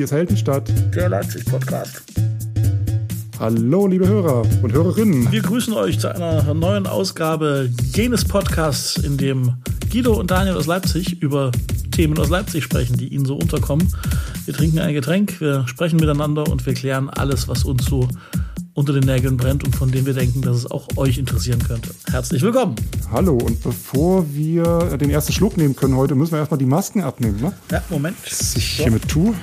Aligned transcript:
hier 0.00 0.06
ist 0.06 0.12
Heldenstadt. 0.12 0.72
Der 0.94 1.10
Leipzig-Podcast. 1.10 2.02
Hallo, 3.38 3.86
liebe 3.86 4.08
Hörer 4.08 4.44
und 4.62 4.72
Hörerinnen. 4.72 5.30
Wir 5.30 5.42
grüßen 5.42 5.74
euch 5.74 5.98
zu 5.98 6.14
einer 6.14 6.54
neuen 6.54 6.86
Ausgabe 6.86 7.68
jenes 7.94 8.24
Podcasts, 8.24 8.96
in 8.96 9.18
dem 9.18 9.56
Guido 9.92 10.18
und 10.18 10.30
Daniel 10.30 10.56
aus 10.56 10.66
Leipzig 10.66 11.20
über 11.20 11.52
Themen 11.90 12.18
aus 12.18 12.30
Leipzig 12.30 12.64
sprechen, 12.64 12.96
die 12.96 13.08
ihnen 13.08 13.26
so 13.26 13.36
unterkommen. 13.36 13.92
Wir 14.46 14.54
trinken 14.54 14.78
ein 14.78 14.94
Getränk, 14.94 15.38
wir 15.38 15.68
sprechen 15.68 16.00
miteinander 16.00 16.48
und 16.48 16.64
wir 16.64 16.72
klären 16.72 17.10
alles, 17.10 17.46
was 17.46 17.64
uns 17.64 17.84
so 17.84 18.08
unter 18.72 18.94
den 18.94 19.04
Nägeln 19.04 19.36
brennt 19.36 19.64
und 19.64 19.76
von 19.76 19.90
dem 19.90 20.06
wir 20.06 20.14
denken, 20.14 20.40
dass 20.40 20.56
es 20.56 20.70
auch 20.70 20.88
euch 20.96 21.18
interessieren 21.18 21.62
könnte. 21.62 21.90
Herzlich 22.10 22.40
willkommen. 22.40 22.74
Hallo, 23.12 23.34
und 23.34 23.62
bevor 23.62 24.24
wir 24.32 24.96
den 24.96 25.10
ersten 25.10 25.34
Schluck 25.34 25.58
nehmen 25.58 25.76
können 25.76 25.94
heute, 25.94 26.14
müssen 26.14 26.32
wir 26.32 26.38
erstmal 26.38 26.56
die 26.56 26.64
Masken 26.64 27.02
abnehmen, 27.02 27.38
ne? 27.38 27.52
Ja, 27.70 27.82
Moment. 27.90 28.16
Was 28.24 28.56
ich 28.56 28.78
so. 28.78 28.84
hiermit 28.84 29.06
tue. 29.06 29.34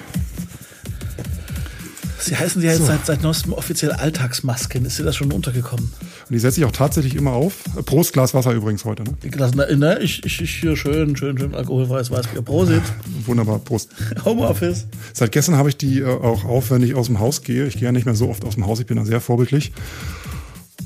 Sie 2.20 2.36
heißen 2.36 2.62
ja 2.62 2.72
jetzt 2.72 2.80
so. 2.80 2.86
seit, 2.86 3.06
seit 3.06 3.22
neuestem 3.22 3.54
offiziell 3.54 3.92
Alltagsmasken. 3.92 4.86
Ist 4.86 5.00
dir 5.00 5.04
das 5.04 5.16
schon 5.16 5.32
untergekommen? 5.32 5.86
Und 5.86 6.34
die 6.34 6.40
setze 6.40 6.60
ich 6.60 6.66
auch 6.66 6.72
tatsächlich 6.72 7.16
immer 7.16 7.32
auf. 7.32 7.54
Prost 7.86 8.14
Glas 8.14 8.34
Wasser 8.34 8.54
übrigens 8.54 8.86
heute. 8.86 9.04
Ne? 9.04 9.16
Glas, 9.30 9.54
ne, 9.56 10.00
ich, 10.02 10.26
ich, 10.26 10.42
ich 10.42 10.56
hier 10.56 10.76
schön, 10.76 11.16
schön, 11.16 11.38
schön 11.38 11.54
alkoholfreies 11.54 12.12
Weißbier. 12.12 12.42
Prosit. 12.42 12.84
Wunderbar, 13.26 13.60
Prost. 13.60 13.90
Homeoffice. 14.26 14.88
Seit 15.14 15.32
gestern 15.32 15.56
habe 15.56 15.70
ich 15.70 15.78
die 15.78 16.00
äh, 16.00 16.06
auch 16.06 16.46
auf, 16.46 16.72
wenn 16.72 16.84
ich 16.84 16.96
aus 16.96 17.08
dem 17.08 17.20
Haus 17.20 17.44
gehe. 17.44 17.68
Ich 17.68 17.76
gehe 17.76 17.84
ja 17.84 17.92
nicht 17.92 18.06
mehr 18.06 18.16
so 18.16 18.30
oft 18.30 18.44
aus 18.46 18.56
dem 18.56 18.66
Haus. 18.66 18.80
Ich 18.80 18.86
bin 18.86 18.98
da 18.98 19.06
sehr 19.06 19.22
vorbildlich. 19.22 19.72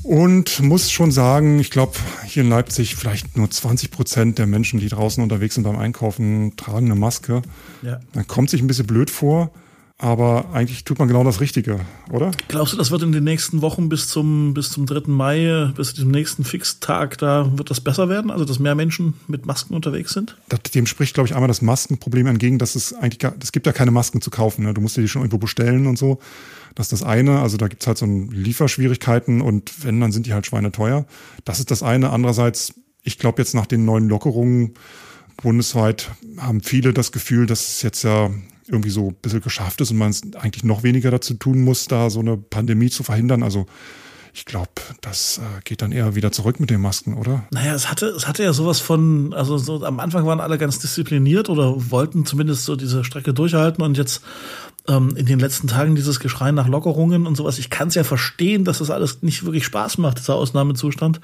Und 0.02 0.60
muss 0.60 0.90
schon 0.90 1.12
sagen, 1.12 1.60
ich 1.60 1.70
glaube, 1.70 1.92
hier 2.26 2.42
in 2.42 2.48
Leipzig 2.48 2.96
vielleicht 2.96 3.36
nur 3.36 3.48
20 3.48 3.90
Prozent 3.90 4.38
der 4.38 4.46
Menschen, 4.46 4.80
die 4.80 4.88
draußen 4.88 5.22
unterwegs 5.22 5.54
sind 5.54 5.64
beim 5.64 5.78
Einkaufen, 5.78 6.56
tragen 6.56 6.86
eine 6.86 6.96
Maske. 6.96 7.42
Ja. 7.82 8.00
Man 8.12 8.26
kommt 8.26 8.50
sich 8.50 8.60
ein 8.60 8.66
bisschen 8.66 8.86
blöd 8.86 9.10
vor. 9.10 9.52
Aber 10.02 10.46
eigentlich 10.52 10.82
tut 10.82 10.98
man 10.98 11.06
genau 11.06 11.22
das 11.22 11.40
Richtige, 11.40 11.78
oder? 12.10 12.32
Glaubst 12.48 12.72
du, 12.72 12.76
das 12.76 12.90
wird 12.90 13.04
in 13.04 13.12
den 13.12 13.22
nächsten 13.22 13.62
Wochen 13.62 13.88
bis 13.88 14.08
zum, 14.08 14.52
bis 14.52 14.68
zum 14.70 14.84
3. 14.84 15.02
Mai, 15.06 15.70
bis 15.76 15.94
zum 15.94 16.10
nächsten 16.10 16.42
Fixtag, 16.42 17.18
da 17.18 17.56
wird 17.56 17.70
das 17.70 17.80
besser 17.80 18.08
werden? 18.08 18.32
Also, 18.32 18.44
dass 18.44 18.58
mehr 18.58 18.74
Menschen 18.74 19.14
mit 19.28 19.46
Masken 19.46 19.74
unterwegs 19.74 20.12
sind? 20.12 20.36
dem 20.74 20.86
spricht, 20.86 21.14
glaube 21.14 21.28
ich, 21.28 21.34
einmal 21.36 21.46
das 21.46 21.62
Maskenproblem 21.62 22.26
entgegen, 22.26 22.58
dass 22.58 22.74
es 22.74 22.92
eigentlich 22.92 23.32
es 23.40 23.52
gibt 23.52 23.64
ja 23.64 23.72
keine 23.72 23.92
Masken 23.92 24.20
zu 24.20 24.30
kaufen. 24.30 24.64
Ne? 24.64 24.74
Du 24.74 24.80
musst 24.80 24.96
dir 24.96 25.02
die 25.02 25.08
schon 25.08 25.22
irgendwo 25.22 25.38
bestellen 25.38 25.86
und 25.86 25.96
so. 25.96 26.18
Das 26.74 26.86
ist 26.86 26.92
das 26.92 27.04
eine. 27.04 27.38
Also 27.38 27.56
da 27.56 27.68
gibt 27.68 27.82
es 27.82 27.86
halt 27.86 27.98
so 27.98 28.06
Lieferschwierigkeiten 28.06 29.40
und 29.40 29.84
wenn, 29.84 30.00
dann 30.00 30.10
sind 30.10 30.26
die 30.26 30.34
halt 30.34 30.46
schweineteuer. 30.46 31.06
Das 31.44 31.60
ist 31.60 31.70
das 31.70 31.84
eine. 31.84 32.10
Andererseits, 32.10 32.74
ich 33.04 33.18
glaube 33.18 33.40
jetzt 33.40 33.54
nach 33.54 33.66
den 33.66 33.84
neuen 33.84 34.08
Lockerungen 34.08 34.74
bundesweit 35.36 36.10
haben 36.38 36.60
viele 36.60 36.92
das 36.92 37.12
Gefühl, 37.12 37.46
dass 37.46 37.68
es 37.68 37.82
jetzt 37.82 38.02
ja 38.02 38.30
irgendwie 38.72 38.90
so 38.90 39.08
ein 39.08 39.14
bisschen 39.22 39.42
geschafft 39.42 39.80
ist 39.80 39.90
und 39.90 39.98
man 39.98 40.14
eigentlich 40.36 40.64
noch 40.64 40.82
weniger 40.82 41.10
dazu 41.10 41.34
tun 41.34 41.62
muss, 41.62 41.86
da 41.86 42.10
so 42.10 42.20
eine 42.20 42.36
Pandemie 42.36 42.90
zu 42.90 43.02
verhindern. 43.02 43.42
Also 43.42 43.66
ich 44.34 44.46
glaube, 44.46 44.70
das 45.02 45.38
äh, 45.38 45.60
geht 45.64 45.82
dann 45.82 45.92
eher 45.92 46.14
wieder 46.14 46.32
zurück 46.32 46.58
mit 46.58 46.70
den 46.70 46.80
Masken, 46.80 47.14
oder? 47.14 47.44
Naja, 47.50 47.74
es 47.74 47.90
hatte, 47.90 48.06
es 48.06 48.26
hatte 48.26 48.42
ja 48.42 48.54
sowas 48.54 48.80
von, 48.80 49.34
also 49.34 49.58
so 49.58 49.84
am 49.84 50.00
Anfang 50.00 50.24
waren 50.24 50.40
alle 50.40 50.56
ganz 50.56 50.78
diszipliniert 50.78 51.50
oder 51.50 51.90
wollten 51.90 52.24
zumindest 52.24 52.64
so 52.64 52.74
diese 52.74 53.04
Strecke 53.04 53.34
durchhalten 53.34 53.84
und 53.84 53.98
jetzt 53.98 54.22
ähm, 54.88 55.14
in 55.16 55.26
den 55.26 55.38
letzten 55.38 55.68
Tagen 55.68 55.94
dieses 55.94 56.18
Geschrei 56.18 56.50
nach 56.50 56.66
Lockerungen 56.66 57.26
und 57.26 57.36
sowas. 57.36 57.58
Ich 57.58 57.70
kann 57.70 57.88
es 57.88 57.94
ja 57.94 58.04
verstehen, 58.04 58.64
dass 58.64 58.78
das 58.78 58.90
alles 58.90 59.22
nicht 59.22 59.44
wirklich 59.44 59.64
Spaß 59.64 59.98
macht, 59.98 60.18
dieser 60.18 60.34
Ausnahmezustand. 60.34 61.20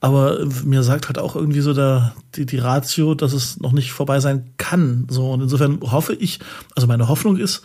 Aber 0.00 0.46
mir 0.64 0.82
sagt 0.82 1.08
halt 1.08 1.18
auch 1.18 1.36
irgendwie 1.36 1.60
so 1.60 1.74
der, 1.74 2.14
die, 2.34 2.46
die 2.46 2.58
Ratio, 2.58 3.14
dass 3.14 3.32
es 3.32 3.60
noch 3.60 3.72
nicht 3.72 3.92
vorbei 3.92 4.20
sein 4.20 4.50
kann. 4.56 5.06
So, 5.10 5.32
und 5.32 5.42
insofern 5.42 5.80
hoffe 5.82 6.14
ich, 6.14 6.40
also 6.74 6.86
meine 6.86 7.08
Hoffnung 7.08 7.36
ist, 7.36 7.62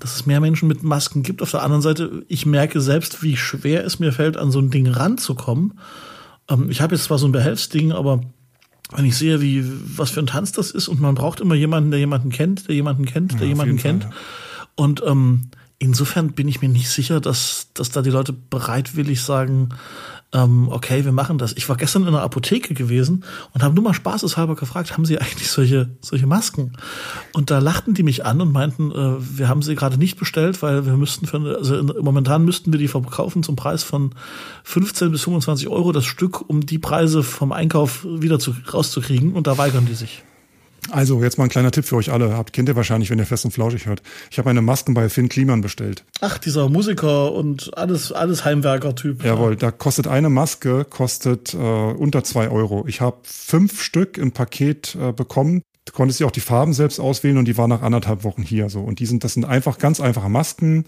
dass 0.00 0.14
es 0.14 0.26
mehr 0.26 0.40
Menschen 0.40 0.68
mit 0.68 0.82
Masken 0.82 1.22
gibt. 1.22 1.42
Auf 1.42 1.50
der 1.50 1.62
anderen 1.62 1.82
Seite, 1.82 2.24
ich 2.28 2.46
merke 2.46 2.80
selbst, 2.80 3.22
wie 3.22 3.36
schwer 3.36 3.84
es 3.84 3.98
mir 3.98 4.12
fällt, 4.12 4.36
an 4.36 4.50
so 4.50 4.60
ein 4.60 4.70
Ding 4.70 4.86
ranzukommen. 4.86 5.74
Ähm, 6.48 6.70
ich 6.70 6.80
habe 6.80 6.94
jetzt 6.94 7.04
zwar 7.04 7.18
so 7.18 7.26
ein 7.26 7.32
Behelfsding, 7.32 7.92
aber 7.92 8.22
wenn 8.92 9.04
ich 9.04 9.18
sehe, 9.18 9.42
wie 9.42 9.64
was 9.96 10.10
für 10.10 10.20
ein 10.20 10.26
Tanz 10.26 10.52
das 10.52 10.70
ist 10.70 10.88
und 10.88 10.98
man 10.98 11.14
braucht 11.14 11.40
immer 11.40 11.54
jemanden, 11.54 11.90
der 11.90 12.00
jemanden 12.00 12.30
kennt, 12.30 12.68
der 12.68 12.74
jemanden 12.74 13.04
kennt, 13.04 13.32
der 13.34 13.42
ja, 13.42 13.48
jemanden 13.48 13.76
kennt. 13.76 14.04
Fall, 14.04 14.12
ja. 14.12 14.18
Und 14.78 15.02
ähm, 15.04 15.50
insofern 15.80 16.34
bin 16.34 16.46
ich 16.46 16.62
mir 16.62 16.68
nicht 16.68 16.88
sicher, 16.88 17.20
dass, 17.20 17.66
dass 17.74 17.90
da 17.90 18.00
die 18.00 18.10
Leute 18.10 18.32
bereitwillig 18.32 19.20
sagen, 19.22 19.70
ähm, 20.32 20.68
okay, 20.70 21.04
wir 21.04 21.10
machen 21.10 21.36
das. 21.36 21.52
Ich 21.56 21.68
war 21.68 21.76
gestern 21.76 22.02
in 22.02 22.08
einer 22.08 22.22
Apotheke 22.22 22.74
gewesen 22.74 23.24
und 23.52 23.64
habe 23.64 23.74
nur 23.74 23.82
mal 23.82 23.92
spaßeshalber 23.92 24.54
gefragt, 24.54 24.92
haben 24.92 25.04
Sie 25.04 25.18
eigentlich 25.18 25.50
solche, 25.50 25.88
solche 26.00 26.28
Masken? 26.28 26.74
Und 27.32 27.50
da 27.50 27.58
lachten 27.58 27.94
die 27.94 28.04
mich 28.04 28.24
an 28.24 28.40
und 28.40 28.52
meinten, 28.52 28.92
äh, 28.92 29.16
wir 29.18 29.48
haben 29.48 29.62
sie 29.62 29.74
gerade 29.74 29.98
nicht 29.98 30.16
bestellt, 30.16 30.62
weil 30.62 30.86
wir 30.86 30.96
müssten 30.96 31.26
für, 31.26 31.56
also 31.58 31.82
momentan 32.00 32.44
müssten 32.44 32.70
wir 32.70 32.78
die 32.78 32.86
verkaufen 32.86 33.42
zum 33.42 33.56
Preis 33.56 33.82
von 33.82 34.14
15 34.62 35.10
bis 35.10 35.24
25 35.24 35.66
Euro 35.66 35.90
das 35.90 36.04
Stück, 36.04 36.48
um 36.48 36.64
die 36.64 36.78
Preise 36.78 37.24
vom 37.24 37.50
Einkauf 37.50 38.06
wieder 38.08 38.38
zu, 38.38 38.54
rauszukriegen. 38.72 39.32
Und 39.32 39.48
da 39.48 39.58
weigern 39.58 39.86
die 39.86 39.94
sich. 39.94 40.22
Also, 40.90 41.22
jetzt 41.22 41.38
mal 41.38 41.44
ein 41.44 41.50
kleiner 41.50 41.70
Tipp 41.70 41.84
für 41.84 41.96
euch 41.96 42.10
alle. 42.10 42.36
Habt, 42.36 42.52
kennt 42.52 42.68
ihr 42.68 42.76
wahrscheinlich, 42.76 43.10
wenn 43.10 43.18
ihr 43.18 43.26
fest 43.26 43.44
und 43.44 43.50
flauschig 43.50 43.86
hört. 43.86 44.02
Ich 44.30 44.38
habe 44.38 44.48
meine 44.48 44.62
Masken 44.62 44.94
bei 44.94 45.08
Finn 45.08 45.28
Kliman 45.28 45.60
bestellt. 45.60 46.04
Ach, 46.20 46.38
dieser 46.38 46.68
Musiker 46.68 47.32
und 47.32 47.76
alles, 47.76 48.12
alles 48.12 48.44
Heimwerker-Typ. 48.44 49.24
Jawohl, 49.24 49.56
da 49.56 49.70
kostet 49.70 50.06
eine 50.06 50.30
Maske, 50.30 50.84
kostet 50.84 51.54
äh, 51.54 51.56
unter 51.56 52.24
zwei 52.24 52.48
Euro. 52.48 52.84
Ich 52.86 53.00
habe 53.00 53.18
fünf 53.22 53.82
Stück 53.82 54.18
im 54.18 54.32
Paket 54.32 54.96
äh, 55.00 55.12
bekommen. 55.12 55.62
Du 55.84 55.92
konntest 55.92 56.20
ja 56.20 56.26
auch 56.26 56.32
die 56.32 56.40
Farben 56.40 56.74
selbst 56.74 57.00
auswählen 57.00 57.38
und 57.38 57.46
die 57.46 57.56
waren 57.56 57.70
nach 57.70 57.82
anderthalb 57.82 58.24
Wochen 58.24 58.42
hier. 58.42 58.68
So. 58.68 58.80
Und 58.80 59.00
die 59.00 59.06
sind, 59.06 59.24
das 59.24 59.34
sind 59.34 59.44
einfach 59.44 59.78
ganz 59.78 60.00
einfache 60.00 60.28
Masken 60.28 60.84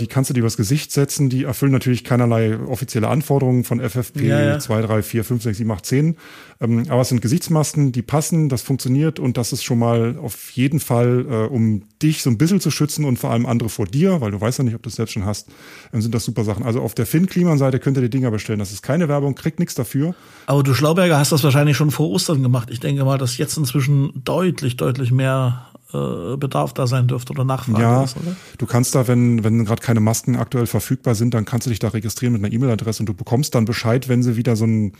die 0.00 0.06
kannst 0.06 0.30
du 0.30 0.34
dir 0.34 0.40
übers 0.40 0.56
Gesicht 0.56 0.92
setzen. 0.92 1.28
Die 1.28 1.44
erfüllen 1.44 1.72
natürlich 1.72 2.04
keinerlei 2.04 2.56
offizielle 2.58 3.08
Anforderungen 3.08 3.64
von 3.64 3.80
FFP 3.80 4.28
ja, 4.28 4.40
ja. 4.40 4.58
2, 4.58 4.82
3, 4.82 5.02
4, 5.02 5.24
5, 5.24 5.42
6, 5.42 5.58
7, 5.58 5.70
8, 5.70 5.86
10. 5.86 6.16
Ähm, 6.60 6.84
aber 6.88 7.00
es 7.00 7.08
sind 7.08 7.20
Gesichtsmasken, 7.20 7.90
die 7.90 8.02
passen, 8.02 8.48
das 8.48 8.62
funktioniert 8.62 9.18
und 9.18 9.36
das 9.36 9.52
ist 9.52 9.64
schon 9.64 9.78
mal 9.78 10.16
auf 10.18 10.50
jeden 10.52 10.78
Fall, 10.78 11.26
äh, 11.28 11.34
um 11.46 11.82
dich 12.00 12.22
so 12.22 12.30
ein 12.30 12.38
bisschen 12.38 12.60
zu 12.60 12.70
schützen 12.70 13.04
und 13.04 13.18
vor 13.18 13.30
allem 13.30 13.46
andere 13.46 13.68
vor 13.68 13.86
dir, 13.86 14.20
weil 14.20 14.30
du 14.30 14.40
weißt 14.40 14.58
ja 14.58 14.64
nicht, 14.64 14.74
ob 14.74 14.82
du 14.82 14.88
es 14.88 14.96
selbst 14.96 15.12
schon 15.12 15.24
hast, 15.24 15.48
ähm, 15.92 16.00
sind 16.00 16.14
das 16.14 16.24
super 16.24 16.44
Sachen. 16.44 16.64
Also 16.64 16.80
auf 16.80 16.94
der 16.94 17.06
Finn-Kliman-Seite 17.06 17.80
könnt 17.80 17.96
ihr 17.96 18.02
die 18.02 18.10
Dinger 18.10 18.30
bestellen. 18.30 18.60
Das 18.60 18.72
ist 18.72 18.82
keine 18.82 19.08
Werbung, 19.08 19.34
kriegt 19.34 19.58
nichts 19.58 19.74
dafür. 19.74 20.14
Aber 20.46 20.62
du 20.62 20.74
Schlauberger 20.74 21.18
hast 21.18 21.32
das 21.32 21.42
wahrscheinlich 21.42 21.76
schon 21.76 21.90
vor 21.90 22.08
Ostern 22.08 22.42
gemacht. 22.42 22.68
Ich 22.70 22.80
denke 22.80 23.04
mal, 23.04 23.18
dass 23.18 23.36
jetzt 23.36 23.56
inzwischen 23.56 24.12
deutlich, 24.24 24.76
deutlich 24.76 25.10
mehr 25.10 25.67
Bedarf 25.90 26.74
da 26.74 26.86
sein 26.86 27.08
dürfte 27.08 27.32
oder 27.32 27.44
Nachfrage 27.44 27.80
ja, 27.80 28.04
ist, 28.04 28.16
oder? 28.18 28.36
Du 28.58 28.66
kannst 28.66 28.94
da, 28.94 29.08
wenn, 29.08 29.42
wenn 29.42 29.64
gerade 29.64 29.80
keine 29.80 30.00
Masken 30.00 30.36
aktuell 30.36 30.66
verfügbar 30.66 31.14
sind, 31.14 31.32
dann 31.32 31.46
kannst 31.46 31.66
du 31.66 31.70
dich 31.70 31.78
da 31.78 31.88
registrieren 31.88 32.34
mit 32.34 32.44
einer 32.44 32.52
E-Mail-Adresse 32.52 33.00
und 33.00 33.06
du 33.06 33.14
bekommst 33.14 33.54
dann 33.54 33.64
Bescheid, 33.64 34.06
wenn 34.06 34.22
sie 34.22 34.36
wieder 34.36 34.54
so, 34.54 34.66
ein, 34.66 34.92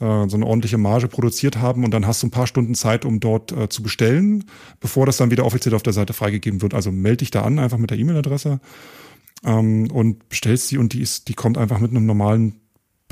äh, 0.00 0.28
so 0.28 0.36
eine 0.36 0.44
ordentliche 0.44 0.76
Marge 0.76 1.06
produziert 1.06 1.58
haben 1.58 1.84
und 1.84 1.92
dann 1.92 2.04
hast 2.04 2.20
du 2.20 2.26
ein 2.26 2.32
paar 2.32 2.48
Stunden 2.48 2.74
Zeit, 2.74 3.04
um 3.04 3.20
dort 3.20 3.52
äh, 3.52 3.68
zu 3.68 3.84
bestellen, 3.84 4.44
bevor 4.80 5.06
das 5.06 5.18
dann 5.18 5.30
wieder 5.30 5.46
offiziell 5.46 5.74
auf 5.74 5.84
der 5.84 5.92
Seite 5.92 6.14
freigegeben 6.14 6.62
wird. 6.62 6.74
Also 6.74 6.90
melde 6.90 7.18
dich 7.18 7.30
da 7.30 7.42
an, 7.42 7.60
einfach 7.60 7.78
mit 7.78 7.90
der 7.90 7.98
E-Mail-Adresse 7.98 8.58
ähm, 9.44 9.88
und 9.92 10.28
bestellst 10.28 10.66
sie 10.66 10.78
und 10.78 10.94
die 10.94 11.00
ist, 11.00 11.28
die 11.28 11.34
kommt 11.34 11.58
einfach 11.58 11.78
mit 11.78 11.92
einem 11.92 12.06
normalen 12.06 12.63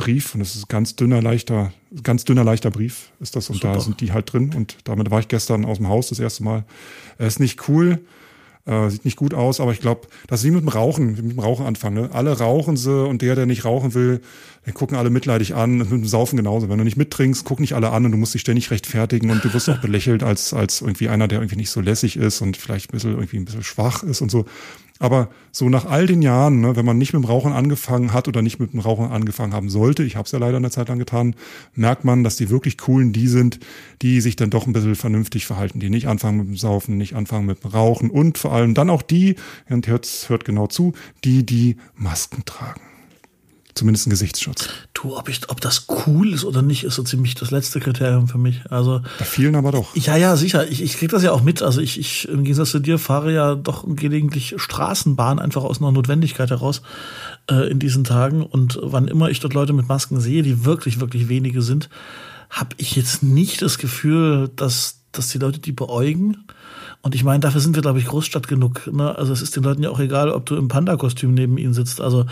Brief 0.03 0.35
und 0.35 0.41
das 0.41 0.57
ist 0.57 0.69
ganz 0.69 0.97
dünner, 0.97 1.23
leichter, 1.23 1.73
ganz 2.03 2.25
dünner, 2.25 2.43
leichter 2.43 2.71
Brief 2.71 3.13
ist 3.21 3.37
das 3.37 3.49
und 3.51 3.57
Super. 3.57 3.75
da 3.75 3.81
sind 3.81 4.01
die 4.01 4.13
halt 4.13 4.33
drin 4.33 4.53
und 4.55 4.77
damit 4.85 5.11
war 5.11 5.21
ich 5.21 5.29
gestern 5.29 5.65
aus 5.65 5.79
dem 5.79 5.89
Haus 5.89 6.09
das 6.09 6.19
erste 6.19 6.43
Mal. 6.43 6.65
Er 7.19 7.29
ist 7.29 7.39
nicht 7.39 7.69
cool, 7.69 8.01
äh, 8.65 8.91
sieht 8.91 9.05
nicht 9.05 9.17
gut 9.17 9.33
aus, 9.33 9.61
aber 9.61 9.73
ich 9.73 9.81
glaube, 9.81 10.09
das 10.27 10.41
ist 10.41 10.47
wie 10.47 10.51
mit 10.51 10.63
dem 10.63 10.69
Rauchen, 10.69 11.17
wie 11.19 11.23
mit 11.23 11.33
dem 11.33 11.39
Rauchen 11.39 11.67
anfangen. 11.67 11.95
Ne? 11.95 12.11
Alle 12.13 12.37
rauchen 12.39 12.77
sie 12.77 13.07
und 13.07 13.23
der, 13.23 13.35
der 13.35 13.47
nicht 13.47 13.65
rauchen 13.65 13.95
will, 13.95 14.21
den 14.67 14.75
gucken 14.75 14.97
alle 14.97 15.11
mitleidig 15.11 15.55
an 15.55 15.81
und 15.81 15.91
mit 15.91 16.01
dem 16.01 16.07
Saufen 16.07 16.37
genauso. 16.37 16.69
Wenn 16.69 16.79
du 16.79 16.85
nicht 16.85 16.97
mittrinkst, 16.97 17.45
gucken 17.45 17.63
nicht 17.63 17.75
alle 17.75 17.91
an 17.91 18.05
und 18.05 18.13
du 18.13 18.19
musst 18.19 18.35
dich 18.35 18.41
ständig 18.41 18.71
rechtfertigen 18.71 19.31
und 19.31 19.45
du 19.45 19.53
wirst 19.53 19.69
auch 19.69 19.79
belächelt 19.79 20.23
als, 20.23 20.55
als 20.55 20.81
irgendwie 20.81 21.09
einer, 21.09 21.29
der 21.29 21.39
irgendwie 21.39 21.57
nicht 21.57 21.71
so 21.71 21.81
lässig 21.81 22.17
ist 22.17 22.41
und 22.41 22.57
vielleicht 22.57 22.91
ein 22.91 22.93
bisschen, 22.93 23.13
irgendwie 23.13 23.37
ein 23.37 23.45
bisschen 23.45 23.65
schwach 23.65 24.03
ist 24.03 24.21
und 24.21 24.31
so. 24.31 24.47
Aber 24.99 25.31
so 25.51 25.69
nach 25.69 25.85
all 25.85 26.07
den 26.07 26.23
Jahren, 26.23 26.61
ne, 26.61 26.77
wenn 26.77 26.85
man 26.85 26.99
nicht 26.99 27.13
mit 27.13 27.23
dem 27.23 27.27
Rauchen 27.27 27.53
angefangen 27.53 28.13
hat 28.13 28.29
oder 28.29 28.41
nicht 28.41 28.61
mit 28.61 28.73
dem 28.73 28.81
Rauchen 28.81 29.11
angefangen 29.11 29.53
haben 29.53 29.69
sollte, 29.69 30.05
ich 30.05 30.17
habe 30.17 30.27
es 30.27 30.33
ja 30.33 30.39
leider 30.39 30.59
eine 30.59 30.71
Zeit 30.71 30.89
lang 30.89 30.99
getan, 30.99 31.35
merkt 31.75 32.05
man, 32.05 32.23
dass 32.23 32.37
die 32.37 32.51
wirklich 32.51 32.79
coolen 32.79 33.13
die 33.13 33.29
sind, 33.29 33.59
die 34.01 34.21
sich 34.21 34.37
dann 34.37 34.51
doch 34.51 34.67
ein 34.67 34.73
bisschen 34.73 34.95
vernünftig 34.95 35.47
verhalten, 35.47 35.81
die 35.81 35.91
nicht 35.91 36.07
anfangen 36.07 36.39
mit 36.39 36.49
dem 36.49 36.57
Saufen, 36.57 36.99
nicht 36.99 37.15
anfangen 37.15 37.47
mit 37.47 37.65
dem 37.65 37.71
Rauchen 37.71 38.11
und 38.11 38.39
vor 38.39 38.53
allem 38.53 38.75
dann 38.75 38.91
auch 38.91 39.03
die, 39.03 39.37
und 39.69 39.89
hört, 39.89 40.07
hört 40.29 40.45
genau 40.45 40.67
zu, 40.67 40.93
die 41.25 41.45
die 41.45 41.77
Masken 41.97 42.45
tragen. 42.45 42.92
Zumindest 43.75 44.07
ein 44.07 44.11
Gesichtsschutz. 44.11 44.69
Du, 44.93 45.17
ob, 45.17 45.29
ich, 45.29 45.49
ob 45.49 45.61
das 45.61 45.87
cool 46.07 46.35
ist 46.35 46.45
oder 46.45 46.61
nicht, 46.61 46.85
ist 46.85 46.95
so 46.95 47.03
ziemlich 47.03 47.35
das 47.35 47.51
letzte 47.51 47.81
Kriterium 47.81 48.29
für 48.29 48.39
mich. 48.39 48.61
Also 48.71 49.01
Bei 49.19 49.25
vielen 49.25 49.55
aber 49.55 49.73
doch. 49.73 49.97
Ja, 49.97 50.17
ja, 50.17 50.37
sicher. 50.37 50.69
Ich, 50.71 50.83
ich 50.83 50.99
krieg 50.99 51.11
das 51.11 51.23
ja 51.23 51.33
auch 51.33 51.43
mit. 51.43 51.63
Also 51.63 51.81
ich, 51.81 51.99
ich 51.99 52.29
im 52.29 52.45
Gegensatz 52.45 52.71
zu 52.71 52.81
dir 52.81 52.99
fahre 52.99 53.33
ja 53.33 53.55
doch 53.55 53.85
gelegentlich 53.87 54.55
Straßenbahn 54.59 55.39
einfach 55.39 55.65
aus 55.65 55.81
einer 55.81 55.93
Notwendigkeit 55.93 56.51
heraus 56.51 56.83
äh, 57.51 57.71
in 57.71 57.79
diesen 57.79 58.05
Tagen. 58.05 58.43
Und 58.45 58.79
wann 58.83 59.09
immer 59.09 59.31
ich 59.31 59.41
dort 59.41 59.55
Leute 59.55 59.73
mit 59.73 59.89
Masken 59.89 60.21
sehe, 60.21 60.43
die 60.43 60.65
wirklich, 60.65 61.01
wirklich 61.01 61.29
wenige 61.29 61.63
sind, 61.63 61.89
habe 62.51 62.77
ich 62.77 62.95
jetzt 62.97 63.23
nicht 63.23 63.63
das 63.63 63.79
Gefühl, 63.79 64.51
dass 64.55 65.03
dass 65.13 65.29
die 65.29 65.39
Leute 65.39 65.61
die 65.61 65.73
beäugen. 65.73 66.45
Und 67.03 67.17
ich 67.17 67.25
meine, 67.25 67.41
dafür 67.41 67.61
sind 67.61 67.75
wir, 67.75 67.83
glaube 67.83 67.99
ich, 67.99 68.07
Großstadt 68.07 68.47
genug. 68.47 68.87
Ne? 68.93 69.17
Also 69.17 69.33
es 69.33 69.43
ist 69.43 69.57
den 69.57 69.65
Leuten 69.65 69.83
ja 69.83 69.91
auch 69.91 69.99
egal, 69.99 70.31
ob 70.31 70.47
du 70.47 70.55
im 70.55 70.69
Panda-Kostüm 70.69 71.35
neben 71.35 71.59
ihnen 71.59 71.75
sitzt. 71.75 72.01
Also 72.01 72.27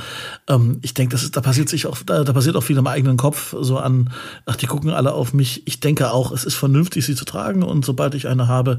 ähm, 0.48 0.78
ich 0.82 0.94
denke, 0.94 1.12
das 1.12 1.24
ist, 1.24 1.36
da 1.36 1.40
passiert 1.40 1.68
sich 1.68 1.86
auch, 1.86 1.98
da, 2.06 2.22
da 2.22 2.32
passiert 2.32 2.54
auch 2.54 2.62
viel 2.62 2.78
im 2.78 2.86
eigenen 2.86 3.16
Kopf, 3.16 3.54
so 3.60 3.78
an, 3.78 4.10
ach, 4.46 4.54
die 4.54 4.66
gucken 4.66 4.90
alle 4.90 5.12
auf 5.12 5.34
mich. 5.34 5.66
Ich 5.66 5.80
denke 5.80 6.12
auch, 6.12 6.30
es 6.30 6.44
ist 6.44 6.54
vernünftig, 6.54 7.04
sie 7.04 7.16
zu 7.16 7.24
tragen. 7.24 7.64
Und 7.64 7.84
sobald 7.84 8.14
ich 8.14 8.28
eine 8.28 8.46
habe, 8.46 8.78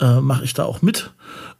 äh, 0.00 0.20
mache 0.20 0.44
ich 0.44 0.52
da 0.52 0.64
auch 0.64 0.82
mit. 0.82 1.12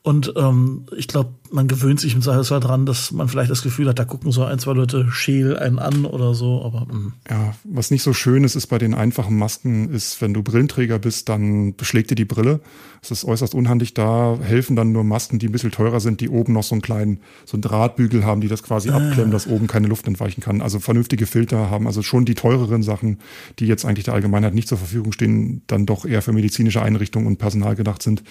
Und 0.02 0.34
ähm, 0.36 0.84
ich 0.94 1.08
glaube, 1.08 1.30
man 1.52 1.68
gewöhnt 1.68 2.00
sich 2.00 2.14
im 2.14 2.22
Zweifelsfall 2.22 2.60
dran, 2.60 2.86
dass 2.86 3.12
man 3.12 3.28
vielleicht 3.28 3.50
das 3.50 3.62
Gefühl 3.62 3.88
hat, 3.88 3.98
da 3.98 4.04
gucken 4.04 4.32
so 4.32 4.44
ein, 4.44 4.58
zwei 4.58 4.72
Leute 4.72 5.08
scheel 5.10 5.56
einen 5.56 5.78
an 5.78 6.04
oder 6.04 6.34
so. 6.34 6.62
Aber 6.64 6.86
mh. 6.86 6.92
Hm. 6.92 7.12
ja, 7.30 7.54
was 7.64 7.90
nicht 7.90 8.02
so 8.02 8.12
schön 8.12 8.44
ist, 8.44 8.54
ist 8.54 8.68
bei 8.68 8.78
den 8.78 8.94
einfachen 8.94 9.36
Masken, 9.36 9.90
ist, 9.90 10.20
wenn 10.20 10.34
du 10.34 10.42
Brillenträger 10.42 10.98
bist, 10.98 11.28
dann 11.28 11.74
beschlägt 11.76 12.10
dir 12.10 12.14
die 12.14 12.24
Brille. 12.24 12.60
Es 13.04 13.10
ist 13.10 13.24
äußerst 13.24 13.54
unhandlich. 13.54 13.94
Da 13.94 14.38
helfen 14.40 14.76
dann 14.76 14.92
nur 14.92 15.02
Masken, 15.02 15.40
die 15.40 15.48
ein 15.48 15.52
bisschen 15.52 15.72
teurer 15.72 15.98
sind, 15.98 16.20
die 16.20 16.28
oben 16.28 16.52
noch 16.52 16.62
so 16.62 16.76
einen 16.76 16.82
kleinen, 16.82 17.20
so 17.44 17.56
einen 17.56 17.62
Drahtbügel 17.62 18.24
haben, 18.24 18.40
die 18.40 18.46
das 18.46 18.62
quasi 18.62 18.90
ah. 18.90 18.96
abklemmen, 18.96 19.32
dass 19.32 19.48
oben 19.48 19.66
keine 19.66 19.88
Luft 19.88 20.06
entweichen 20.06 20.40
kann. 20.40 20.62
Also 20.62 20.78
vernünftige 20.78 21.26
Filter 21.26 21.68
haben. 21.68 21.88
Also 21.88 22.02
schon 22.02 22.24
die 22.24 22.36
teureren 22.36 22.84
Sachen, 22.84 23.18
die 23.58 23.66
jetzt 23.66 23.84
eigentlich 23.84 24.04
der 24.04 24.14
Allgemeinheit 24.14 24.54
nicht 24.54 24.68
zur 24.68 24.78
Verfügung 24.78 25.10
stehen, 25.10 25.62
dann 25.66 25.84
doch 25.84 26.04
eher 26.04 26.22
für 26.22 26.32
medizinische 26.32 26.80
Einrichtungen 26.80 27.26
und 27.26 27.38
Personal 27.38 27.74
gedacht 27.74 28.02
sind. 28.02 28.22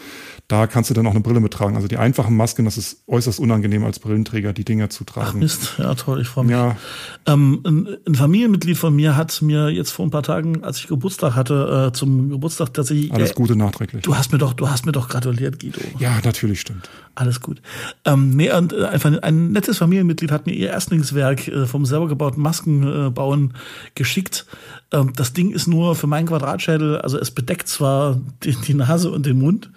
Da 0.47 0.67
kannst 0.67 0.89
du 0.89 0.94
dann 0.94 1.06
auch 1.06 1.12
eine 1.12 1.19
Brille 1.19 1.41
mittragen. 1.41 1.75
Also 1.75 1.89
die 1.89 1.97
einfachen 1.97 2.38
Masken, 2.38 2.63
das 2.63 2.77
ist 2.77 3.03
äußerst 3.11 3.39
unangenehm 3.39 3.83
als 3.83 3.99
Brillenträger, 3.99 4.53
die 4.53 4.63
Dinger 4.63 4.89
zu 4.89 5.03
tragen. 5.03 5.27
Ach 5.29 5.33
Mist, 5.33 5.73
ja 5.77 5.93
toll, 5.95 6.21
ich 6.21 6.27
freue 6.27 6.45
mich. 6.45 6.53
Ja. 6.53 6.77
Ähm, 7.25 7.61
ein, 7.65 7.97
ein, 8.07 8.15
Familienmitglied 8.15 8.77
von 8.77 8.95
mir 8.95 9.17
hat 9.17 9.41
mir 9.41 9.69
jetzt 9.69 9.91
vor 9.91 10.05
ein 10.05 10.11
paar 10.11 10.23
Tagen, 10.23 10.63
als 10.63 10.79
ich 10.79 10.87
Geburtstag 10.87 11.35
hatte, 11.35 11.89
äh, 11.89 11.93
zum 11.93 12.29
Geburtstag 12.29 12.73
tatsächlich. 12.73 13.11
Alles 13.11 13.35
Gute 13.35 13.55
nachträglich. 13.55 14.03
Du 14.03 14.15
hast 14.15 14.31
mir 14.31 14.37
doch, 14.37 14.53
du 14.53 14.69
hast 14.69 14.85
mir 14.85 14.93
doch 14.93 15.09
gratuliert, 15.09 15.59
Guido. 15.59 15.81
Ja, 15.99 16.19
natürlich 16.23 16.61
stimmt. 16.61 16.89
Alles 17.13 17.41
gut. 17.41 17.61
Ähm, 18.05 18.35
nee, 18.35 18.51
und 18.51 18.71
äh, 18.71 18.85
einfach 18.85 19.11
ein 19.21 19.51
nettes 19.51 19.77
Familienmitglied 19.77 20.31
hat 20.31 20.45
mir 20.45 20.53
ihr 20.53 20.69
Erstlingswerk 20.69 21.47
äh, 21.49 21.65
vom 21.65 21.85
selber 21.85 22.07
gebauten 22.07 22.41
Maskenbauen 22.41 23.53
äh, 23.53 23.89
geschickt. 23.95 24.45
Ähm, 24.91 25.13
das 25.15 25.33
Ding 25.33 25.51
ist 25.51 25.67
nur 25.67 25.95
für 25.95 26.07
meinen 26.07 26.27
Quadratschädel, 26.27 26.99
also 26.99 27.17
es 27.17 27.31
bedeckt 27.31 27.67
zwar 27.67 28.19
die, 28.43 28.55
die 28.55 28.73
Nase 28.73 29.11
und 29.11 29.25
den 29.25 29.39
Mund, 29.39 29.69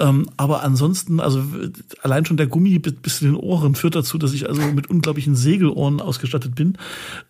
ähm, 0.00 0.28
aber 0.36 0.62
ansonsten, 0.62 1.18
also 1.18 1.42
allein 2.02 2.24
schon 2.24 2.36
der 2.36 2.46
Gummi 2.46 2.78
bis 2.78 3.18
zu 3.18 3.24
den 3.24 3.34
Ohren 3.34 3.74
führt 3.74 3.96
dazu, 3.96 4.16
dass 4.16 4.32
ich 4.32 4.48
also 4.48 4.62
mit 4.62 4.88
unglaublichen 4.88 5.34
Segelohren 5.34 6.00
ausgestattet 6.00 6.54
bin. 6.54 6.78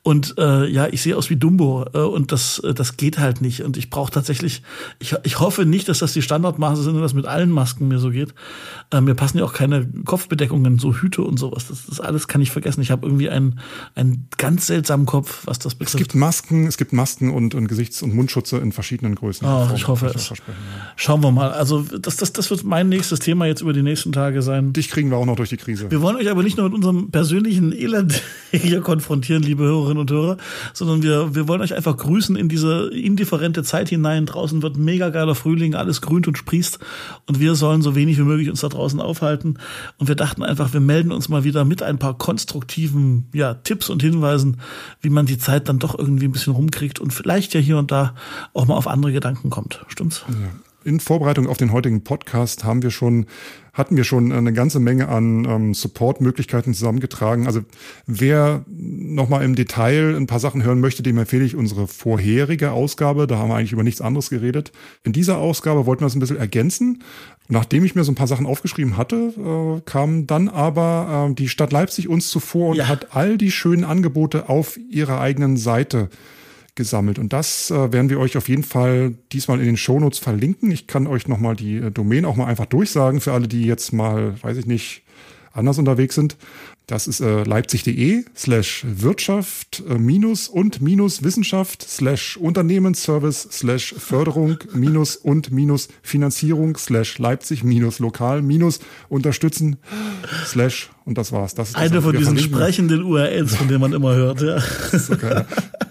Und 0.03 0.35
äh, 0.39 0.67
ja, 0.67 0.87
ich 0.89 1.01
sehe 1.01 1.17
aus 1.17 1.31
wie 1.31 1.37
Dumbo 1.37 1.87
äh, 1.95 1.99
und 1.99 2.31
das, 2.31 2.59
äh, 2.59 2.75
das 2.75 2.99
geht 2.99 3.19
halt 3.19 3.41
nicht. 3.41 3.63
Und 3.63 3.79
ich 3.79 3.89
brauche 3.89 4.13
tatsächlich, 4.13 4.63
ich, 4.99 5.15
ich 5.23 5.41
hoffe 5.41 5.65
nicht, 5.65 5.89
dass 5.89 6.01
das 6.01 6.13
die 6.13 6.21
Standardmaße 6.21 6.83
sind 6.83 6.95
und 6.95 7.01
das 7.01 7.15
mit 7.15 7.25
allen 7.25 7.51
Masken 7.51 7.89
mir 7.89 7.99
so 7.99 8.11
geht. 8.11 8.35
Äh, 8.91 9.01
mir 9.01 9.15
passen 9.15 9.39
ja 9.39 9.45
auch 9.45 9.55
keine 9.55 9.89
Kopfbedeckungen, 10.05 10.79
so 10.79 10.95
Hüte 10.95 11.23
und 11.23 11.39
sowas. 11.39 11.69
Das, 11.69 11.87
das 11.87 12.01
alles 12.01 12.29
kann 12.29 12.43
ich 12.43 12.51
vergessen. 12.51 12.83
Ich 12.83 12.91
habe 12.91 13.07
irgendwie 13.07 13.31
einen, 13.31 13.61
einen 13.95 14.29
ganz 14.37 14.67
seltsamen 14.67 15.07
Kopf, 15.07 15.47
was 15.47 15.59
das 15.59 15.75
betrifft. 15.75 15.95
Es 15.95 16.09
gibt 16.09 16.15
Masken, 16.15 16.67
es 16.67 16.77
gibt 16.77 16.93
Masken 16.93 17.18
und, 17.21 17.55
und 17.55 17.69
Gesichts- 17.69 18.03
und 18.03 18.15
Mundschutze 18.15 18.59
in 18.59 18.73
verschiedenen 18.73 19.15
Größen. 19.15 19.47
Oh, 19.49 19.69
ich 19.75 19.89
hoffe 19.89 20.13
es. 20.15 20.33
Schauen 20.97 21.23
wir 21.23 21.31
mal. 21.31 21.51
Also 21.51 21.83
das, 21.83 22.17
das, 22.17 22.33
das 22.33 22.51
wird 22.51 22.59
wird 22.59 22.69
mein 22.69 22.89
nächstes 22.89 23.21
Thema 23.21 23.47
jetzt 23.47 23.61
über 23.61 23.73
die 23.73 23.83
nächsten 23.83 24.13
Tage 24.13 24.43
sein. 24.43 24.73
Dich 24.73 24.91
kriegen 24.91 25.11
wir 25.11 25.17
auch 25.17 25.27
noch 25.27 25.37
durch 25.37 25.49
die 25.49 25.57
Krise. 25.57 25.91
Wir 25.91 26.03
wollen 26.03 26.17
euch 26.17 26.31
aber 26.31 26.43
nicht 26.43 26.57
nur 26.57 26.67
mit 26.67 26.75
unserem 26.75 27.11
persönlichen 27.11 27.73
Elend 27.73 28.21
hier 28.51 28.81
konfrontieren, 28.81 29.43
liebe 29.43 29.63
Hörerinnen 29.65 29.99
und 29.99 30.11
Hörer, 30.11 30.37
sondern 30.75 31.03
wir, 31.03 31.35
wir 31.35 31.49
wollen 31.49 31.61
euch 31.61 31.75
einfach 31.75 31.97
grüßen 31.97 32.37
in 32.37 32.49
diese 32.49 32.91
indifferente 32.93 33.63
Zeit 33.63 33.89
hinein. 33.89 34.27
Draußen 34.27 34.63
wird 34.63 34.77
mega 34.77 35.11
geiler 35.11 35.35
Frühling, 35.35 35.75
alles 35.75 36.01
grünt 36.01 36.27
und 36.29 36.37
sprießt 36.37 36.79
und 37.27 37.41
wir 37.41 37.55
sollen 37.55 37.83
so 37.83 37.95
wenig 37.95 38.19
wie 38.19 38.23
möglich 38.23 38.51
uns 38.51 38.61
da 38.61 38.69
draußen 38.69 39.01
aufhalten. 39.01 39.59
Und 39.99 40.09
wir 40.09 40.17
dachten 40.17 40.43
einfach, 40.43 40.73
wir 40.73 40.81
melden 40.81 41.13
uns 41.13 41.29
mal 41.29 41.45
wieder 41.45 41.65
mit 41.65 41.83
ein 41.83 41.99
paar 41.99 42.17
konstruktiven 42.17 43.27
ja, 43.33 43.55
Tipps 43.55 43.89
und 43.91 44.03
Hinweisen, 44.03 44.59
wie 45.01 45.11
man 45.11 45.27
die 45.27 45.39
Zeit 45.39 45.69
dann 45.69 45.79
doch 45.79 45.99
irgendwie 45.99 46.27
ein 46.27 46.33
bisschen 46.33 46.53
rumkriegt 46.53 46.99
und 46.99 47.08
vielleicht 47.11 47.55
ja 47.55 47.61
hier 47.61 47.79
und 47.79 47.91
da 47.91 48.15
auch 48.55 48.67
mal 48.67 48.77
auf 48.77 48.87
andere 48.87 49.13
Gedanken 49.13 49.51
kommt. 49.51 49.85
Stimmt's? 49.89 50.25
Ja 50.29 50.51
in 50.89 51.01
Vorbereitung 51.01 51.47
auf 51.49 51.59
den 51.59 51.73
heutigen 51.73 52.03
Podcast 52.03 52.65
haben 52.65 52.83
wir 52.83 52.91
schon, 52.91 53.27
hatten 53.75 53.97
wir 53.97 54.05
schon 54.05 54.33
eine 54.33 54.53
ganze 54.53 54.81
Menge 54.81 55.09
an 55.09 55.45
ähm, 55.45 55.75
Support-Möglichkeiten 55.75 56.73
zusammengetragen. 56.73 57.47
Also 57.47 57.61
wer 58.07 58.65
nochmal 58.69 59.45
im 59.45 59.55
Detail 59.55 60.17
ein 60.17 60.27
paar 60.27 60.41
Sachen 60.41 60.63
hören 60.63 60.81
möchte, 60.81 61.03
dem 61.03 61.19
empfehle 61.19 61.45
ich 61.45 61.57
unsere 61.57 61.89
vorherige 61.89 62.73
Ausgabe. 62.73 63.27
Da 63.27 63.39
haben 63.39 63.51
wir 63.51 63.57
eigentlich 63.57 63.73
über 63.73 63.83
nichts 63.83 64.01
anderes 64.01 64.31
geredet. 64.31 64.73
In 65.03 65.13
dieser 65.13 65.39
Ausgabe 65.39 65.85
wollten 65.85 66.03
wir 66.03 66.07
es 66.07 66.15
ein 66.15 66.21
bisschen 66.21 66.39
ergänzen. 66.39 67.03
Nachdem 67.49 67.85
ich 67.85 67.95
mir 67.95 68.05
so 68.05 68.13
ein 68.13 68.17
paar 68.17 68.27
Sachen 68.27 68.47
aufgeschrieben 68.47 68.97
hatte, 68.97 69.17
äh, 69.17 69.81
kam 69.85 70.27
dann 70.27 70.49
aber 70.49 71.29
äh, 71.31 71.35
die 71.35 71.49
Stadt 71.49 71.73
Leipzig 71.73 72.09
uns 72.09 72.29
zuvor 72.29 72.71
und 72.71 72.77
ja. 72.77 72.89
hat 72.89 73.17
all 73.17 73.37
die 73.37 73.51
schönen 73.51 73.85
Angebote 73.85 74.49
auf 74.49 74.79
ihrer 74.91 75.21
eigenen 75.21 75.57
Seite 75.57 76.09
gesammelt. 76.79 77.19
Und 77.19 77.35
das 77.35 77.71
äh, 77.71 77.93
werden 77.93 78.09
wir 78.09 78.19
euch 78.19 78.39
auf 78.39 78.49
jeden 78.49 78.63
Fall 78.63 79.15
diesmal 79.33 79.61
in 79.61 79.67
den 79.67 79.77
Shownotes 79.77 80.19
verlinken. 80.19 80.71
Ich 80.71 80.87
kann 80.87 81.07
euch 81.07 81.29
nochmal 81.29 81.57
die 81.57 81.77
äh, 81.77 81.91
Domain 81.91 82.25
auch 82.25 82.37
mal 82.37 82.47
einfach 82.47 82.65
durchsagen 82.65 83.21
für 83.21 83.35
alle, 83.35 83.49
die 83.49 83.67
jetzt 83.67 83.93
mal, 83.93 84.43
weiß 84.43 84.57
ich 84.57 84.65
nicht, 84.65 85.03
anders 85.53 85.79
unterwegs 85.79 86.15
sind. 86.15 86.39
Das 86.87 87.07
ist 87.07 87.21
äh, 87.21 87.43
leipzig.de 87.43 88.25
slash 88.35 88.87
Wirtschaft 88.89 89.83
äh, 89.87 89.99
minus 89.99 90.49
und 90.49 90.81
minus 90.81 91.23
Wissenschaft 91.23 91.83
slash 91.83 92.39
Unternehmensservice 92.39 93.49
slash 93.51 93.95
Förderung 93.99 94.57
minus 94.73 95.17
und 95.17 95.51
minus 95.51 95.89
Finanzierung 96.01 96.79
slash 96.79 97.19
Leipzig 97.19 97.63
minus 97.63 97.99
lokal 97.99 98.41
minus 98.41 98.81
unterstützen 99.11 99.77
slash 100.47 100.89
und 101.09 101.17
das 101.17 101.33
war's. 101.33 101.55
Das 101.55 101.71
ist 101.71 101.77
Eine 101.77 101.97
das, 101.97 102.05
von 102.05 102.15
diesen 102.15 102.39
sprechenden 102.39 103.03
URLs, 103.03 103.57
von 103.57 103.67
denen 103.67 103.81
man 103.81 103.95
immer 103.95 104.15
hört. 104.15 104.43
Ja. 104.43 104.59
So 104.99 105.15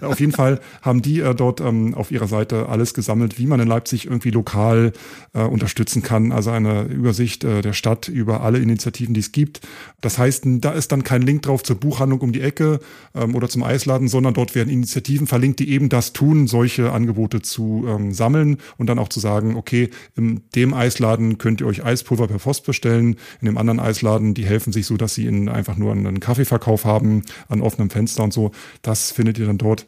auf 0.01 0.19
jeden 0.19 0.31
Fall 0.31 0.59
haben 0.81 1.01
die 1.01 1.21
äh, 1.21 1.33
dort 1.33 1.59
ähm, 1.59 1.95
auf 1.95 2.11
ihrer 2.11 2.27
Seite 2.27 2.69
alles 2.69 2.93
gesammelt, 2.93 3.39
wie 3.39 3.47
man 3.47 3.59
in 3.59 3.67
Leipzig 3.67 4.05
irgendwie 4.05 4.29
lokal 4.29 4.93
äh, 5.33 5.41
unterstützen 5.41 6.03
kann. 6.03 6.31
Also 6.31 6.51
eine 6.51 6.83
Übersicht 6.83 7.43
äh, 7.43 7.61
der 7.61 7.73
Stadt 7.73 8.07
über 8.07 8.41
alle 8.41 8.59
Initiativen, 8.59 9.13
die 9.13 9.21
es 9.21 9.31
gibt. 9.31 9.61
Das 10.01 10.17
heißt, 10.17 10.43
da 10.45 10.71
ist 10.71 10.91
dann 10.91 11.03
kein 11.03 11.23
Link 11.23 11.41
drauf 11.43 11.63
zur 11.63 11.77
Buchhandlung 11.77 12.21
um 12.21 12.31
die 12.31 12.41
Ecke 12.41 12.79
ähm, 13.15 13.33
oder 13.33 13.49
zum 13.49 13.63
Eisladen, 13.63 14.07
sondern 14.07 14.35
dort 14.35 14.53
werden 14.53 14.69
Initiativen 14.69 15.25
verlinkt, 15.25 15.59
die 15.59 15.69
eben 15.69 15.89
das 15.89 16.13
tun, 16.13 16.47
solche 16.47 16.91
Angebote 16.91 17.41
zu 17.41 17.85
ähm, 17.87 18.13
sammeln 18.13 18.57
und 18.77 18.87
dann 18.87 18.99
auch 18.99 19.09
zu 19.09 19.19
sagen, 19.19 19.55
okay, 19.55 19.89
in 20.15 20.41
dem 20.55 20.73
Eisladen 20.75 21.39
könnt 21.39 21.61
ihr 21.61 21.67
euch 21.67 21.83
Eispulver 21.83 22.27
per 22.27 22.37
Post 22.37 22.65
bestellen, 22.65 23.15
in 23.41 23.45
dem 23.47 23.57
anderen 23.57 23.79
Eisladen, 23.79 24.33
die 24.33 24.45
helfen 24.45 24.71
sich 24.71 24.85
so, 24.85 24.97
dass 24.97 25.06
dass 25.07 25.15
sie 25.15 25.25
in, 25.25 25.47
einfach 25.47 25.77
nur 25.77 25.93
einen 25.93 26.19
Kaffeeverkauf 26.19 26.83
haben, 26.83 27.23
an 27.47 27.61
offenem 27.61 27.89
Fenster 27.89 28.23
und 28.25 28.33
so. 28.33 28.51
Das 28.81 29.11
findet 29.11 29.39
ihr 29.39 29.45
dann 29.45 29.57
dort. 29.57 29.85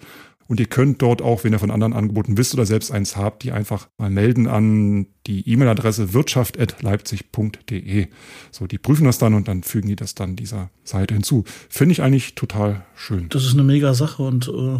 Und 0.47 0.59
ihr 0.61 0.65
könnt 0.65 1.01
dort 1.01 1.21
auch, 1.21 1.43
wenn 1.43 1.51
ihr 1.53 1.59
von 1.59 1.69
anderen 1.71 1.91
Angeboten 1.93 2.37
wisst 2.37 2.53
oder 2.55 2.65
selbst 2.65 2.91
eins 2.91 3.17
habt, 3.17 3.43
die 3.43 3.51
einfach 3.51 3.89
mal 3.99 4.09
melden 4.09 4.47
an 4.47 5.07
die 5.27 5.47
E-Mail-Adresse 5.47 6.13
wirtschaft.leipzig.de. 6.13 8.07
So, 8.49 8.65
die 8.65 8.77
prüfen 8.79 9.03
das 9.03 9.19
dann 9.19 9.33
und 9.35 9.49
dann 9.49 9.61
fügen 9.61 9.89
die 9.89 9.97
das 9.97 10.15
dann 10.15 10.37
dieser 10.37 10.71
Seite 10.83 11.13
hinzu. 11.13 11.43
Finde 11.69 11.91
ich 11.91 12.01
eigentlich 12.01 12.33
total 12.33 12.83
schön. 12.95 13.27
Das 13.29 13.43
ist 13.43 13.53
eine 13.53 13.63
mega 13.63 13.93
Sache 13.93 14.23
und 14.23 14.47
äh, 14.47 14.79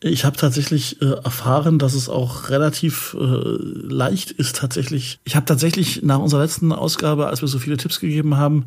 ich 0.00 0.26
habe 0.26 0.36
tatsächlich 0.36 1.00
äh, 1.00 1.06
erfahren, 1.06 1.78
dass 1.78 1.94
es 1.94 2.10
auch 2.10 2.50
relativ 2.50 3.16
äh, 3.18 3.22
leicht 3.22 4.30
ist 4.30 4.56
tatsächlich. 4.56 5.20
Ich 5.24 5.36
habe 5.36 5.46
tatsächlich 5.46 6.02
nach 6.02 6.18
unserer 6.18 6.42
letzten 6.42 6.72
Ausgabe, 6.72 7.28
als 7.28 7.40
wir 7.40 7.48
so 7.48 7.58
viele 7.58 7.78
Tipps 7.78 7.98
gegeben 7.98 8.36
haben, 8.36 8.66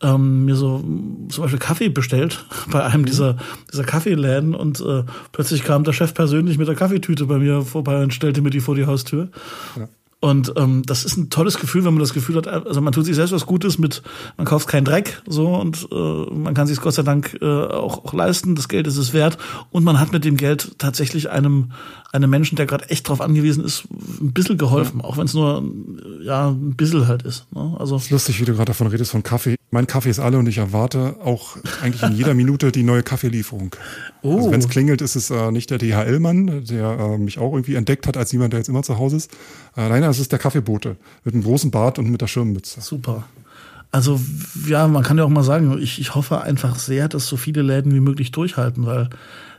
ähm, 0.00 0.46
mir 0.46 0.56
so 0.56 0.78
zum 1.28 1.42
Beispiel 1.42 1.58
Kaffee 1.58 1.90
bestellt 1.90 2.44
bei 2.70 2.82
einem 2.82 3.02
mhm. 3.02 3.06
dieser, 3.06 3.36
dieser 3.70 3.84
Kaffeeläden 3.84 4.54
und 4.54 4.80
äh, 4.80 5.04
plötzlich 5.32 5.64
kam 5.64 5.84
der 5.84 5.92
Chef 5.92 6.14
persönlich 6.14 6.56
mit 6.56 6.66
der 6.66 6.76
Kaffeetüte 6.76 7.26
bei 7.26 7.38
mir 7.38 7.60
vorbei 7.62 8.02
und 8.02 8.14
stellte 8.14 8.40
mir 8.40 8.50
die 8.50 8.60
vor 8.60 8.74
die 8.74 8.86
Haustür. 8.86 9.28
Ja. 9.76 9.88
Und 10.20 10.52
ähm, 10.56 10.82
das 10.84 11.04
ist 11.04 11.16
ein 11.16 11.30
tolles 11.30 11.58
Gefühl, 11.58 11.84
wenn 11.84 11.94
man 11.94 12.00
das 12.00 12.12
Gefühl 12.12 12.36
hat, 12.36 12.46
also 12.46 12.82
man 12.82 12.92
tut 12.92 13.06
sich 13.06 13.14
selbst 13.14 13.32
was 13.32 13.46
Gutes 13.46 13.78
mit, 13.78 14.02
man 14.36 14.46
kauft 14.46 14.68
keinen 14.68 14.84
Dreck 14.84 15.22
so 15.26 15.54
und 15.54 15.88
äh, 15.90 15.94
man 15.94 16.52
kann 16.52 16.66
sich 16.66 16.78
Gott 16.78 16.92
sei 16.92 17.02
Dank 17.02 17.38
äh, 17.40 17.46
auch, 17.46 18.04
auch 18.04 18.12
leisten, 18.12 18.54
das 18.54 18.68
Geld 18.68 18.86
ist 18.86 18.98
es 18.98 19.14
wert 19.14 19.38
und 19.70 19.82
man 19.82 19.98
hat 19.98 20.12
mit 20.12 20.26
dem 20.26 20.36
Geld 20.36 20.72
tatsächlich 20.76 21.30
einem 21.30 21.72
einem 22.12 22.28
Menschen, 22.28 22.56
der 22.56 22.66
gerade 22.66 22.90
echt 22.90 23.08
drauf 23.08 23.20
angewiesen 23.20 23.64
ist, 23.64 23.84
ein 24.20 24.32
bisschen 24.32 24.58
geholfen, 24.58 25.00
ja. 25.00 25.04
auch 25.04 25.16
wenn 25.16 25.24
es 25.24 25.34
nur 25.34 25.64
ja 26.22 26.48
ein 26.48 26.74
bisschen 26.74 27.06
halt 27.06 27.22
ist. 27.22 27.46
Ne? 27.52 27.76
Also 27.78 27.94
das 27.94 28.04
ist 28.04 28.10
lustig, 28.10 28.40
wie 28.40 28.44
du 28.44 28.52
gerade 28.52 28.66
davon 28.66 28.88
redest 28.88 29.12
von 29.12 29.22
Kaffee. 29.22 29.56
Mein 29.72 29.86
Kaffee 29.86 30.10
ist 30.10 30.18
alle 30.18 30.36
und 30.38 30.48
ich 30.48 30.58
erwarte 30.58 31.16
auch 31.22 31.56
eigentlich 31.80 32.02
in 32.02 32.12
jeder 32.12 32.34
Minute 32.34 32.72
die 32.72 32.82
neue 32.82 33.04
Kaffeelieferung. 33.04 33.74
Oh. 34.22 34.36
Also 34.36 34.50
wenn 34.50 34.60
es 34.60 34.68
klingelt, 34.68 35.00
ist 35.00 35.14
es 35.14 35.30
äh, 35.30 35.52
nicht 35.52 35.70
der 35.70 35.78
DHL-Mann, 35.78 36.64
der 36.64 36.98
äh, 36.98 37.18
mich 37.18 37.38
auch 37.38 37.52
irgendwie 37.52 37.76
entdeckt 37.76 38.08
hat 38.08 38.16
als 38.16 38.32
jemand, 38.32 38.52
der 38.52 38.58
jetzt 38.60 38.68
immer 38.68 38.82
zu 38.82 38.98
Hause 38.98 39.16
ist. 39.16 39.30
Äh, 39.76 39.88
nein, 39.88 40.02
es 40.02 40.18
ist 40.18 40.32
der 40.32 40.40
Kaffeebote 40.40 40.96
mit 41.24 41.34
einem 41.34 41.44
großen 41.44 41.70
Bart 41.70 42.00
und 42.00 42.10
mit 42.10 42.20
der 42.20 42.26
Schirmmütze. 42.26 42.80
Super. 42.80 43.24
Also 43.92 44.20
ja, 44.66 44.88
man 44.88 45.02
kann 45.02 45.18
ja 45.18 45.24
auch 45.24 45.28
mal 45.28 45.42
sagen, 45.42 45.78
ich, 45.80 46.00
ich 46.00 46.14
hoffe 46.14 46.40
einfach 46.40 46.76
sehr, 46.76 47.08
dass 47.08 47.26
so 47.26 47.36
viele 47.36 47.62
Läden 47.62 47.94
wie 47.94 48.00
möglich 48.00 48.30
durchhalten, 48.32 48.86
weil 48.86 49.10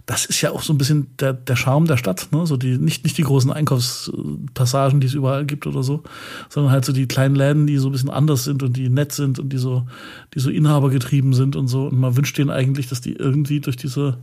das 0.06 0.26
ist 0.26 0.42
ja 0.42 0.52
auch 0.52 0.62
so 0.62 0.74
ein 0.74 0.78
bisschen 0.78 1.16
der, 1.20 1.34
der 1.34 1.56
Charme 1.56 1.86
der 1.86 1.98
Stadt, 1.98 2.30
ne? 2.32 2.46
So 2.46 2.58
die, 2.58 2.78
nicht, 2.78 3.04
nicht 3.04 3.18
die 3.18 3.24
großen 3.24 3.52
Einkaufspassagen, 3.52 5.00
die 5.00 5.08
es 5.08 5.14
überall 5.14 5.46
gibt 5.46 5.68
oder 5.68 5.84
so, 5.84 6.04
sondern 6.50 6.72
halt 6.72 6.86
so 6.86 6.94
die 6.94 7.08
kleinen 7.08 7.36
Läden, 7.36 7.68
die 7.68 7.78
so 7.78 7.90
ein 7.90 7.92
bisschen 7.92 8.10
anders 8.10 8.44
sind 8.44 8.64
und 8.64 8.78
die 8.78 8.90
nett 8.90 9.12
sind 9.12 9.40
und 9.40 9.54
die 9.54 9.58
so, 9.58 9.86
die 10.34 10.40
so 10.40 10.50
inhabergetrieben 10.50 11.34
sind 11.34 11.56
und 11.56 11.68
so. 11.68 11.88
Und 11.88 12.00
man 12.00 12.16
wünscht 12.16 12.38
denen 12.38 12.50
eigentlich, 12.50 12.88
dass 12.88 13.02
die 13.02 13.14
irgendwie 13.14 13.60
durch 13.60 13.78
diese 13.78 14.18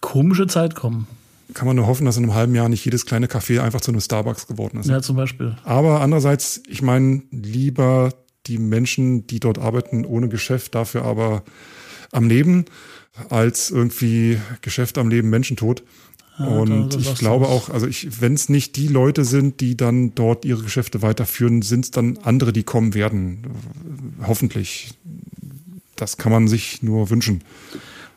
komische 0.00 0.46
Zeit 0.46 0.74
kommen. 0.74 1.06
Kann 1.54 1.66
man 1.66 1.76
nur 1.76 1.86
hoffen, 1.86 2.04
dass 2.04 2.16
in 2.16 2.24
einem 2.24 2.34
halben 2.34 2.54
Jahr 2.54 2.68
nicht 2.68 2.84
jedes 2.84 3.06
kleine 3.06 3.26
Café 3.26 3.60
einfach 3.60 3.80
zu 3.80 3.90
einem 3.90 4.00
Starbucks 4.00 4.46
geworden 4.46 4.80
ist. 4.80 4.88
Ja, 4.88 5.00
zum 5.00 5.16
Beispiel. 5.16 5.56
Aber 5.64 6.02
andererseits, 6.02 6.62
ich 6.68 6.82
meine, 6.82 7.22
lieber 7.30 8.12
die 8.46 8.58
Menschen, 8.58 9.26
die 9.26 9.40
dort 9.40 9.58
arbeiten, 9.58 10.04
ohne 10.04 10.28
Geschäft, 10.28 10.74
dafür 10.74 11.04
aber 11.04 11.42
am 12.12 12.28
Leben, 12.28 12.64
als 13.28 13.70
irgendwie 13.70 14.38
Geschäft 14.60 14.98
am 14.98 15.08
Leben, 15.08 15.30
Menschentod. 15.30 15.82
Ja, 16.38 16.46
und 16.46 16.94
ich 16.94 17.16
glaube 17.16 17.46
das. 17.46 17.54
auch, 17.54 17.70
also 17.70 17.86
ich, 17.86 18.20
wenn 18.20 18.34
es 18.34 18.48
nicht 18.48 18.76
die 18.76 18.86
Leute 18.86 19.24
sind, 19.24 19.60
die 19.60 19.76
dann 19.76 20.14
dort 20.14 20.44
ihre 20.44 20.62
Geschäfte 20.62 21.02
weiterführen, 21.02 21.62
sind 21.62 21.86
es 21.86 21.90
dann 21.90 22.16
andere, 22.18 22.52
die 22.52 22.62
kommen 22.62 22.94
werden. 22.94 23.42
Hoffentlich. 24.24 24.94
Das 25.96 26.16
kann 26.16 26.30
man 26.30 26.46
sich 26.46 26.80
nur 26.82 27.10
wünschen. 27.10 27.42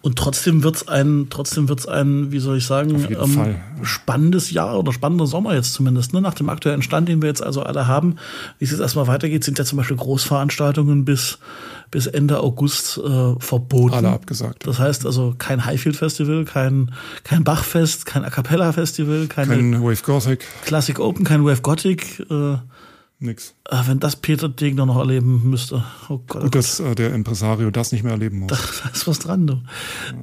Und 0.02 0.18
trotzdem 0.18 0.64
wird's 0.64 0.88
ein, 0.88 1.28
trotzdem 1.30 1.70
wird's 1.70 1.86
ein, 1.86 2.32
wie 2.32 2.40
soll 2.40 2.58
ich 2.58 2.66
sagen, 2.66 3.08
ähm, 3.12 3.56
spannendes 3.84 4.50
Jahr 4.50 4.80
oder 4.80 4.92
spannender 4.94 5.28
Sommer 5.28 5.54
jetzt 5.54 5.74
zumindest. 5.74 6.14
Ne? 6.14 6.22
Nach 6.22 6.34
dem 6.34 6.50
aktuellen 6.50 6.82
Stand, 6.82 7.08
den 7.08 7.22
wir 7.22 7.30
jetzt 7.30 7.44
also 7.44 7.62
alle 7.62 7.88
haben, 7.88 8.16
wie 8.58 8.66
es 8.66 8.72
jetzt 8.72 8.80
erstmal 8.80 9.06
weitergeht, 9.06 9.44
sind 9.44 9.60
ja 9.60 9.66
zum 9.66 9.78
Beispiel 9.78 9.98
Großveranstaltungen 9.98 11.06
bis 11.06 11.38
bis 11.92 12.08
Ende 12.08 12.40
August 12.40 12.98
äh, 12.98 13.36
verboten. 13.40 13.94
Alle 13.94 14.10
abgesagt. 14.10 14.66
Das 14.66 14.80
heißt 14.80 15.06
also 15.06 15.36
kein 15.38 15.66
Highfield 15.66 15.98
Festival, 15.98 16.46
kein 16.46 16.92
kein 17.24 17.44
Bachfest, 17.44 18.06
kein 18.06 18.24
A 18.24 18.30
cappella 18.30 18.72
Festival, 18.72 19.28
kein 19.28 19.84
Wave 19.84 20.02
Gothic, 20.04 20.46
Classic 20.66 21.00
Open, 21.00 21.26
kein 21.26 21.46
Wave 21.46 21.62
Gothic. 21.62 22.26
Äh, 22.32 22.58
Nix. 23.24 23.54
Äh, 23.70 23.84
wenn 23.86 24.00
das 24.00 24.16
Peter 24.16 24.50
Degner 24.50 24.88
noch 24.88 24.98
erleben 24.98 25.48
müsste. 25.48 25.84
Oh 26.10 26.20
Gott. 26.28 26.42
Gut, 26.42 26.44
oh 26.44 26.50
dass 26.50 26.80
äh, 26.80 26.96
der 26.96 27.14
Impresario 27.14 27.70
das 27.70 27.92
nicht 27.92 28.04
mehr 28.04 28.14
erleben 28.14 28.40
muss. 28.40 28.50
Da, 28.50 28.58
da 28.84 28.90
ist 28.90 29.08
was 29.08 29.20
dran, 29.20 29.46
du. 29.46 29.62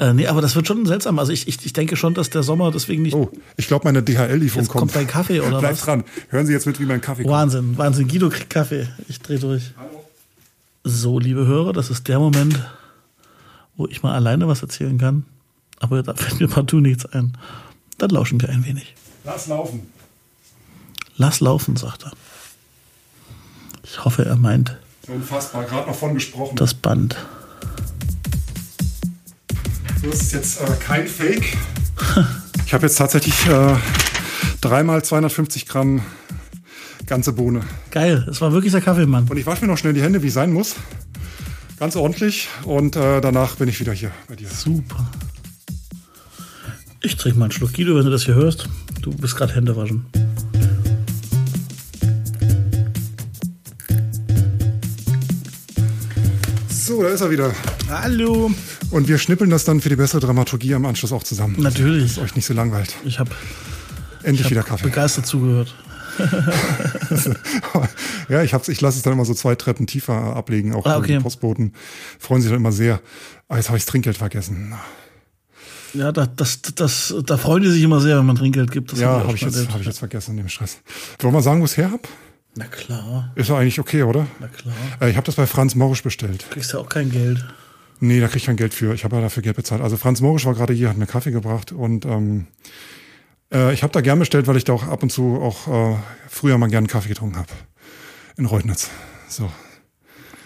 Ja. 0.01 0.11
Äh, 0.11 0.15
nee, 0.15 0.27
aber 0.27 0.41
das 0.41 0.57
wird 0.57 0.67
schon 0.67 0.85
seltsam. 0.85 1.21
Also 1.21 1.31
ich, 1.31 1.47
ich, 1.47 1.65
ich 1.65 1.73
denke 1.73 1.95
schon, 1.97 2.15
dass 2.15 2.29
der 2.31 2.43
Sommer 2.43 2.73
deswegen 2.73 3.03
nicht. 3.03 3.15
Oh, 3.15 3.31
ich 3.57 3.69
glaube, 3.69 3.85
meine 3.85 4.03
DHL-Lieferung 4.03 4.67
kommt. 4.67 4.81
Kommt 4.81 4.97
dein 4.97 5.07
Kaffee 5.07 5.41
oder 5.41 5.59
Bleib 5.61 5.75
was? 5.75 5.83
dran. 5.83 6.03
Hören 6.31 6.47
Sie 6.47 6.53
jetzt 6.53 6.67
mit, 6.67 6.81
wie 6.81 6.87
mein 6.87 7.01
Kaffee 7.01 7.23
kommt. 7.23 7.33
Wahnsinn, 7.33 7.79
Wahnsinn. 7.79 8.09
Guido 8.09 8.31
kriegt 8.31 8.51
Kaffee. 8.51 8.89
Ich 9.09 9.21
drehe 9.21 9.39
durch. 9.39 9.73
Hallo. 9.77 10.05
So, 10.83 11.21
liebe 11.21 11.47
Hörer, 11.47 11.73
das 11.73 11.91
ist 11.91 12.09
der 12.09 12.19
Moment, 12.19 12.59
wo 13.77 13.87
ich 13.87 14.03
mal 14.03 14.15
alleine 14.15 14.49
was 14.49 14.63
erzählen 14.63 14.99
kann. 14.99 15.25
Aber 15.79 16.03
da 16.03 16.15
fällt 16.15 16.41
mir 16.41 16.49
partout 16.49 16.81
nichts 16.81 17.07
ein. 17.07 17.39
Dann 17.99 18.11
lauschen 18.11 18.41
wir 18.41 18.49
ein 18.49 18.65
wenig. 18.67 18.97
Lass 19.25 19.47
laufen. 19.47 19.83
Lass 21.17 21.39
laufen, 21.41 21.77
sagt 21.77 22.05
er. 22.05 22.13
Ich 23.91 24.05
hoffe, 24.05 24.25
er 24.25 24.37
meint. 24.37 24.77
Unfassbar, 25.07 25.65
gerade 25.65 25.89
noch 25.89 25.97
von 25.97 26.15
gesprochen. 26.15 26.57
Das 26.57 26.75
Band. 26.75 27.17
So 30.03 30.09
ist 30.11 30.33
jetzt 30.33 30.61
äh, 30.61 30.67
kein 30.81 31.07
Fake. 31.07 31.57
Ich 32.67 32.75
habe 32.75 32.85
jetzt 32.85 32.97
tatsächlich 32.97 33.47
äh, 33.47 33.77
dreimal 34.61 35.03
250 35.03 35.67
Gramm 35.67 36.03
ganze 37.07 37.33
Bohne. 37.33 37.63
Geil, 37.91 38.27
es 38.31 38.43
war 38.43 38.53
wirklich 38.53 38.73
der 38.73 38.83
Kaffeemann. 38.83 39.27
Und 39.27 39.39
ich 39.39 39.47
wasche 39.47 39.65
mir 39.65 39.69
noch 39.73 39.79
schnell 39.79 39.95
die 39.95 40.03
Hände, 40.03 40.23
wie 40.23 40.27
es 40.27 40.35
sein 40.35 40.53
muss. 40.53 40.77
Ganz 41.79 41.97
ordentlich. 41.97 42.49
Und 42.65 42.95
äh, 42.95 43.23
danach 43.23 43.57
bin 43.57 43.71
ich 43.71 43.81
wieder 43.81 43.95
hier 43.95 44.11
bei 44.29 44.37
dir. 44.37 44.51
Super. 44.51 45.11
Ich 47.01 47.17
trinke 47.17 47.39
mal 47.39 47.47
einen 47.47 47.53
Schluck 47.53 47.73
Guido, 47.73 47.97
wenn 47.97 48.05
du 48.05 48.11
das 48.11 48.25
hier 48.25 48.35
hörst. 48.35 48.69
Du 49.01 49.13
bist 49.13 49.35
gerade 49.35 49.55
Hände 49.55 49.75
waschen. 49.75 50.05
So, 56.89 57.03
da 57.03 57.11
ist 57.11 57.21
er 57.21 57.31
wieder. 57.31 57.53
Hallo. 57.91 58.51
Und 58.91 59.09
wir 59.09 59.19
schnippeln 59.19 59.51
das 59.51 59.67
dann 59.67 59.83
für 59.83 59.91
die 59.91 59.97
bessere 59.97 60.21
Dramaturgie 60.21 60.75
am 60.75 60.87
Anschluss 60.87 61.13
auch 61.13 61.23
zusammen. 61.23 61.55
Natürlich. 61.59 62.15
Dass 62.15 62.25
euch 62.25 62.35
nicht 62.35 62.47
so 62.47 62.55
langweilt. 62.55 62.95
Ich 63.05 63.19
habe 63.19 63.31
endlich 64.23 64.47
ich 64.47 64.53
wieder 64.53 64.63
Kaffee. 64.63 64.85
Begeistert 64.85 65.27
zugehört. 65.27 65.75
ja, 68.31 68.43
ich, 68.43 68.55
hab's, 68.55 68.69
ich 68.69 68.81
lasse 68.81 68.97
es 68.97 69.03
dann 69.03 69.13
immer 69.13 69.27
so 69.27 69.35
zwei 69.35 69.55
Treppen 69.55 69.87
tiefer 69.87 70.35
ablegen, 70.35 70.75
auch 70.75 70.87
ah, 70.87 70.97
okay. 70.97 71.19
die 71.19 71.23
Postboten. 71.23 71.75
Freuen 72.19 72.41
sich 72.41 72.51
dann 72.51 72.59
immer 72.59 72.73
sehr. 72.73 73.03
Ah, 73.49 73.57
jetzt 73.57 73.69
habe 73.69 73.77
ich 73.77 73.85
das 73.85 73.93
Trinkgeld 73.93 74.17
vergessen. 74.17 74.73
Ja, 75.93 76.11
das, 76.11 76.31
das, 76.37 76.63
das, 76.75 77.15
da 77.23 77.37
freuen 77.37 77.65
die 77.65 77.71
sich 77.71 77.83
immer 77.83 78.01
sehr, 78.01 78.17
wenn 78.17 78.25
man 78.25 78.37
Trinkgeld 78.37 78.71
gibt. 78.71 78.93
Das 78.93 78.99
ja, 78.99 79.11
habe 79.11 79.35
ich, 79.35 79.43
jetzt, 79.43 79.71
hab 79.71 79.81
ich 79.81 79.87
jetzt 79.87 79.99
vergessen 79.99 80.31
in 80.31 80.39
dem 80.39 80.49
Stress. 80.49 80.79
Wollen 81.19 81.35
wir 81.35 81.43
sagen, 81.43 81.61
wo 81.61 81.67
ich 81.67 81.73
es 81.73 81.77
her 81.77 81.91
hab? 81.93 82.09
Na 82.59 82.67
klar. 82.67 83.31
Ist 83.37 83.51
doch 83.51 83.57
eigentlich 83.57 83.79
okay, 83.79 84.03
oder? 84.03 84.27
Na 84.41 84.49
klar. 84.49 84.75
Äh, 85.01 85.11
ich 85.11 85.17
habe 85.17 85.25
das 85.25 85.37
bei 85.37 85.47
Franz 85.47 85.77
Morisch 85.77 86.03
bestellt. 86.03 86.45
Du 86.49 86.55
kriegst 86.55 86.73
ja 86.73 86.81
auch 86.81 86.89
kein 86.89 87.09
Geld. 87.09 87.45
Nee, 88.01 88.19
da 88.19 88.27
krieg 88.27 88.39
ich 88.39 88.47
kein 88.47 88.57
Geld 88.57 88.75
für. 88.75 88.95
Ich 88.95 89.05
habe 89.05 89.15
ja 89.15 89.23
dafür 89.23 89.45
Geld 89.45 89.55
bezahlt. 89.55 89.81
Also 89.81 89.97
Franz 89.97 90.21
Morisch 90.21 90.45
war 90.45 90.55
gerade 90.55 90.73
hier, 90.73 90.89
hat 90.89 90.97
mir 90.97 91.07
Kaffee 91.07 91.31
gebracht 91.31 91.71
und 91.71 92.05
ähm, 92.05 92.49
äh, 93.53 93.73
ich 93.73 93.85
habe 93.85 93.93
da 93.93 94.01
gern 94.01 94.19
bestellt, 94.19 94.49
weil 94.49 94.57
ich 94.57 94.65
da 94.65 94.73
auch 94.73 94.89
ab 94.89 95.05
und 95.05 95.13
zu 95.13 95.37
auch 95.41 95.69
äh, 95.69 95.97
früher 96.29 96.59
mal 96.59 96.69
gern 96.69 96.89
Kaffee 96.89 97.11
getrunken 97.11 97.37
habe. 97.37 97.49
In 98.37 98.47
Reutnitz. 98.47 98.91
So. 99.29 99.49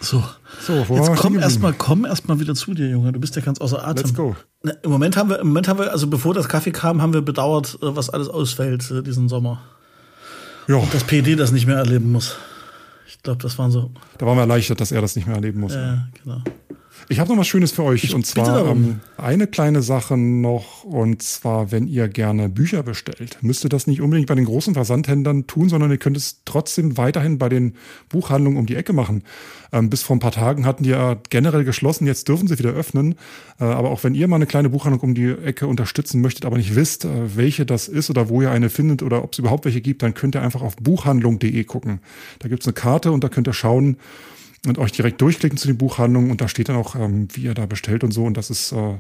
So. 0.01 0.23
So, 0.61 0.85
Jetzt 0.91 1.17
komm 1.17 1.39
erstmal, 1.39 1.73
komm 1.73 2.05
erstmal 2.05 2.39
wieder 2.39 2.55
zu 2.55 2.75
dir, 2.75 2.89
Junge. 2.89 3.13
Du 3.13 3.21
bist 3.21 3.35
ja 3.37 3.43
ganz 3.43 3.59
außer 3.59 3.83
Atem. 3.83 4.05
Let's 4.05 4.15
go. 4.15 4.37
Na, 4.63 4.73
Im 4.83 4.91
Moment 4.91 5.17
haben 5.17 5.31
wir, 5.31 5.39
im 5.39 5.49
Moment 5.49 5.67
haben 5.67 5.79
wir, 5.79 5.91
also 5.91 6.09
bevor 6.09 6.35
das 6.35 6.49
Kaffee 6.49 6.73
kam, 6.73 7.01
haben 7.01 7.15
wir 7.15 7.23
bedauert, 7.23 7.79
äh, 7.81 7.97
was 7.97 8.11
alles 8.11 8.29
ausfällt 8.29 8.91
äh, 8.91 9.03
diesen 9.03 9.31
Sommer. 9.31 9.63
Ja. 10.69 10.77
Und 10.77 10.93
das 10.95 11.05
PD 11.05 11.37
das 11.37 11.53
nicht 11.53 11.67
mehr 11.67 11.77
erleben 11.77 12.13
muss. 12.13 12.37
Ich 13.07 13.23
glaube, 13.23 13.43
das 13.43 13.59
waren 13.59 13.71
so. 13.71 13.91
Da 14.19 14.27
waren 14.27 14.37
wir 14.37 14.43
erleichtert, 14.43 14.81
dass 14.81 14.93
er 14.93 15.01
das 15.01 15.17
nicht 15.17 15.27
mehr 15.27 15.37
erleben 15.37 15.61
muss. 15.61 15.75
Ja, 15.75 16.09
genau. 16.23 16.43
Ich 17.09 17.19
habe 17.19 17.31
noch 17.31 17.39
was 17.39 17.47
Schönes 17.47 17.73
für 17.73 17.83
euch. 17.83 18.05
Ich 18.05 18.15
und 18.15 18.27
zwar 18.27 18.67
ähm, 18.67 19.01
eine 19.17 19.47
kleine 19.47 19.83
Sache 19.83 20.17
noch. 20.17 20.85
Und 20.85 21.23
zwar, 21.23 21.73
wenn 21.73 21.87
ihr 21.87 22.09
gerne 22.09 22.49
Bücher 22.49 22.83
bestellt, 22.83 23.39
müsst 23.41 23.65
ihr 23.65 23.69
das 23.69 23.87
nicht 23.87 24.01
unbedingt 24.01 24.29
bei 24.29 24.35
den 24.35 24.45
großen 24.45 24.75
Versandhändlern 24.75 25.47
tun, 25.47 25.69
sondern 25.69 25.91
ihr 25.91 25.99
könnt 25.99 26.17
es 26.17 26.43
trotzdem 26.45 26.97
weiterhin 26.97 27.39
bei 27.39 27.49
den 27.49 27.75
Buchhandlungen 28.09 28.59
um 28.59 28.67
die 28.67 28.77
Ecke 28.77 28.93
machen. 28.93 29.23
Ähm, 29.73 29.91
bis 29.91 30.03
vor 30.03 30.17
ein 30.17 30.21
paar 30.21 30.33
Tagen 30.33 30.67
hatten 30.67 30.85
die 30.85 30.91
ja 30.91 31.17
generell 31.31 31.65
geschlossen. 31.65 32.07
Jetzt 32.07 32.29
dürfen 32.29 32.47
sie 32.47 32.59
wieder 32.59 32.71
öffnen. 32.71 33.17
Äh, 33.59 33.65
aber 33.65 33.91
auch 33.91 34.05
wenn 34.05 34.15
ihr 34.15 34.29
mal 34.29 34.37
eine 34.37 34.47
kleine 34.47 34.69
Buchhandlung 34.69 35.01
um 35.01 35.15
die 35.15 35.31
Ecke 35.31 35.67
unterstützen 35.67 36.21
möchtet, 36.21 36.45
aber 36.45 36.57
nicht 36.57 36.75
wisst, 36.75 37.05
äh, 37.05 37.37
welche 37.37 37.67
das 37.67 37.89
ist 37.89 38.11
oder 38.11 38.29
wo 38.29 38.43
ihr 38.43 38.51
eine 38.51 38.71
findet 38.71 39.03
oder 39.03 39.25
ob 39.25 39.33
es 39.33 39.39
überhaupt 39.39 39.65
welche 39.65 39.81
gibt, 39.81 40.03
dann 40.03 40.15
könnt 40.15 40.35
ihr 40.35 40.43
einfach 40.43 40.63
auf 40.63 40.77
buchhandlung.de 40.77 41.65
gucken. 41.65 42.01
Da 42.39 42.49
gibt 42.49 42.63
es 42.63 42.67
eine 42.67 42.75
Karte 42.75 43.13
und 43.13 43.25
da 43.25 43.29
könnt 43.29 43.49
ihr 43.49 43.55
schauen, 43.55 43.97
und 44.67 44.79
euch 44.79 44.93
direkt 44.93 45.21
durchklicken 45.21 45.59
zu 45.59 45.67
den 45.67 45.77
Buchhandlungen 45.77 46.31
und 46.31 46.41
da 46.41 46.49
steht 46.49 46.69
dann 46.69 46.77
auch, 46.77 46.95
ähm, 46.95 47.29
wie 47.33 47.43
ihr 47.43 47.55
da 47.55 47.67
bestellt 47.67 48.05
und 48.05 48.13
so. 48.13 48.25
Und 48.25 48.37
das 48.37 48.51
ist 48.51 48.73
äh, 48.73 48.99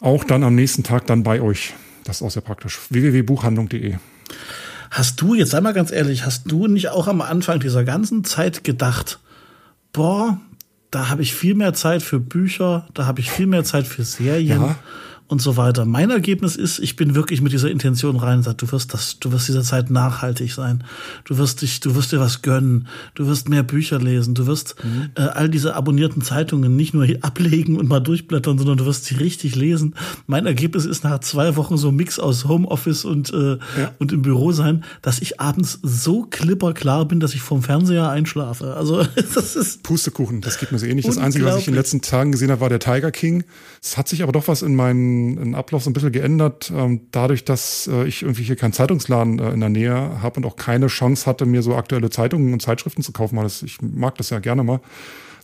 auch 0.00 0.24
dann 0.24 0.44
am 0.44 0.54
nächsten 0.54 0.82
Tag 0.82 1.06
dann 1.06 1.22
bei 1.22 1.40
euch. 1.40 1.74
Das 2.04 2.16
ist 2.16 2.22
auch 2.22 2.30
sehr 2.30 2.42
praktisch. 2.42 2.78
www.buchhandlung.de. 2.90 3.96
Hast 4.90 5.20
du, 5.20 5.34
jetzt 5.34 5.50
sei 5.50 5.60
mal 5.60 5.72
ganz 5.72 5.90
ehrlich, 5.90 6.26
hast 6.26 6.50
du 6.50 6.66
nicht 6.66 6.90
auch 6.90 7.08
am 7.08 7.20
Anfang 7.20 7.58
dieser 7.58 7.84
ganzen 7.84 8.22
Zeit 8.24 8.64
gedacht, 8.64 9.18
boah, 9.92 10.40
da 10.90 11.08
habe 11.08 11.22
ich 11.22 11.34
viel 11.34 11.54
mehr 11.54 11.74
Zeit 11.74 12.02
für 12.02 12.20
Bücher, 12.20 12.86
da 12.94 13.06
habe 13.06 13.20
ich 13.20 13.30
viel 13.30 13.46
mehr 13.46 13.64
Zeit 13.64 13.86
für 13.86 14.04
Serien. 14.04 14.60
Ja 14.60 14.76
und 15.26 15.40
so 15.40 15.56
weiter. 15.56 15.86
Mein 15.86 16.10
Ergebnis 16.10 16.54
ist, 16.54 16.78
ich 16.78 16.96
bin 16.96 17.14
wirklich 17.14 17.40
mit 17.40 17.52
dieser 17.52 17.70
Intention 17.70 18.16
rein 18.16 18.38
und 18.38 18.42
sage, 18.42 18.58
du 18.58 18.70
wirst 18.72 18.92
das, 18.92 19.18
du 19.20 19.32
wirst 19.32 19.48
dieser 19.48 19.62
Zeit 19.62 19.90
nachhaltig 19.90 20.52
sein. 20.52 20.84
Du 21.24 21.38
wirst 21.38 21.62
dich, 21.62 21.80
du 21.80 21.94
wirst 21.94 22.12
dir 22.12 22.20
was 22.20 22.42
gönnen. 22.42 22.88
Du 23.14 23.26
wirst 23.26 23.48
mehr 23.48 23.62
Bücher 23.62 23.98
lesen. 23.98 24.34
Du 24.34 24.46
wirst 24.46 24.76
mhm. 24.84 25.10
äh, 25.14 25.22
all 25.22 25.48
diese 25.48 25.76
abonnierten 25.76 26.20
Zeitungen 26.20 26.76
nicht 26.76 26.92
nur 26.92 27.06
ablegen 27.22 27.76
und 27.76 27.88
mal 27.88 28.00
durchblättern, 28.00 28.58
sondern 28.58 28.76
du 28.76 28.84
wirst 28.84 29.06
sie 29.06 29.14
richtig 29.14 29.56
lesen. 29.56 29.94
Mein 30.26 30.44
Ergebnis 30.44 30.84
ist 30.84 31.04
nach 31.04 31.20
zwei 31.20 31.56
Wochen 31.56 31.78
so 31.78 31.88
ein 31.88 31.96
Mix 31.96 32.18
aus 32.18 32.44
Homeoffice 32.44 33.06
und, 33.06 33.32
äh, 33.32 33.52
ja. 33.52 33.92
und 33.98 34.12
im 34.12 34.20
Büro 34.20 34.52
sein, 34.52 34.84
dass 35.00 35.20
ich 35.20 35.40
abends 35.40 35.78
so 35.82 36.24
klipperklar 36.24 37.06
bin, 37.06 37.20
dass 37.20 37.34
ich 37.34 37.40
vom 37.40 37.62
Fernseher 37.62 38.10
einschlafe. 38.10 38.74
Also 38.74 39.02
das 39.34 39.56
ist 39.56 39.82
Pustekuchen, 39.82 40.42
das 40.42 40.58
geht 40.58 40.70
mir 40.70 40.78
so 40.78 40.84
ähnlich. 40.84 41.06
Das 41.06 41.16
Einzige, 41.16 41.46
was 41.46 41.58
ich 41.58 41.66
in 41.66 41.72
den 41.72 41.78
letzten 41.78 42.02
Tagen 42.02 42.30
gesehen 42.30 42.50
habe, 42.50 42.60
war 42.60 42.68
der 42.68 42.78
Tiger 42.78 43.10
King. 43.10 43.44
Es 43.82 43.96
hat 43.96 44.08
sich 44.08 44.22
aber 44.22 44.32
doch 44.32 44.48
was 44.48 44.60
in 44.60 44.74
meinen 44.74 45.13
einen 45.38 45.54
Ablauf 45.54 45.82
so 45.82 45.90
ein 45.90 45.92
bisschen 45.92 46.12
geändert, 46.12 46.72
ähm, 46.74 47.02
dadurch, 47.10 47.44
dass 47.44 47.88
äh, 47.90 48.06
ich 48.06 48.22
irgendwie 48.22 48.42
hier 48.42 48.56
keinen 48.56 48.72
Zeitungsladen 48.72 49.38
äh, 49.38 49.50
in 49.50 49.60
der 49.60 49.68
Nähe 49.68 50.22
habe 50.22 50.36
und 50.36 50.46
auch 50.46 50.56
keine 50.56 50.88
Chance 50.88 51.26
hatte, 51.26 51.46
mir 51.46 51.62
so 51.62 51.74
aktuelle 51.74 52.10
Zeitungen 52.10 52.52
und 52.52 52.60
Zeitschriften 52.60 53.02
zu 53.02 53.12
kaufen, 53.12 53.36
weil 53.36 53.44
das, 53.44 53.62
ich 53.62 53.80
mag 53.80 54.16
das 54.16 54.30
ja 54.30 54.38
gerne 54.38 54.64
mal, 54.64 54.80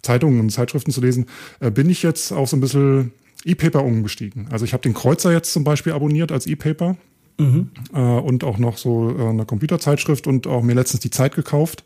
Zeitungen 0.03 0.41
und 0.41 0.51
Zeitschriften 0.51 0.93
zu 0.93 1.01
lesen, 1.01 1.27
äh, 1.61 1.71
bin 1.71 1.89
ich 1.89 2.03
jetzt 2.03 2.33
auch 2.33 2.47
so 2.47 2.57
ein 2.57 2.61
bisschen 2.61 3.13
E-Paper 3.45 3.85
umgestiegen. 3.85 4.49
Also 4.51 4.65
ich 4.65 4.73
habe 4.73 4.83
den 4.83 4.95
Kreuzer 4.95 5.33
jetzt 5.33 5.53
zum 5.53 5.65
Beispiel 5.65 5.93
abonniert 5.93 6.33
als 6.33 6.47
E-Paper. 6.47 6.97
Mhm. 7.39 7.71
Und 7.93 8.45
auch 8.45 8.59
noch 8.59 8.77
so 8.77 9.17
eine 9.17 9.47
Computerzeitschrift 9.47 10.27
und 10.27 10.47
auch 10.47 10.63
mir 10.63 10.75
letztens 10.75 11.01
die 11.01 11.09
Zeit 11.09 11.35
gekauft. 11.35 11.85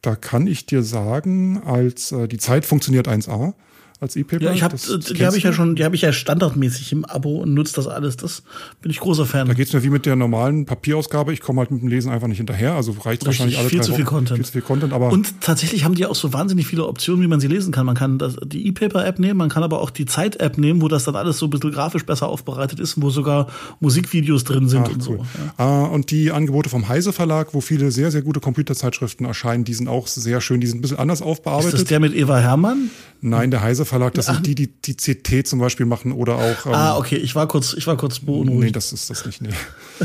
Da 0.00 0.16
kann 0.16 0.48
ich 0.48 0.66
dir 0.66 0.82
sagen, 0.82 1.62
als 1.64 2.12
die 2.28 2.38
Zeit 2.38 2.66
funktioniert 2.66 3.06
1A. 3.06 3.54
Als 4.02 4.16
E-Paper? 4.16 4.44
Ja, 4.44 4.52
ich 4.52 4.62
habe 4.62 4.76
die 4.76 5.24
habe 5.24 5.36
ich 5.36 5.44
ja 5.44 5.52
schon, 5.52 5.76
die 5.76 5.84
habe 5.84 5.94
ich 5.94 6.02
ja 6.02 6.12
standardmäßig 6.12 6.92
im 6.92 7.04
Abo 7.04 7.38
und 7.38 7.54
nutze 7.54 7.74
das 7.74 7.86
alles. 7.86 8.16
Das 8.16 8.42
bin 8.80 8.90
ich 8.90 8.98
großer 8.98 9.26
Fan. 9.26 9.46
Da 9.46 9.54
geht's 9.54 9.72
mir 9.72 9.82
wie 9.82 9.90
mit 9.90 10.06
der 10.06 10.16
normalen 10.16 10.66
Papierausgabe. 10.66 11.32
Ich 11.32 11.40
komme 11.40 11.60
halt 11.60 11.70
mit 11.70 11.82
dem 11.82 11.88
Lesen 11.88 12.10
einfach 12.10 12.26
nicht 12.26 12.38
hinterher. 12.38 12.74
Also 12.74 12.92
reicht 12.92 13.06
Richtig, 13.06 13.26
wahrscheinlich 13.26 13.58
alle 13.58 13.68
viel 13.68 13.78
drei 13.78 13.84
zu 13.84 13.94
viel 13.94 14.04
Wochen. 14.04 14.14
Content. 14.14 14.38
Viel 14.38 14.46
zu 14.46 14.52
viel 14.52 14.62
Content. 14.62 14.92
Aber 14.92 15.10
und 15.10 15.40
tatsächlich 15.40 15.84
haben 15.84 15.94
die 15.94 16.04
auch 16.06 16.14
so 16.14 16.32
wahnsinnig 16.32 16.66
viele 16.66 16.86
Optionen, 16.86 17.22
wie 17.22 17.28
man 17.28 17.40
sie 17.40 17.46
lesen 17.46 17.72
kann. 17.72 17.86
Man 17.86 17.94
kann 17.94 18.18
das, 18.18 18.36
die 18.44 18.66
E-Paper-App 18.66 19.18
nehmen, 19.20 19.38
man 19.38 19.48
kann 19.48 19.62
aber 19.62 19.80
auch 19.80 19.90
die 19.90 20.04
Zeit-App 20.04 20.58
nehmen, 20.58 20.82
wo 20.82 20.88
das 20.88 21.04
dann 21.04 21.14
alles 21.14 21.38
so 21.38 21.46
ein 21.46 21.50
bisschen 21.50 21.70
grafisch 21.70 22.04
besser 22.04 22.28
aufbereitet 22.28 22.80
ist, 22.80 23.00
wo 23.00 23.10
sogar 23.10 23.46
Musikvideos 23.80 24.44
drin 24.44 24.68
sind 24.68 24.86
Ach, 24.86 24.92
und 24.92 25.08
cool. 25.08 25.18
so. 25.18 25.26
Ja. 25.58 25.84
Uh, 25.84 25.94
und 25.94 26.10
die 26.10 26.32
Angebote 26.32 26.68
vom 26.68 26.88
Heise 26.88 27.12
Verlag, 27.12 27.54
wo 27.54 27.60
viele 27.60 27.92
sehr, 27.92 28.10
sehr 28.10 28.22
gute 28.22 28.40
Computerzeitschriften 28.40 29.26
erscheinen, 29.26 29.64
die 29.64 29.74
sind 29.74 29.88
auch 29.88 30.08
sehr 30.08 30.40
schön. 30.40 30.60
Die 30.60 30.66
sind 30.66 30.78
ein 30.78 30.82
bisschen 30.82 30.98
anders 30.98 31.22
aufbearbeitet. 31.22 31.74
Ist 31.74 31.82
das 31.82 31.88
der 31.88 32.00
mit 32.00 32.14
Eva 32.14 32.38
Hermann? 32.38 32.90
Nein, 33.24 33.52
der 33.52 33.62
Heise 33.62 33.84
Verlag, 33.84 33.91
das 33.98 34.28
Ach. 34.28 34.34
sind 34.34 34.46
die, 34.46 34.54
die 34.54 34.68
die 34.68 34.94
CT 34.94 35.46
zum 35.46 35.58
Beispiel 35.58 35.86
machen 35.86 36.12
oder 36.12 36.36
auch. 36.36 36.66
Ähm, 36.66 36.74
ah, 36.74 36.96
okay, 36.96 37.16
ich 37.16 37.34
war 37.34 37.48
kurz, 37.48 37.74
ich 37.74 37.86
war 37.86 37.96
kurz 37.96 38.20
beunruhigt. 38.20 38.60
Nee, 38.60 38.70
das 38.72 38.92
ist 38.92 39.10
das 39.10 39.24
nicht. 39.26 39.42
Nee. 39.42 39.50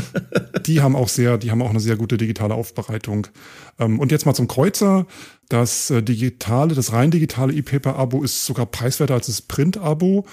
die 0.66 0.80
haben 0.80 0.96
auch 0.96 1.08
sehr, 1.08 1.38
die 1.38 1.50
haben 1.50 1.62
auch 1.62 1.70
eine 1.70 1.80
sehr 1.80 1.96
gute 1.96 2.16
digitale 2.16 2.54
Aufbereitung. 2.54 3.26
Ähm, 3.78 3.98
und 3.98 4.12
jetzt 4.12 4.26
mal 4.26 4.34
zum 4.34 4.48
Kreuzer. 4.48 5.06
Das 5.48 5.90
äh, 5.90 6.02
digitale, 6.02 6.74
das 6.74 6.92
rein 6.92 7.10
digitale 7.10 7.54
E-Paper-Abo 7.54 8.22
ist 8.22 8.44
sogar 8.44 8.66
preiswerter 8.66 9.14
als 9.14 9.26
das 9.26 9.40
Print-Abo. 9.42 10.26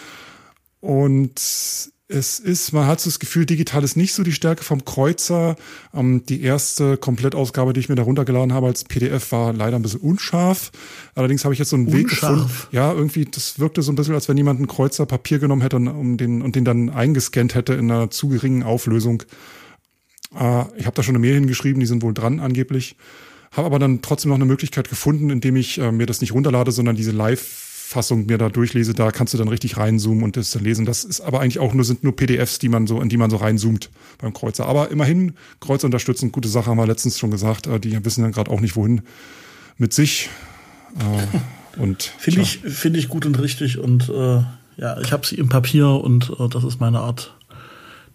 Und 0.81 1.39
es 2.07 2.37
ist, 2.37 2.71
man 2.71 2.85
hat 2.85 2.99
so 2.99 3.09
das 3.09 3.19
Gefühl, 3.19 3.47
digital 3.47 3.83
ist 3.83 3.97
nicht 3.97 4.13
so 4.13 4.21
die 4.21 4.31
Stärke 4.31 4.63
vom 4.63 4.85
Kreuzer. 4.85 5.55
Ähm, 5.93 6.23
die 6.27 6.41
erste 6.41 6.97
Komplettausgabe, 6.97 7.73
die 7.73 7.79
ich 7.79 7.89
mir 7.89 7.95
da 7.95 8.03
runtergeladen 8.03 8.53
habe 8.53 8.67
als 8.67 8.83
PDF, 8.83 9.31
war 9.31 9.53
leider 9.53 9.77
ein 9.77 9.81
bisschen 9.81 10.01
unscharf. 10.01 10.71
Allerdings 11.15 11.43
habe 11.43 11.53
ich 11.53 11.59
jetzt 11.59 11.69
so 11.69 11.75
einen 11.77 11.87
unscharf. 11.87 12.01
Weg 12.01 12.09
gefunden. 12.09 12.51
Ja, 12.71 12.93
irgendwie, 12.93 13.25
das 13.25 13.59
wirkte 13.59 13.81
so 13.81 13.91
ein 13.91 13.95
bisschen, 13.95 14.13
als 14.13 14.29
wenn 14.29 14.37
jemand 14.37 14.59
ein 14.59 14.67
Kreuzer 14.67 15.07
Papier 15.07 15.39
genommen 15.39 15.63
hätte 15.63 15.77
und, 15.77 15.87
um 15.87 16.17
den, 16.17 16.43
und 16.43 16.55
den 16.55 16.63
dann 16.63 16.89
eingescannt 16.89 17.55
hätte 17.55 17.73
in 17.73 17.89
einer 17.89 18.11
zu 18.11 18.29
geringen 18.29 18.61
Auflösung. 18.61 19.23
Äh, 20.39 20.65
ich 20.77 20.85
habe 20.85 20.95
da 20.95 21.01
schon 21.01 21.15
eine 21.15 21.25
Mail 21.25 21.35
hingeschrieben, 21.35 21.79
die 21.79 21.87
sind 21.87 22.03
wohl 22.03 22.13
dran 22.13 22.39
angeblich. 22.39 22.97
Habe 23.51 23.65
aber 23.65 23.79
dann 23.79 24.03
trotzdem 24.03 24.29
noch 24.29 24.35
eine 24.35 24.45
Möglichkeit 24.45 24.89
gefunden, 24.89 25.31
indem 25.31 25.55
ich 25.55 25.79
äh, 25.79 25.91
mir 25.91 26.05
das 26.05 26.21
nicht 26.21 26.33
runterlade, 26.33 26.71
sondern 26.71 26.95
diese 26.95 27.11
Live- 27.11 27.64
Fassung 27.87 28.25
mir 28.25 28.39
da 28.39 28.49
durchlese, 28.49 28.95
da 28.95 29.11
kannst 29.11 29.35
du 29.35 29.37
dann 29.37 29.47
richtig 29.47 29.77
reinzoomen 29.77 30.23
und 30.23 30.37
das 30.37 30.49
dann 30.49 30.63
lesen. 30.63 30.85
Das 30.85 31.03
ist 31.03 31.21
aber 31.21 31.39
eigentlich 31.39 31.59
auch 31.59 31.75
nur, 31.75 31.85
sind 31.85 32.03
nur 32.03 32.15
PDFs, 32.15 32.57
die 32.57 32.67
man 32.67 32.87
so, 32.87 32.99
in 32.99 33.09
die 33.09 33.17
man 33.17 33.29
so 33.29 33.37
reinzoomt 33.37 33.91
beim 34.17 34.33
Kreuzer. 34.33 34.65
Aber 34.65 34.89
immerhin, 34.89 35.35
Kreuzer 35.59 35.85
unterstützen, 35.85 36.31
gute 36.31 36.49
Sache, 36.49 36.71
haben 36.71 36.77
wir 36.77 36.87
letztens 36.87 37.19
schon 37.19 37.29
gesagt. 37.29 37.67
Äh, 37.67 37.79
die 37.79 38.03
wissen 38.03 38.23
dann 38.23 38.31
gerade 38.31 38.49
auch 38.49 38.59
nicht, 38.59 38.75
wohin 38.75 39.03
mit 39.77 39.93
sich. 39.93 40.29
Äh, 40.97 41.79
und 41.79 42.03
Finde 42.17 42.41
ich, 42.41 42.57
finde 42.57 42.97
ich 42.97 43.07
gut 43.07 43.27
und 43.27 43.39
richtig 43.39 43.77
und 43.77 44.09
äh, 44.09 44.41
ja, 44.77 44.99
ich 44.99 45.11
habe 45.11 45.25
sie 45.25 45.35
im 45.35 45.49
Papier 45.49 45.87
und 45.87 46.31
äh, 46.39 46.49
das 46.49 46.63
ist 46.63 46.79
meine 46.79 47.01
Art 47.01 47.34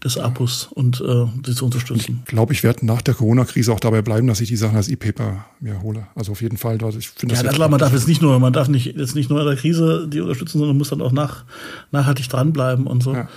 des 0.03 0.17
Abos 0.17 0.69
und 0.73 1.01
äh, 1.01 1.27
sie 1.45 1.55
zu 1.55 1.67
unterstützen. 1.67 2.23
Ich 2.25 2.31
glaube, 2.31 2.53
ich 2.53 2.63
werde 2.63 2.87
nach 2.87 3.03
der 3.03 3.15
Corona-Krise 3.15 3.73
auch 3.73 3.81
dabei 3.81 4.01
bleiben, 4.01 4.27
dass 4.27 4.41
ich 4.41 4.49
die 4.49 4.57
Sachen 4.57 4.77
als 4.77 4.89
E-Paper 4.89 5.45
mir 5.61 5.83
hole. 5.83 6.07
Also 6.15 6.33
auf 6.33 6.41
jeden 6.41 6.57
Fall. 6.57 6.79
Ich 6.99 7.11
finde 7.11 7.35
ja, 7.35 7.43
das 7.43 7.55
klar, 7.55 7.69
man 7.69 7.79
darf 7.79 7.93
jetzt 7.93 8.09
nicht 8.09 8.23
nur, 8.23 8.39
man 8.39 8.53
darf 8.53 8.69
nicht 8.69 8.97
jetzt 8.97 9.15
nicht 9.15 9.29
nur 9.29 9.41
in 9.41 9.47
der 9.47 9.57
Krise 9.57 10.09
die 10.09 10.21
unterstützen, 10.21 10.59
sondern 10.59 10.79
muss 10.79 10.89
dann 10.89 11.03
auch 11.03 11.13
nach, 11.13 11.45
nachhaltig 11.91 12.29
dranbleiben 12.29 12.87
und 12.87 13.03
so. 13.03 13.15
Ja. 13.15 13.29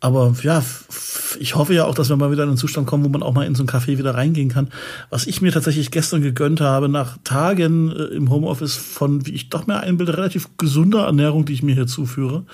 Aber 0.00 0.34
ja, 0.42 0.64
ich 1.38 1.56
hoffe 1.56 1.74
ja 1.74 1.84
auch, 1.84 1.94
dass 1.94 2.08
wir 2.08 2.16
mal 2.16 2.32
wieder 2.32 2.44
in 2.44 2.48
einen 2.48 2.58
Zustand 2.58 2.86
kommen, 2.86 3.04
wo 3.04 3.10
man 3.10 3.22
auch 3.22 3.34
mal 3.34 3.46
in 3.46 3.54
so 3.54 3.62
ein 3.62 3.68
Café 3.68 3.98
wieder 3.98 4.14
reingehen 4.14 4.48
kann. 4.48 4.70
Was 5.10 5.26
ich 5.26 5.42
mir 5.42 5.52
tatsächlich 5.52 5.90
gestern 5.90 6.22
gegönnt 6.22 6.62
habe, 6.62 6.88
nach 6.88 7.18
Tagen 7.22 7.90
äh, 7.90 8.04
im 8.14 8.30
Homeoffice 8.30 8.76
von, 8.76 9.26
wie 9.26 9.32
ich 9.32 9.50
doch 9.50 9.66
mir 9.66 9.80
einbilde, 9.80 10.16
relativ 10.16 10.48
gesunder 10.56 11.04
Ernährung, 11.04 11.44
die 11.44 11.52
ich 11.52 11.62
mir 11.62 11.74
hier 11.74 11.86
zuführe. 11.86 12.46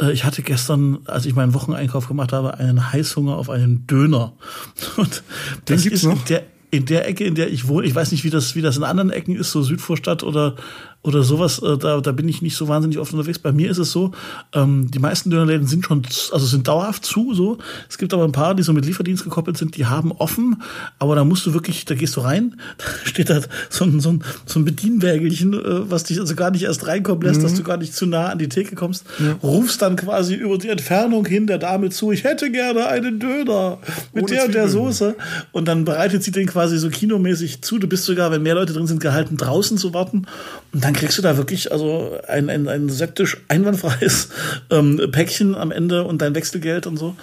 Äh, 0.00 0.12
ich 0.12 0.24
hatte 0.24 0.42
gestern, 0.42 0.98
als 1.04 1.26
ich 1.26 1.34
meinen 1.34 1.52
Wocheneinkauf 1.52 2.08
gemacht 2.08 2.32
habe, 2.32 2.54
einen 2.54 2.90
Heißhunger 2.90 3.36
auf 3.36 3.50
einen 3.50 3.86
Döner. 3.86 4.32
Und 4.96 5.22
das 5.66 5.84
ist 5.84 6.04
noch? 6.04 6.24
der 6.24 6.44
in 6.70 6.84
der 6.84 7.08
Ecke, 7.08 7.24
in 7.24 7.34
der 7.34 7.50
ich 7.50 7.68
wohne, 7.68 7.86
ich 7.86 7.94
weiß 7.94 8.12
nicht, 8.12 8.24
wie 8.24 8.30
das, 8.30 8.54
wie 8.54 8.60
das 8.60 8.76
in 8.76 8.84
anderen 8.84 9.10
Ecken 9.10 9.34
ist, 9.34 9.52
so 9.52 9.62
Südvorstadt 9.62 10.22
oder 10.22 10.56
oder 11.02 11.22
sowas, 11.22 11.60
äh, 11.60 11.78
da, 11.78 12.00
da 12.00 12.12
bin 12.12 12.28
ich 12.28 12.42
nicht 12.42 12.56
so 12.56 12.68
wahnsinnig 12.68 12.98
oft 12.98 13.12
unterwegs. 13.12 13.38
Bei 13.38 13.52
mir 13.52 13.70
ist 13.70 13.78
es 13.78 13.92
so, 13.92 14.12
ähm, 14.52 14.90
die 14.90 14.98
meisten 14.98 15.30
Dönerläden 15.30 15.66
sind 15.66 15.84
schon, 15.84 16.02
also 16.32 16.44
sind 16.44 16.66
dauerhaft 16.66 17.04
zu, 17.04 17.34
so. 17.34 17.58
Es 17.88 17.98
gibt 17.98 18.12
aber 18.12 18.24
ein 18.24 18.32
paar, 18.32 18.54
die 18.54 18.62
so 18.62 18.72
mit 18.72 18.84
Lieferdienst 18.84 19.24
gekoppelt 19.24 19.56
sind, 19.56 19.76
die 19.76 19.86
haben 19.86 20.12
offen, 20.12 20.62
aber 20.98 21.14
da 21.14 21.24
musst 21.24 21.46
du 21.46 21.54
wirklich, 21.54 21.84
da 21.84 21.94
gehst 21.94 22.16
du 22.16 22.20
rein, 22.20 22.56
da 22.78 22.84
steht 23.04 23.30
da 23.30 23.40
so 23.70 23.84
ein, 23.84 24.00
so 24.00 24.10
ein, 24.10 24.24
so 24.44 24.58
ein 24.58 24.64
Bedienwägelchen, 24.64 25.54
äh, 25.54 25.90
was 25.90 26.04
dich 26.04 26.18
also 26.18 26.34
gar 26.34 26.50
nicht 26.50 26.64
erst 26.64 26.86
reinkommen 26.86 27.22
lässt, 27.22 27.40
mhm. 27.40 27.44
dass 27.44 27.54
du 27.54 27.62
gar 27.62 27.76
nicht 27.76 27.94
zu 27.94 28.06
nah 28.06 28.28
an 28.28 28.38
die 28.38 28.48
Theke 28.48 28.74
kommst, 28.74 29.04
ja. 29.18 29.36
rufst 29.42 29.80
dann 29.82 29.96
quasi 29.96 30.34
über 30.34 30.58
die 30.58 30.68
Entfernung 30.68 31.24
hin 31.26 31.46
der 31.46 31.58
Dame 31.58 31.90
zu, 31.90 32.10
ich 32.10 32.24
hätte 32.24 32.50
gerne 32.50 32.86
einen 32.86 33.20
Döner 33.20 33.78
mit 34.12 34.24
Ohne 34.24 34.32
der 34.32 34.44
und 34.46 34.54
der 34.54 34.68
Soße. 34.68 35.14
Und 35.52 35.68
dann 35.68 35.84
bereitet 35.84 36.22
sie 36.22 36.30
den 36.30 36.46
quasi 36.46 36.78
so 36.78 36.90
kinomäßig 36.90 37.62
zu. 37.62 37.78
Du 37.78 37.86
bist 37.86 38.04
sogar, 38.04 38.30
wenn 38.30 38.42
mehr 38.42 38.54
Leute 38.54 38.72
drin 38.72 38.86
sind, 38.86 39.00
gehalten, 39.00 39.36
draußen 39.36 39.78
zu 39.78 39.94
warten. 39.94 40.26
Und 40.72 40.84
dann 40.88 40.94
kriegst 40.94 41.18
du 41.18 41.22
da 41.22 41.36
wirklich 41.36 41.70
also 41.70 42.18
ein, 42.26 42.48
ein, 42.48 42.66
ein 42.66 42.88
septisch 42.88 43.36
einwandfreies 43.48 44.30
ähm, 44.70 44.98
Päckchen 45.12 45.54
am 45.54 45.70
Ende 45.70 46.04
und 46.04 46.22
dein 46.22 46.34
Wechselgeld 46.34 46.86
und 46.86 46.96
so. 46.96 47.14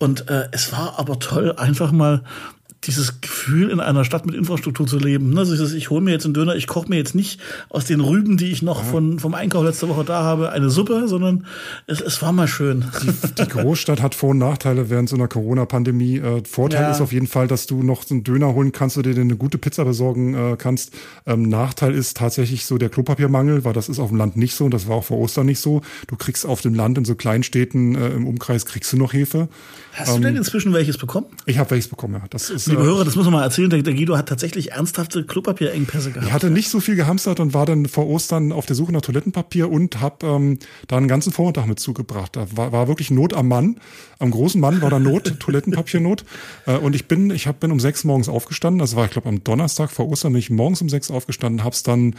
Und 0.00 0.28
äh, 0.28 0.48
es 0.50 0.72
war 0.72 0.98
aber 0.98 1.18
toll, 1.18 1.52
einfach 1.56 1.92
mal 1.92 2.22
dieses 2.84 3.20
Gefühl, 3.20 3.68
in 3.68 3.78
einer 3.78 4.04
Stadt 4.04 4.24
mit 4.24 4.34
Infrastruktur 4.34 4.86
zu 4.86 4.98
leben. 4.98 5.36
Also 5.36 5.52
ich, 5.52 5.74
ich 5.74 5.90
hole 5.90 6.00
mir 6.00 6.12
jetzt 6.12 6.24
einen 6.24 6.32
Döner, 6.32 6.56
ich 6.56 6.66
koche 6.66 6.88
mir 6.88 6.96
jetzt 6.96 7.14
nicht 7.14 7.38
aus 7.68 7.84
den 7.84 8.00
Rüben, 8.00 8.38
die 8.38 8.50
ich 8.50 8.62
noch 8.62 8.82
von, 8.82 9.18
vom 9.18 9.34
Einkauf 9.34 9.64
letzte 9.64 9.88
Woche 9.88 10.04
da 10.04 10.22
habe, 10.22 10.50
eine 10.50 10.70
Suppe, 10.70 11.06
sondern 11.06 11.44
es, 11.86 12.00
es 12.00 12.22
war 12.22 12.32
mal 12.32 12.48
schön. 12.48 12.86
Die, 13.02 13.42
die 13.42 13.48
Großstadt 13.48 14.00
hat 14.00 14.14
Vor- 14.14 14.30
und 14.30 14.38
Nachteile 14.38 14.88
während 14.88 15.10
so 15.10 15.16
einer 15.16 15.28
Corona-Pandemie. 15.28 16.18
Äh, 16.18 16.42
Vorteil 16.48 16.82
ja. 16.82 16.90
ist 16.90 17.02
auf 17.02 17.12
jeden 17.12 17.26
Fall, 17.26 17.48
dass 17.48 17.66
du 17.66 17.82
noch 17.82 18.02
so 18.02 18.14
einen 18.14 18.24
Döner 18.24 18.54
holen 18.54 18.72
kannst 18.72 18.96
oder 18.96 19.12
dir 19.12 19.20
eine 19.20 19.36
gute 19.36 19.58
Pizza 19.58 19.84
besorgen 19.84 20.34
äh, 20.34 20.56
kannst. 20.56 20.94
Ähm, 21.26 21.42
Nachteil 21.42 21.94
ist 21.94 22.16
tatsächlich 22.16 22.64
so 22.64 22.78
der 22.78 22.88
Klopapiermangel, 22.88 23.64
weil 23.66 23.74
das 23.74 23.90
ist 23.90 23.98
auf 23.98 24.08
dem 24.08 24.16
Land 24.16 24.38
nicht 24.38 24.54
so 24.54 24.64
und 24.64 24.72
das 24.72 24.88
war 24.88 24.96
auch 24.96 25.04
vor 25.04 25.18
Ostern 25.18 25.44
nicht 25.44 25.60
so. 25.60 25.82
Du 26.06 26.16
kriegst 26.16 26.46
auf 26.46 26.62
dem 26.62 26.72
Land 26.72 26.96
in 26.96 27.04
so 27.04 27.14
kleinen 27.14 27.42
Städten 27.42 27.94
äh, 27.94 28.08
im 28.08 28.26
Umkreis 28.26 28.64
kriegst 28.64 28.90
du 28.94 28.96
noch 28.96 29.12
Hefe. 29.12 29.48
Hast 29.92 30.08
ähm, 30.10 30.16
du 30.16 30.28
denn 30.28 30.36
inzwischen 30.36 30.72
welches 30.72 30.98
bekommen? 30.98 31.26
Ich 31.46 31.58
habe 31.58 31.70
welches 31.70 31.88
bekommen, 31.88 32.14
ja. 32.14 32.22
Das 32.30 32.50
ist 32.50 32.66
Liebe 32.68 32.82
Hörer, 32.82 33.04
das 33.04 33.16
muss 33.16 33.24
man 33.24 33.34
mal 33.34 33.42
erzählen, 33.42 33.70
der, 33.70 33.82
der 33.82 33.94
Guido 33.94 34.16
hat 34.16 34.28
tatsächlich 34.28 34.72
ernsthafte 34.72 35.24
Klopapierengpässe 35.24 36.10
gehabt. 36.12 36.26
Ich 36.26 36.32
hatte 36.32 36.50
nicht 36.50 36.70
so 36.70 36.80
viel 36.80 36.96
gehamstert 36.96 37.40
und 37.40 37.54
war 37.54 37.66
dann 37.66 37.86
vor 37.86 38.06
Ostern 38.06 38.52
auf 38.52 38.66
der 38.66 38.76
Suche 38.76 38.92
nach 38.92 39.00
Toilettenpapier 39.00 39.70
und 39.70 40.00
habe 40.00 40.26
ähm, 40.26 40.58
da 40.86 40.96
einen 40.96 41.08
ganzen 41.08 41.32
Vormittag 41.32 41.66
mit 41.66 41.80
zugebracht. 41.80 42.36
Da 42.36 42.46
war, 42.54 42.72
war 42.72 42.88
wirklich 42.88 43.10
Not 43.10 43.34
am 43.34 43.48
Mann. 43.48 43.80
Am 44.20 44.30
großen 44.30 44.60
Mann 44.60 44.82
war 44.82 44.90
da 44.90 44.98
Not, 44.98 45.34
Toilettenpapiernot. 45.40 46.24
Äh, 46.66 46.76
und 46.76 46.94
ich 46.94 47.08
bin, 47.08 47.30
ich 47.30 47.46
hab, 47.46 47.60
bin 47.60 47.72
um 47.72 47.80
sechs 47.80 48.04
morgens 48.04 48.28
aufgestanden. 48.28 48.78
Das 48.78 48.94
war, 48.94 49.06
ich 49.06 49.10
glaube, 49.10 49.28
am 49.28 49.42
Donnerstag 49.42 49.90
vor 49.90 50.08
Ostern 50.08 50.32
bin 50.32 50.40
ich 50.40 50.50
morgens 50.50 50.82
um 50.82 50.88
sechs 50.88 51.10
aufgestanden, 51.10 51.64
hab's 51.64 51.82
dann 51.82 52.14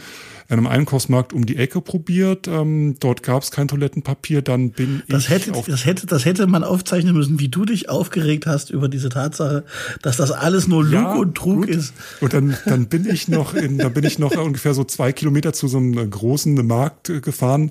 in 0.48 0.58
einem 0.58 0.66
Einkaufsmarkt 0.66 1.32
um 1.32 1.46
die 1.46 1.56
Ecke 1.56 1.80
probiert. 1.80 2.48
Ähm, 2.48 2.96
dort 3.00 3.22
gab 3.22 3.42
es 3.42 3.50
kein 3.50 3.68
Toilettenpapier. 3.68 4.42
Dann 4.42 4.70
bin 4.70 5.02
das 5.08 5.24
ich. 5.24 5.30
Hätte, 5.30 5.52
das, 5.66 5.86
hätte, 5.86 6.06
das 6.06 6.24
hätte 6.24 6.46
man 6.46 6.64
aufzeichnen 6.64 7.14
müssen, 7.14 7.38
wie 7.38 7.48
du 7.48 7.61
dich 7.64 7.88
aufgeregt 7.88 8.46
hast 8.46 8.70
über 8.70 8.88
diese 8.88 9.08
Tatsache, 9.08 9.64
dass 10.02 10.16
das 10.16 10.30
alles 10.30 10.68
nur 10.68 10.84
Lug 10.84 10.92
ja, 10.92 11.14
und 11.14 11.34
Trug 11.34 11.66
gut. 11.66 11.68
ist. 11.68 11.94
Und 12.20 12.32
dann, 12.32 12.56
dann 12.66 12.86
bin 12.86 13.08
ich 13.08 13.28
noch 13.28 13.54
in, 13.54 13.78
da 13.78 13.88
bin 13.88 14.04
ich 14.04 14.18
noch 14.18 14.36
ungefähr 14.36 14.74
so 14.74 14.84
zwei 14.84 15.12
Kilometer 15.12 15.52
zu 15.52 15.68
so 15.68 15.78
einem 15.78 16.10
großen 16.10 16.66
Markt 16.66 17.22
gefahren 17.22 17.70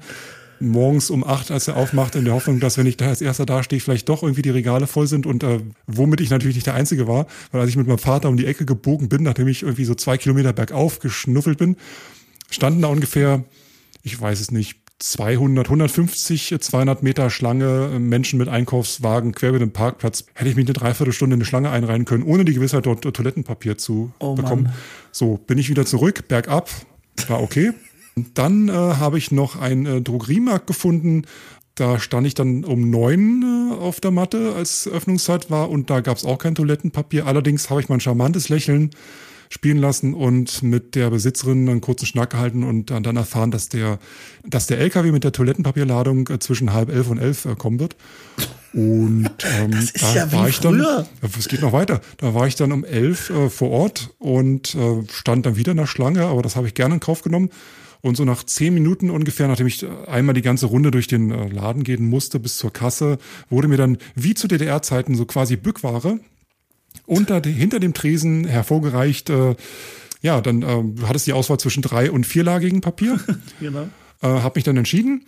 morgens 0.62 1.10
um 1.10 1.24
acht, 1.24 1.52
als 1.52 1.68
er 1.68 1.76
aufmacht, 1.76 2.16
in 2.16 2.26
der 2.26 2.34
Hoffnung, 2.34 2.60
dass 2.60 2.78
wenn 2.78 2.86
ich 2.86 2.98
da 2.98 3.08
als 3.08 3.22
erster 3.22 3.46
dastehe, 3.46 3.80
vielleicht 3.80 4.08
doch 4.10 4.24
irgendwie 4.24 4.42
die 4.42 4.50
Regale 4.50 4.88
voll 4.88 5.08
sind 5.08 5.26
und 5.26 5.44
äh, 5.44 5.60
womit 5.88 6.22
ich 6.22 6.30
natürlich 6.30 6.56
nicht 6.56 6.68
der 6.68 6.76
Einzige 6.76 7.08
war, 7.08 7.28
weil 7.52 7.62
als 7.62 7.70
ich 7.70 7.78
mit 7.78 7.88
meinem 7.88 7.98
Vater 7.98 8.30
um 8.30 8.38
die 8.38 8.46
Ecke 8.46 8.66
gebogen 8.66 9.10
bin, 9.10 9.24
nachdem 9.24 9.48
ich 9.48 9.64
irgendwie 9.64 9.86
so 9.86 9.96
zwei 9.96 10.18
Kilometer 10.18 10.54
bergauf 10.54 11.00
geschnuffelt 11.00 11.58
bin, 11.58 11.76
standen 12.50 12.82
da 12.82 12.88
ungefähr, 12.88 13.44
ich 14.04 14.20
weiß 14.20 14.40
es 14.40 14.52
nicht, 14.52 14.81
200, 15.02 15.66
150, 15.66 16.56
200 16.60 17.02
Meter 17.02 17.32
Schlange, 17.32 17.98
Menschen 18.00 18.38
mit 18.38 18.48
Einkaufswagen 18.48 19.34
quer 19.34 19.50
über 19.50 19.60
den 19.60 19.74
Parkplatz. 19.74 20.26
Hätte 20.36 20.50
ich 20.50 20.56
mich 20.56 20.68
eine 20.68 20.74
Dreiviertelstunde 20.74 21.34
in 21.34 21.40
eine 21.40 21.46
Schlange 21.46 21.72
einreihen 21.72 22.06
können, 22.06 22.24
ohne 22.24 22.46
die 22.46 22.54
Gewissheit, 22.54 22.86
dort 22.86 23.02
Toilettenpapier 23.02 23.78
zu 23.78 24.14
oh 24.20 24.36
bekommen. 24.36 24.64
Mann. 24.64 24.74
So, 25.12 25.38
bin 25.38 25.58
ich 25.58 25.70
wieder 25.70 25.86
zurück, 25.88 26.28
bergab, 26.28 26.70
war 27.28 27.42
okay. 27.42 27.72
Dann 28.36 28.70
äh, 28.70 28.74
habe 28.74 29.18
ich 29.18 29.32
noch 29.32 29.56
einen 29.60 29.86
äh, 29.86 30.02
Drogeriemarkt 30.02 30.68
gefunden. 30.68 31.24
Da 31.74 32.00
stand 32.00 32.28
ich 32.28 32.36
dann 32.36 32.64
um 32.64 32.92
neun 32.92 33.72
äh, 33.72 33.82
auf 33.82 34.02
der 34.02 34.12
Matte, 34.12 34.54
als 34.56 34.88
Öffnungszeit 34.88 35.50
war 35.50 35.72
und 35.72 35.90
da 35.90 36.02
gab 36.02 36.18
es 36.18 36.26
auch 36.26 36.38
kein 36.38 36.54
Toilettenpapier. 36.54 37.26
Allerdings 37.26 37.72
habe 37.72 37.82
ich 37.82 37.90
mein 37.90 38.02
charmantes 38.02 38.50
Lächeln 38.50 38.92
spielen 39.52 39.78
lassen 39.78 40.14
und 40.14 40.64
mit 40.64 40.96
der 40.96 41.10
Besitzerin 41.10 41.68
einen 41.68 41.82
kurzen 41.82 42.06
Schnack 42.06 42.30
gehalten 42.32 42.64
und 42.64 42.90
dann, 42.90 43.04
dann 43.04 43.18
erfahren, 43.18 43.52
dass 43.52 43.68
der, 43.68 44.00
dass 44.48 44.66
der 44.66 44.80
LKW 44.80 45.12
mit 45.12 45.26
der 45.26 45.34
Toilettenpapierladung 45.34 46.30
äh, 46.30 46.40
zwischen 46.40 46.72
halb 46.72 46.90
elf 46.90 47.10
und 47.10 47.18
elf 47.18 47.44
äh, 47.44 47.56
kommen 47.56 47.80
wird. 47.80 47.98
Und 48.74 49.30
ähm, 49.44 49.88
da 50.00 50.16
ja 50.16 50.32
war 50.32 50.48
ich 50.48 50.62
dann, 50.62 50.76
früher. 50.76 51.06
es 51.38 51.50
geht 51.50 51.62
noch 51.62 51.74
weiter. 51.74 52.00
Da 52.16 52.34
war 52.34 52.48
ich 52.48 52.56
dann 52.56 52.72
um 52.72 52.86
elf 52.86 53.30
äh, 53.30 53.50
vor 53.50 53.72
Ort 53.72 54.12
und 54.20 54.74
äh, 54.74 55.04
stand 55.12 55.46
dann 55.46 55.58
wieder 55.58 55.72
in 55.72 55.78
der 55.78 55.88
Schlange, 55.88 56.24
aber 56.24 56.42
das 56.42 56.56
habe 56.56 56.68
ich 56.68 56.74
gerne 56.74 56.94
in 56.94 57.00
Kauf 57.02 57.22
genommen. 57.22 57.50
Und 58.00 58.16
so 58.16 58.24
nach 58.24 58.44
zehn 58.44 58.74
Minuten 58.74 59.12
ungefähr, 59.12 59.50
nachdem 59.50 59.68
ich 59.68 59.84
äh, 59.84 59.88
einmal 60.08 60.34
die 60.34 60.42
ganze 60.42 60.68
Runde 60.68 60.92
durch 60.92 61.08
den 61.08 61.30
Laden 61.52 61.84
gehen 61.84 62.08
musste 62.08 62.40
bis 62.40 62.56
zur 62.56 62.72
Kasse, 62.72 63.18
wurde 63.50 63.68
mir 63.68 63.78
dann 63.78 63.98
wie 64.16 64.34
zu 64.34 64.48
DDR-Zeiten 64.48 65.16
so 65.16 65.26
quasi 65.26 65.58
Bückware 65.58 66.20
unter 67.06 67.42
hinter 67.44 67.80
dem 67.80 67.94
Tresen 67.94 68.46
hervorgereicht. 68.46 69.30
Äh, 69.30 69.56
ja, 70.22 70.42
dann 70.42 70.62
äh, 70.62 70.84
du 70.84 71.08
hattest 71.08 71.28
die 71.28 71.34
Auswahl 71.34 71.60
zwischen 71.60 71.82
drei 71.82 72.12
und 72.12 72.26
vierlagigen 72.26 72.82
Papier. 72.82 73.20
Genau. 73.60 73.88
äh, 74.22 74.28
habe 74.28 74.58
mich 74.58 74.64
dann 74.64 74.78
entschieden 74.78 75.26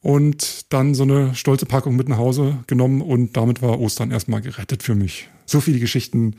und 0.00 0.72
dann 0.72 0.94
so 0.94 1.02
eine 1.02 1.34
stolze 1.34 1.66
Packung 1.66 1.96
mit 1.96 2.08
nach 2.08 2.18
Hause 2.18 2.58
genommen 2.66 3.00
und 3.00 3.36
damit 3.36 3.62
war 3.62 3.80
Ostern 3.80 4.10
erstmal 4.10 4.42
gerettet 4.42 4.82
für 4.82 4.94
mich. 4.94 5.28
So 5.46 5.60
viele 5.60 5.78
Geschichten. 5.78 6.36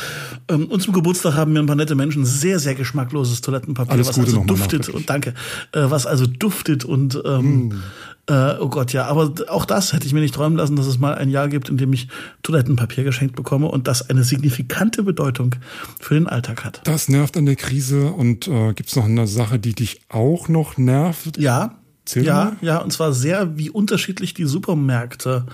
Ähm, 0.49 0.67
und 0.67 0.81
zum 0.81 0.93
Geburtstag 0.93 1.35
haben 1.35 1.53
mir 1.53 1.61
ein 1.61 1.67
paar 1.67 1.77
nette 1.77 1.95
Menschen 1.95 2.25
sehr, 2.25 2.59
sehr 2.59 2.75
geschmackloses 2.75 3.41
Toilettenpapier, 3.41 3.93
Alles 3.93 4.09
was 4.09 4.17
Gute 4.17 4.29
also 4.29 4.45
duftet 4.45 4.89
und 4.89 5.09
danke, 5.09 5.35
äh, 5.73 5.85
was 5.89 6.07
also 6.07 6.27
duftet 6.27 6.85
und 6.85 7.21
ähm, 7.25 7.83
äh, 8.29 8.55
oh 8.59 8.69
Gott, 8.69 8.93
ja, 8.93 9.07
aber 9.07 9.33
auch 9.49 9.65
das 9.65 9.93
hätte 9.93 10.07
ich 10.07 10.13
mir 10.13 10.21
nicht 10.21 10.35
träumen 10.35 10.59
lassen, 10.59 10.75
dass 10.75 10.87
es 10.87 10.99
mal 10.99 11.15
ein 11.15 11.31
Jahr 11.31 11.49
gibt, 11.49 11.69
in 11.69 11.77
dem 11.77 11.93
ich 11.93 12.09
Toilettenpapier 12.43 13.05
geschenkt 13.05 13.37
bekomme 13.37 13.69
und 13.69 13.87
das 13.87 14.11
eine 14.11 14.25
signifikante 14.25 15.05
Bedeutung 15.05 15.55
für 16.01 16.15
den 16.15 16.27
Alltag 16.27 16.65
hat. 16.65 16.81
Das 16.85 17.09
nervt 17.09 17.37
an 17.37 17.47
der 17.47 17.57
Krise 17.57 18.11
und 18.11 18.49
äh, 18.49 18.73
gibt 18.73 18.89
es 18.89 18.97
noch 18.97 19.05
eine 19.05 19.29
Sache, 19.29 19.61
die 19.61 19.75
dich 19.75 20.01
auch 20.09 20.49
noch 20.49 20.77
nervt? 20.77 21.39
Ja, 21.39 21.79
Erzähl 22.07 22.25
ja, 22.25 22.57
ja, 22.61 22.79
und 22.79 22.93
zwar 22.93 23.13
sehr, 23.13 23.59
wie 23.59 23.69
unterschiedlich 23.69 24.33
die 24.33 24.45
Supermärkte 24.45 25.47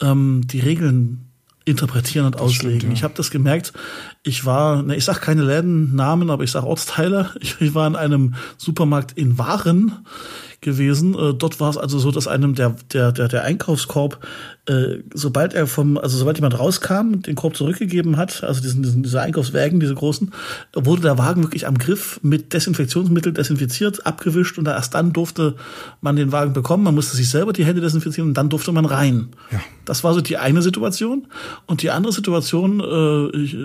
ähm, 0.00 0.42
die 0.44 0.60
Regeln 0.60 1.32
interpretieren 1.64 2.26
und 2.26 2.38
auslegen. 2.38 2.78
stimmt, 2.78 2.92
ja. 2.92 2.96
Ich 2.96 3.02
habe 3.02 3.14
das 3.16 3.30
gemerkt. 3.32 3.72
Ich 4.24 4.44
war, 4.44 4.82
ne, 4.82 4.94
ich 4.94 5.04
sag 5.04 5.20
keine 5.20 5.42
Lädennamen, 5.42 6.30
aber 6.30 6.44
ich 6.44 6.52
sag 6.52 6.64
Ortsteile. 6.64 7.30
Ich, 7.40 7.60
ich 7.60 7.74
war 7.74 7.86
in 7.88 7.96
einem 7.96 8.34
Supermarkt 8.56 9.18
in 9.18 9.36
Waren 9.38 10.04
gewesen. 10.62 11.14
Äh, 11.14 11.34
dort 11.34 11.60
war 11.60 11.68
es 11.68 11.76
also 11.76 11.98
so, 11.98 12.10
dass 12.10 12.26
einem 12.26 12.54
der 12.54 12.76
der 12.92 13.12
der, 13.12 13.28
der 13.28 13.42
Einkaufskorb, 13.42 14.24
äh, 14.66 14.98
sobald 15.12 15.54
er 15.54 15.66
vom, 15.66 15.98
also 15.98 16.16
sobald 16.16 16.38
jemand 16.38 16.58
rauskam, 16.58 17.12
und 17.12 17.26
den 17.26 17.34
Korb 17.34 17.56
zurückgegeben 17.56 18.16
hat, 18.16 18.42
also 18.44 18.62
diesen, 18.62 18.82
diesen 18.82 19.02
diese 19.02 19.20
Einkaufswägen, 19.20 19.80
diese 19.80 19.94
großen, 19.94 20.32
wurde 20.72 21.02
der 21.02 21.18
Wagen 21.18 21.42
wirklich 21.42 21.66
am 21.66 21.76
Griff 21.76 22.20
mit 22.22 22.52
Desinfektionsmittel 22.52 23.32
desinfiziert, 23.32 24.06
abgewischt 24.06 24.56
und 24.56 24.68
erst 24.68 24.94
dann 24.94 25.12
durfte 25.12 25.56
man 26.00 26.16
den 26.16 26.32
Wagen 26.32 26.52
bekommen. 26.52 26.84
Man 26.84 26.94
musste 26.94 27.16
sich 27.16 27.28
selber 27.28 27.52
die 27.52 27.64
Hände 27.64 27.80
desinfizieren 27.80 28.30
und 28.30 28.34
dann 28.34 28.48
durfte 28.48 28.72
man 28.72 28.84
rein. 28.84 29.30
Ja. 29.50 29.60
Das 29.84 30.04
war 30.04 30.14
so 30.14 30.20
die 30.20 30.38
eine 30.38 30.62
Situation. 30.62 31.26
Und 31.66 31.82
die 31.82 31.90
andere 31.90 32.12
Situation, 32.12 32.80
äh, 32.80 33.36
ich, 33.36 33.56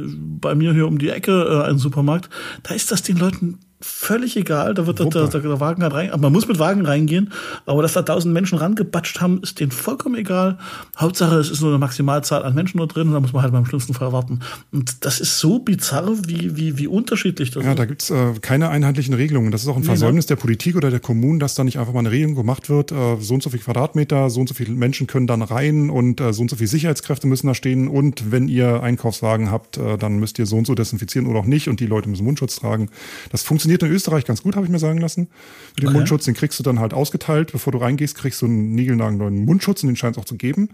bei 0.48 0.56
mir 0.56 0.74
hier 0.74 0.88
um 0.88 0.98
die 0.98 1.10
Ecke, 1.10 1.44
äh, 1.44 1.70
ein 1.70 1.78
Supermarkt, 1.78 2.30
da 2.64 2.74
ist 2.74 2.90
das 2.90 3.02
den 3.02 3.18
Leuten 3.18 3.60
völlig 3.80 4.36
egal. 4.36 4.74
Da 4.74 4.88
wird 4.88 5.00
der, 5.00 5.08
der, 5.08 5.28
der 5.28 5.60
Wagen 5.60 5.84
halt 5.84 5.94
rein, 5.94 6.10
aber 6.12 6.24
man 6.24 6.34
muss 6.34 6.48
mit 6.48 6.58
Wagen 6.58 6.86
reingehen. 6.86 7.32
Aber 7.66 7.82
dass 7.82 7.94
da 7.94 8.02
tausend 8.02 8.34
Menschen 8.34 8.58
rangebatscht 8.58 9.22
haben, 9.22 9.42
ist 9.44 9.60
denen 9.60 9.72
vollkommen 9.72 10.16
egal. 10.16 10.58
Hauptsache, 10.98 11.36
es 11.36 11.52
ist 11.52 11.62
nur 11.62 11.70
eine 11.70 11.78
Maximalzahl 11.78 12.44
an 12.44 12.56
Menschen 12.56 12.78
nur 12.78 12.88
drin 12.88 13.08
und 13.10 13.14
da 13.14 13.20
muss 13.20 13.34
man 13.34 13.44
halt 13.44 13.54
beim 13.54 13.66
schlimmsten 13.66 13.94
Fall 13.94 14.12
warten. 14.12 14.40
Und 14.72 15.06
das 15.06 15.20
ist 15.20 15.40
so 15.40 15.60
bizarr, 15.60 16.08
wie, 16.26 16.56
wie, 16.56 16.78
wie 16.78 16.88
unterschiedlich 16.88 17.52
das 17.52 17.64
Ja, 17.64 17.72
ist. 17.72 17.80
da 17.80 17.86
gibt's 17.86 18.10
äh, 18.10 18.34
keine 18.42 18.70
einheitlichen 18.70 19.14
Regelungen. 19.14 19.52
Das 19.52 19.62
ist 19.62 19.68
auch 19.68 19.76
ein 19.76 19.82
ne? 19.82 19.88
Versäumnis 19.88 20.26
der 20.26 20.38
Politik 20.38 20.76
oder 20.76 20.90
der 20.90 21.00
Kommunen, 21.00 21.40
dass 21.40 21.54
da 21.54 21.64
nicht 21.64 21.78
einfach 21.78 21.94
mal 21.94 22.00
eine 22.00 22.12
Regelung 22.12 22.36
gemacht 22.36 22.70
wird. 22.70 22.92
Äh, 22.92 23.18
so 23.20 23.36
und 23.36 23.44
so 23.44 23.50
viel 23.52 23.60
Quadratmeter, 23.60 24.30
so 24.32 24.40
und 24.40 24.50
so 24.50 24.56
viele 24.56 24.72
Menschen 24.74 25.06
können 25.06 25.28
dann 25.28 25.44
rein 25.44 25.90
und 25.92 26.20
äh, 26.20 26.34
so 26.34 26.42
und 26.42 26.50
so 26.50 26.56
viele 26.56 26.68
Sicherheitskräfte 26.68 27.28
müssen 27.28 27.48
da 27.48 27.54
stehen. 27.54 27.88
Und 27.88 28.32
wenn 28.32 28.48
ihr 28.48 28.82
Einkaufswagen 28.82 29.52
habt, 29.52 29.78
äh, 29.78 29.98
dann 29.98 30.18
müsst 30.18 30.40
ihr 30.40 30.46
so 30.48 30.58
und 30.58 30.66
so 30.66 30.74
desinfizieren 30.74 31.28
oder 31.28 31.40
auch 31.40 31.46
nicht. 31.46 31.68
Und 31.68 31.80
die 31.80 31.86
Leute 31.86 32.10
müssen 32.10 32.24
Mundschutz 32.24 32.56
tragen. 32.56 32.90
Das 33.32 33.44
funktioniert 33.44 33.67
in 33.76 33.92
Österreich 33.92 34.26
ganz 34.26 34.44
gut, 34.44 34.56
habe 34.56 34.66
ich 34.66 34.72
mir 34.72 34.80
sagen 34.80 35.00
lassen. 35.00 35.28
Mit 35.76 35.84
dem 35.84 35.88
Okay. 35.90 35.98
Mundschutz, 35.98 36.26
den 36.26 36.34
kriegst 36.34 36.60
du 36.60 36.64
dann 36.64 36.80
halt 36.80 36.94
ausgeteilt. 36.94 37.52
Bevor 37.52 37.72
du 37.72 37.80
reingehst, 37.80 38.16
kriegst 38.16 38.42
du 38.42 38.46
einen 38.46 38.74
niegelnagelneuen 38.76 39.46
Mundschutz 39.46 39.84
und 39.84 39.88
den 39.88 39.96
scheint 39.96 40.18
es 40.18 40.22
auch 40.22 40.26
zu 40.26 40.36
geben. 40.36 40.70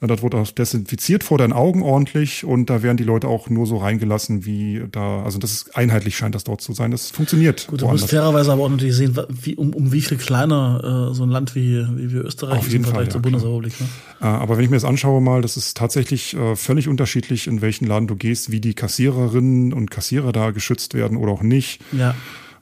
Das 0.00 0.22
wurde 0.22 0.38
auch 0.38 0.50
desinfiziert 0.50 1.24
vor 1.24 1.38
deinen 1.38 1.52
Augen 1.52 1.82
ordentlich 1.82 2.44
und 2.44 2.70
da 2.70 2.82
werden 2.82 2.96
die 2.96 3.04
Leute 3.04 3.28
auch 3.28 3.48
nur 3.48 3.66
so 3.66 3.78
reingelassen, 3.78 4.44
wie 4.44 4.82
da, 4.90 5.22
also 5.22 5.38
das 5.38 5.52
ist 5.52 5.76
einheitlich 5.76 6.16
scheint 6.16 6.34
das 6.34 6.44
dort 6.44 6.60
zu 6.60 6.72
sein. 6.72 6.90
Das 6.90 7.10
funktioniert. 7.10 7.66
Gut, 7.66 7.82
du 7.82 7.88
musst 7.88 8.10
fairerweise 8.10 8.52
aber 8.52 8.62
auch 8.64 8.70
natürlich 8.70 8.96
sehen, 8.96 9.18
wie, 9.28 9.56
um, 9.56 9.74
um 9.74 9.92
wie 9.92 10.00
viel 10.00 10.18
kleiner 10.18 11.10
äh, 11.10 11.14
so 11.14 11.22
ein 11.24 11.30
Land 11.30 11.54
wie, 11.54 11.84
wie 11.96 12.12
wir 12.12 12.24
Österreich 12.24 12.58
Auf 12.58 12.66
ist 12.66 12.72
jeden 12.72 12.84
im 12.84 12.90
Vergleich 12.90 13.06
Fall, 13.06 13.12
zur 13.12 13.20
ja, 13.20 13.22
Bundesrepublik. 13.22 13.80
Ne? 13.80 13.86
Äh, 14.20 14.24
Aber 14.24 14.56
wenn 14.56 14.64
ich 14.64 14.70
mir 14.70 14.76
das 14.76 14.84
anschaue 14.84 15.20
mal, 15.20 15.42
das 15.42 15.56
ist 15.56 15.76
tatsächlich 15.76 16.34
äh, 16.34 16.56
völlig 16.56 16.88
unterschiedlich, 16.88 17.46
in 17.46 17.60
welchen 17.60 17.86
Laden 17.86 18.08
du 18.08 18.16
gehst, 18.16 18.50
wie 18.50 18.60
die 18.60 18.74
Kassiererinnen 18.74 19.72
und 19.72 19.90
Kassierer 19.90 20.32
da 20.32 20.50
geschützt 20.50 20.94
werden 20.94 21.16
oder 21.16 21.32
auch 21.32 21.42
nicht. 21.42 21.80
Ja. 21.92 22.14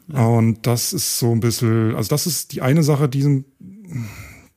Und 0.08 0.66
das 0.66 0.92
ist 0.92 1.18
so 1.18 1.32
ein 1.32 1.40
bisschen, 1.40 1.94
also 1.94 2.08
das 2.08 2.26
ist 2.26 2.52
die 2.52 2.62
eine 2.62 2.82
Sache, 2.82 3.08
die, 3.08 3.44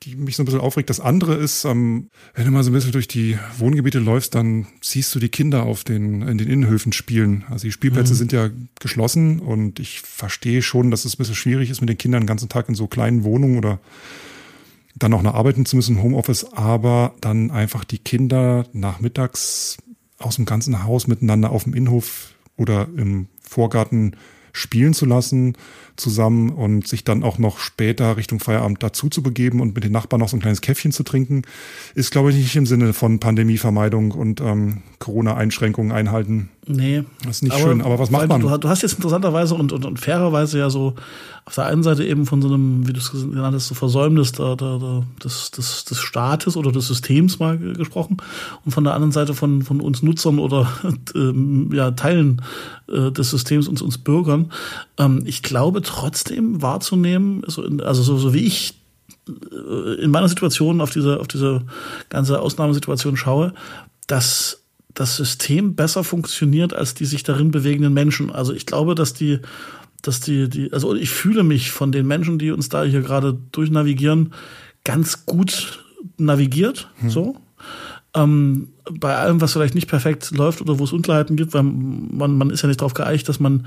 die 0.03 0.15
mich 0.15 0.35
so 0.35 0.43
ein 0.43 0.45
bisschen 0.45 0.59
aufregt. 0.59 0.89
Das 0.89 0.99
andere 0.99 1.35
ist, 1.35 1.65
ähm, 1.65 2.09
wenn 2.33 2.45
du 2.45 2.51
mal 2.51 2.63
so 2.63 2.71
ein 2.71 2.73
bisschen 2.73 2.91
durch 2.91 3.07
die 3.07 3.37
Wohngebiete 3.57 3.99
läufst, 3.99 4.35
dann 4.35 4.67
siehst 4.81 5.13
du 5.15 5.19
die 5.19 5.29
Kinder 5.29 5.63
auf 5.63 5.83
den, 5.83 6.21
in 6.23 6.37
den 6.37 6.47
Innenhöfen 6.47 6.93
spielen. 6.93 7.43
Also 7.49 7.67
die 7.67 7.71
Spielplätze 7.71 8.15
sind 8.15 8.31
ja 8.31 8.49
geschlossen 8.79 9.39
und 9.39 9.79
ich 9.79 10.01
verstehe 10.01 10.61
schon, 10.61 10.91
dass 10.91 11.05
es 11.05 11.15
ein 11.15 11.17
bisschen 11.17 11.35
schwierig 11.35 11.69
ist, 11.69 11.81
mit 11.81 11.89
den 11.89 11.97
Kindern 11.97 12.23
den 12.23 12.27
ganzen 12.27 12.49
Tag 12.49 12.69
in 12.69 12.75
so 12.75 12.87
kleinen 12.87 13.23
Wohnungen 13.23 13.57
oder 13.57 13.79
dann 14.95 15.11
noch 15.11 15.21
noch 15.21 15.33
arbeiten 15.33 15.65
zu 15.65 15.75
müssen 15.75 15.97
im 15.97 16.03
Homeoffice, 16.03 16.53
aber 16.53 17.15
dann 17.19 17.51
einfach 17.51 17.83
die 17.83 17.97
Kinder 17.97 18.65
nachmittags 18.71 19.77
aus 20.19 20.37
dem 20.37 20.45
ganzen 20.45 20.83
Haus 20.83 21.07
miteinander 21.07 21.51
auf 21.51 21.65
dem 21.65 21.73
Innenhof 21.73 22.33
oder 22.55 22.87
im 22.95 23.27
Vorgarten 23.41 24.15
spielen 24.55 24.93
zu 24.93 25.05
lassen 25.05 25.57
zusammen 25.97 26.49
und 26.49 26.87
sich 26.87 27.03
dann 27.03 27.23
auch 27.23 27.37
noch 27.37 27.59
später 27.59 28.17
Richtung 28.17 28.39
Feierabend 28.39 28.81
dazu 28.83 29.09
zu 29.09 29.23
begeben 29.23 29.61
und 29.61 29.75
mit 29.75 29.83
den 29.83 29.91
Nachbarn 29.91 30.19
noch 30.19 30.29
so 30.29 30.37
ein 30.37 30.41
kleines 30.41 30.61
Käffchen 30.61 30.91
zu 30.91 31.03
trinken, 31.03 31.43
ist, 31.93 32.11
glaube 32.11 32.31
ich, 32.31 32.35
nicht 32.37 32.55
im 32.55 32.65
Sinne 32.65 32.93
von 32.93 33.19
Pandemievermeidung 33.19 34.11
und 34.11 34.41
ähm, 34.41 34.81
Corona-Einschränkungen 34.99 35.91
einhalten. 35.91 36.49
Nee. 36.67 37.03
Das 37.23 37.37
ist 37.37 37.41
nicht 37.43 37.57
schön, 37.59 37.81
aber 37.81 37.99
was 37.99 38.09
macht 38.09 38.27
man? 38.27 38.41
Du, 38.41 38.57
du 38.57 38.69
hast 38.69 38.81
jetzt 38.81 38.95
interessanterweise 38.95 39.53
und, 39.53 39.71
und, 39.71 39.85
und 39.85 39.99
fairerweise 39.99 40.57
ja 40.57 40.69
so 40.69 40.95
auf 41.45 41.53
der 41.53 41.65
einen 41.67 41.83
Seite 41.83 42.03
eben 42.03 42.25
von 42.25 42.41
so 42.41 42.47
einem, 42.47 42.87
wie 42.87 42.93
du 42.93 42.99
es 42.99 43.11
genannt 43.11 43.53
hast, 43.55 43.67
so 43.67 43.75
Versäumnis 43.75 44.31
der, 44.31 44.55
der, 44.55 44.79
der, 44.79 45.03
des, 45.23 45.51
des, 45.51 45.85
des 45.85 45.99
Staates 45.99 46.57
oder 46.57 46.71
des 46.71 46.87
Systems 46.87 47.37
mal 47.37 47.59
ge- 47.59 47.73
gesprochen 47.73 48.17
und 48.65 48.71
von 48.71 48.83
der 48.83 48.95
anderen 48.95 49.11
Seite 49.11 49.35
von, 49.35 49.61
von 49.61 49.79
uns 49.79 50.01
Nutzern 50.01 50.39
oder 50.39 50.67
ähm, 51.15 51.69
ja, 51.71 51.91
Teilen 51.91 52.41
äh, 52.91 53.11
des 53.11 53.29
Systems, 53.29 53.67
uns, 53.67 53.83
uns 53.83 53.99
Bürgern. 53.99 54.51
Ähm, 54.97 55.21
ich 55.25 55.43
glaube 55.43 55.83
trotzdem 55.85 56.61
wahrzunehmen, 56.61 57.43
also 57.45 58.03
so, 58.03 58.17
so 58.17 58.33
wie 58.33 58.45
ich 58.45 58.73
äh, 59.27 60.01
in 60.01 60.11
meiner 60.11 60.27
Situation 60.27 60.81
auf 60.81 60.89
diese, 60.89 61.19
auf 61.19 61.27
diese 61.27 61.63
ganze 62.09 62.41
Ausnahmesituation 62.41 63.15
schaue, 63.17 63.53
dass 64.07 64.63
das 64.93 65.15
System 65.17 65.75
besser 65.75 66.03
funktioniert 66.03 66.73
als 66.73 66.93
die 66.93 67.05
sich 67.05 67.23
darin 67.23 67.51
bewegenden 67.51 67.93
Menschen. 67.93 68.31
Also 68.31 68.53
ich 68.53 68.65
glaube, 68.65 68.95
dass 68.95 69.13
die, 69.13 69.39
dass 70.01 70.19
die, 70.21 70.49
die, 70.49 70.73
also 70.73 70.95
ich 70.95 71.09
fühle 71.09 71.43
mich 71.43 71.71
von 71.71 71.91
den 71.91 72.07
Menschen, 72.07 72.39
die 72.39 72.51
uns 72.51 72.69
da 72.69 72.83
hier 72.83 73.01
gerade 73.01 73.37
durchnavigieren, 73.51 74.33
ganz 74.83 75.25
gut 75.25 75.83
navigiert, 76.17 76.89
so. 77.09 77.37
Ähm, 78.15 78.69
bei 78.89 79.15
allem, 79.15 79.41
was 79.41 79.53
vielleicht 79.53 79.75
nicht 79.75 79.87
perfekt 79.87 80.31
läuft 80.31 80.61
oder 80.61 80.79
wo 80.79 80.83
es 80.83 80.93
Unklarheiten 80.93 81.35
gibt, 81.35 81.53
weil 81.53 81.63
man, 81.63 82.37
man 82.37 82.49
ist 82.49 82.61
ja 82.61 82.67
nicht 82.67 82.81
darauf 82.81 82.93
geeicht, 82.93 83.27
dass 83.27 83.39
man 83.39 83.65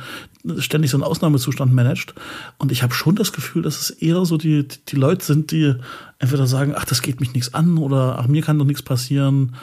ständig 0.59 0.91
so 0.91 0.97
einen 0.97 1.05
Ausnahmezustand 1.05 1.73
managt. 1.73 2.15
Und 2.57 2.73
ich 2.73 2.83
habe 2.83 2.95
schon 2.95 3.17
das 3.17 3.33
Gefühl, 3.33 3.63
dass 3.63 3.81
es 3.81 3.91
eher 3.91 4.25
so 4.25 4.37
die, 4.39 4.67
die 4.67 4.97
Leute 4.97 5.25
sind, 5.25 5.51
die 5.51 5.75
entweder 6.19 6.47
sagen, 6.47 6.73
ach, 6.77 6.85
das 6.85 7.03
geht 7.03 7.21
mich 7.21 7.35
nichts 7.35 7.53
an 7.53 7.79
oder 7.79 8.19
ach, 8.19 8.29
mir 8.29 8.43
kann 8.43 8.59
doch 8.59 8.65
nichts 8.65 8.83
passieren 8.83 9.55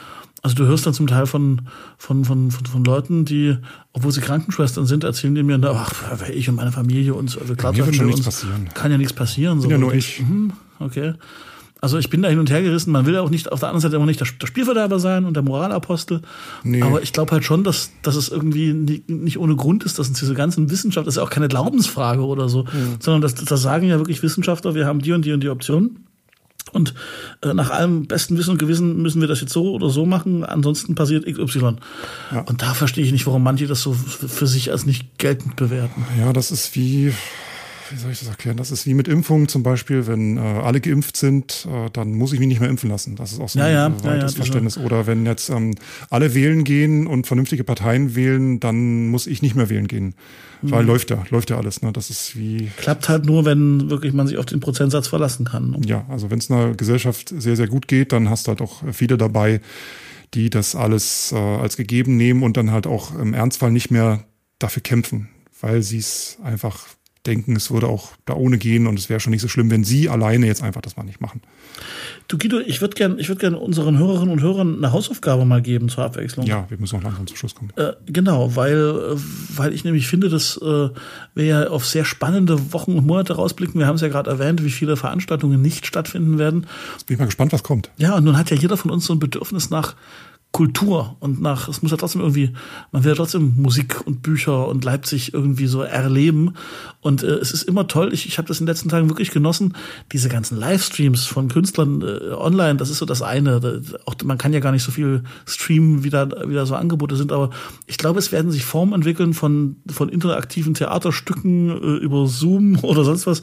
Also 0.42 0.54
du 0.54 0.66
hörst 0.66 0.86
dann 0.86 0.94
zum 0.94 1.06
Teil 1.06 1.26
von, 1.26 1.62
von, 1.98 2.24
von, 2.24 2.50
von, 2.50 2.66
von 2.66 2.84
Leuten, 2.84 3.24
die, 3.24 3.56
obwohl 3.92 4.12
sie 4.12 4.20
Krankenschwestern 4.20 4.86
sind, 4.86 5.02
erzählen 5.04 5.34
die 5.34 5.42
mir, 5.42 5.58
ach, 5.64 6.28
ich 6.28 6.48
und 6.48 6.54
meine 6.54 6.70
Familie 6.70 7.14
und 7.14 7.28
so, 7.30 7.40
klar, 7.40 7.72
mir 7.72 7.84
wird 7.86 7.96
schon 7.96 8.06
nichts 8.06 8.22
passieren. 8.22 8.68
Kann 8.74 8.92
ja 8.92 8.98
nichts 8.98 9.12
passieren. 9.14 9.60
So. 9.60 9.70
Ja 9.70 9.78
nur 9.78 9.94
ich. 9.94 10.20
Mhm, 10.20 10.52
okay. 10.78 11.14
Also 11.80 11.98
ich 11.98 12.08
bin 12.08 12.22
da 12.22 12.28
hin 12.28 12.38
und 12.38 12.50
her 12.50 12.62
gerissen. 12.62 12.90
Man 12.90 13.04
will 13.04 13.14
ja 13.14 13.20
auch 13.20 13.30
nicht 13.30 13.52
auf 13.52 13.60
der 13.60 13.68
anderen 13.68 13.82
Seite 13.82 13.96
immer 13.96 14.06
nicht 14.06 14.20
der, 14.20 14.24
Spielverderber 14.26 14.98
sein 14.98 15.24
und 15.24 15.34
der 15.34 15.42
Moralapostel. 15.42 16.22
Nee. 16.64 16.82
Aber 16.82 17.02
ich 17.02 17.12
glaube 17.12 17.32
halt 17.32 17.44
schon, 17.44 17.64
dass, 17.64 17.90
dass 18.02 18.16
es 18.16 18.30
irgendwie 18.30 18.72
nicht 18.72 19.38
ohne 19.38 19.56
Grund 19.56 19.84
ist, 19.84 19.98
dass 19.98 20.08
uns 20.08 20.18
diese 20.18 20.34
ganzen 20.34 20.70
Wissenschaft, 20.70 21.06
das 21.06 21.14
ist 21.14 21.18
ja 21.18 21.22
auch 21.22 21.30
keine 21.30 21.48
Glaubensfrage 21.48 22.24
oder 22.24 22.48
so, 22.48 22.62
mhm. 22.64 22.96
sondern 22.98 23.20
das, 23.20 23.34
das 23.34 23.60
sagen 23.60 23.88
ja 23.88 23.98
wirklich 23.98 24.22
Wissenschaftler, 24.22 24.74
wir 24.74 24.86
haben 24.86 25.00
die 25.00 25.12
und 25.12 25.24
die 25.24 25.32
und 25.32 25.42
die 25.42 25.50
Optionen. 25.50 26.06
Und 26.72 26.94
äh, 27.42 27.54
nach 27.54 27.70
allem 27.70 28.06
besten 28.06 28.36
Wissen 28.36 28.50
und 28.50 28.58
Gewissen 28.58 29.00
müssen 29.00 29.20
wir 29.20 29.28
das 29.28 29.40
jetzt 29.40 29.52
so 29.52 29.72
oder 29.72 29.88
so 29.88 30.04
machen, 30.04 30.44
ansonsten 30.44 30.94
passiert 30.94 31.24
XY. 31.24 31.76
Ja. 32.32 32.40
Und 32.40 32.62
da 32.62 32.74
verstehe 32.74 33.04
ich 33.04 33.12
nicht, 33.12 33.26
warum 33.26 33.42
manche 33.42 33.66
das 33.66 33.82
so 33.82 33.92
für 33.92 34.46
sich 34.46 34.72
als 34.72 34.84
nicht 34.84 35.18
geltend 35.18 35.56
bewerten. 35.56 36.04
Ja, 36.18 36.32
das 36.32 36.50
ist 36.50 36.74
wie, 36.74 37.12
wie 37.90 37.96
soll 37.96 38.12
ich 38.12 38.18
das 38.18 38.28
erklären? 38.28 38.56
Das 38.56 38.70
ist 38.70 38.86
wie 38.86 38.94
mit 38.94 39.08
Impfungen 39.08 39.48
zum 39.48 39.62
Beispiel, 39.62 40.06
wenn 40.06 40.36
äh, 40.36 40.40
alle 40.40 40.80
geimpft 40.80 41.16
sind, 41.16 41.66
äh, 41.70 41.90
dann 41.92 42.12
muss 42.12 42.32
ich 42.32 42.38
mich 42.38 42.48
nicht 42.48 42.60
mehr 42.60 42.68
impfen 42.68 42.90
lassen. 42.90 43.16
Das 43.16 43.32
ist 43.32 43.40
auch 43.40 43.48
so 43.48 43.60
ein 43.60 43.72
ja, 43.72 44.04
weites 44.04 44.32
ja, 44.32 44.36
Verständnis. 44.36 44.78
Oder 44.78 45.06
wenn 45.06 45.26
jetzt 45.26 45.48
ähm, 45.48 45.74
alle 46.10 46.34
wählen 46.34 46.64
gehen 46.64 47.06
und 47.06 47.26
vernünftige 47.26 47.64
Parteien 47.64 48.14
wählen, 48.14 48.60
dann 48.60 49.08
muss 49.08 49.26
ich 49.26 49.42
nicht 49.42 49.54
mehr 49.54 49.68
wählen 49.68 49.88
gehen. 49.88 50.14
Weil 50.62 50.82
mhm. 50.82 50.88
läuft 50.88 51.10
ja, 51.10 51.22
läuft 51.30 51.50
ja 51.50 51.58
alles. 51.58 51.82
Ne? 51.82 51.92
Das 51.92 52.10
ist 52.10 52.36
wie. 52.36 52.70
Klappt 52.76 53.08
halt 53.08 53.26
nur, 53.26 53.44
wenn 53.44 53.90
wirklich 53.90 54.12
man 54.12 54.26
sich 54.26 54.38
auf 54.38 54.46
den 54.46 54.60
Prozentsatz 54.60 55.08
verlassen 55.08 55.44
kann. 55.44 55.70
Ne? 55.70 55.80
Ja, 55.86 56.06
also 56.08 56.30
wenn 56.30 56.38
es 56.38 56.50
einer 56.50 56.74
Gesellschaft 56.74 57.32
sehr, 57.36 57.56
sehr 57.56 57.68
gut 57.68 57.88
geht, 57.88 58.12
dann 58.12 58.30
hast 58.30 58.46
du 58.46 58.50
halt 58.50 58.60
auch 58.60 58.82
viele 58.92 59.16
dabei, 59.16 59.60
die 60.34 60.50
das 60.50 60.74
alles 60.74 61.32
äh, 61.32 61.36
als 61.36 61.76
gegeben 61.76 62.16
nehmen 62.16 62.42
und 62.42 62.56
dann 62.56 62.70
halt 62.70 62.86
auch 62.86 63.14
im 63.18 63.34
Ernstfall 63.34 63.70
nicht 63.70 63.90
mehr 63.90 64.24
dafür 64.58 64.82
kämpfen, 64.82 65.28
weil 65.60 65.82
sie 65.82 65.98
es 65.98 66.38
einfach 66.42 66.86
denken, 67.26 67.56
es 67.56 67.70
würde 67.70 67.88
auch 67.88 68.12
da 68.24 68.34
ohne 68.34 68.58
gehen 68.58 68.86
und 68.86 68.98
es 68.98 69.08
wäre 69.08 69.20
schon 69.20 69.30
nicht 69.30 69.42
so 69.42 69.48
schlimm, 69.48 69.70
wenn 69.70 69.84
sie 69.84 70.08
alleine 70.08 70.46
jetzt 70.46 70.62
einfach 70.62 70.80
das 70.80 70.96
mal 70.96 71.04
nicht 71.04 71.20
machen. 71.20 71.42
Du 72.28 72.38
Guido, 72.38 72.58
ich 72.58 72.80
würde 72.80 72.94
gerne 72.94 73.16
würd 73.16 73.38
gern 73.38 73.54
unseren 73.54 73.98
Hörerinnen 73.98 74.30
und 74.30 74.42
Hörern 74.42 74.76
eine 74.76 74.92
Hausaufgabe 74.92 75.44
mal 75.44 75.62
geben 75.62 75.88
zur 75.88 76.04
Abwechslung. 76.04 76.46
Ja, 76.46 76.66
wir 76.68 76.78
müssen 76.78 76.96
auch 76.96 77.02
langsam 77.02 77.26
zum 77.26 77.36
Schluss 77.36 77.54
kommen. 77.54 77.72
Äh, 77.76 77.92
genau, 78.06 78.56
weil, 78.56 78.74
äh, 78.74 79.16
weil 79.56 79.72
ich 79.72 79.84
nämlich 79.84 80.08
finde, 80.08 80.28
dass 80.28 80.56
äh, 80.56 80.88
wir 81.34 81.44
ja 81.44 81.68
auf 81.68 81.86
sehr 81.86 82.04
spannende 82.04 82.72
Wochen 82.72 82.96
und 82.96 83.06
Monate 83.06 83.34
rausblicken. 83.34 83.78
Wir 83.78 83.86
haben 83.86 83.96
es 83.96 84.02
ja 84.02 84.08
gerade 84.08 84.30
erwähnt, 84.30 84.64
wie 84.64 84.70
viele 84.70 84.96
Veranstaltungen 84.96 85.62
nicht 85.62 85.86
stattfinden 85.86 86.38
werden. 86.38 86.66
Jetzt 86.94 87.06
bin 87.06 87.14
ich 87.14 87.18
mal 87.18 87.26
gespannt, 87.26 87.52
was 87.52 87.62
kommt. 87.62 87.90
Ja, 87.96 88.16
und 88.16 88.24
nun 88.24 88.36
hat 88.36 88.50
ja 88.50 88.56
jeder 88.56 88.76
von 88.76 88.90
uns 88.90 89.06
so 89.06 89.12
ein 89.12 89.18
Bedürfnis 89.18 89.70
nach 89.70 89.94
Kultur 90.56 91.18
und 91.20 91.42
nach, 91.42 91.68
es 91.68 91.82
muss 91.82 91.90
ja 91.90 91.98
trotzdem 91.98 92.22
irgendwie, 92.22 92.50
man 92.90 93.04
will 93.04 93.10
ja 93.10 93.14
trotzdem 93.14 93.52
Musik 93.58 94.00
und 94.06 94.22
Bücher 94.22 94.68
und 94.68 94.84
Leipzig 94.84 95.34
irgendwie 95.34 95.66
so 95.66 95.82
erleben. 95.82 96.54
Und 97.02 97.22
äh, 97.22 97.26
es 97.26 97.52
ist 97.52 97.64
immer 97.64 97.88
toll, 97.88 98.14
ich, 98.14 98.24
ich 98.24 98.38
habe 98.38 98.48
das 98.48 98.58
in 98.58 98.64
den 98.64 98.72
letzten 98.72 98.88
Tagen 98.88 99.10
wirklich 99.10 99.30
genossen, 99.32 99.74
diese 100.12 100.30
ganzen 100.30 100.58
Livestreams 100.58 101.26
von 101.26 101.48
Künstlern 101.48 102.00
äh, 102.00 102.32
online, 102.32 102.76
das 102.76 102.88
ist 102.88 102.96
so 102.96 103.04
das 103.04 103.20
eine. 103.20 103.60
Da, 103.60 103.80
auch, 104.06 104.14
man 104.24 104.38
kann 104.38 104.54
ja 104.54 104.60
gar 104.60 104.72
nicht 104.72 104.82
so 104.82 104.90
viel 104.90 105.24
streamen, 105.44 106.04
wie 106.04 106.08
da, 106.08 106.26
wie 106.46 106.54
da 106.54 106.64
so 106.64 106.74
Angebote 106.74 107.16
sind, 107.16 107.32
aber 107.32 107.50
ich 107.86 107.98
glaube, 107.98 108.18
es 108.18 108.32
werden 108.32 108.50
sich 108.50 108.64
Formen 108.64 108.94
entwickeln 108.94 109.34
von, 109.34 109.76
von 109.88 110.08
interaktiven 110.08 110.72
Theaterstücken 110.72 111.68
äh, 111.68 111.96
über 111.98 112.26
Zoom 112.28 112.78
oder 112.82 113.04
sonst 113.04 113.26
was, 113.26 113.42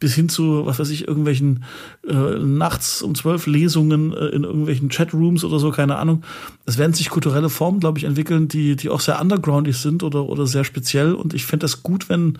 bis 0.00 0.14
hin 0.14 0.30
zu, 0.30 0.64
was 0.64 0.78
weiß 0.78 0.88
ich, 0.88 1.06
irgendwelchen 1.06 1.64
äh, 2.08 2.38
nachts 2.38 3.02
um 3.02 3.14
zwölf 3.14 3.46
Lesungen 3.46 4.14
äh, 4.14 4.28
in 4.28 4.44
irgendwelchen 4.44 4.88
Chatrooms 4.88 5.44
oder 5.44 5.58
so, 5.58 5.70
keine 5.70 5.96
Ahnung 5.96 6.22
es 6.66 6.78
werden 6.78 6.94
sich 6.94 7.10
kulturelle 7.10 7.50
Formen, 7.50 7.80
glaube 7.80 7.98
ich, 7.98 8.04
entwickeln, 8.04 8.48
die, 8.48 8.76
die 8.76 8.88
auch 8.88 9.00
sehr 9.00 9.20
undergroundig 9.20 9.76
sind 9.76 10.02
oder, 10.02 10.24
oder 10.24 10.46
sehr 10.46 10.64
speziell. 10.64 11.14
Und 11.14 11.34
ich 11.34 11.44
fände 11.44 11.64
das 11.64 11.82
gut, 11.82 12.08
wenn, 12.08 12.38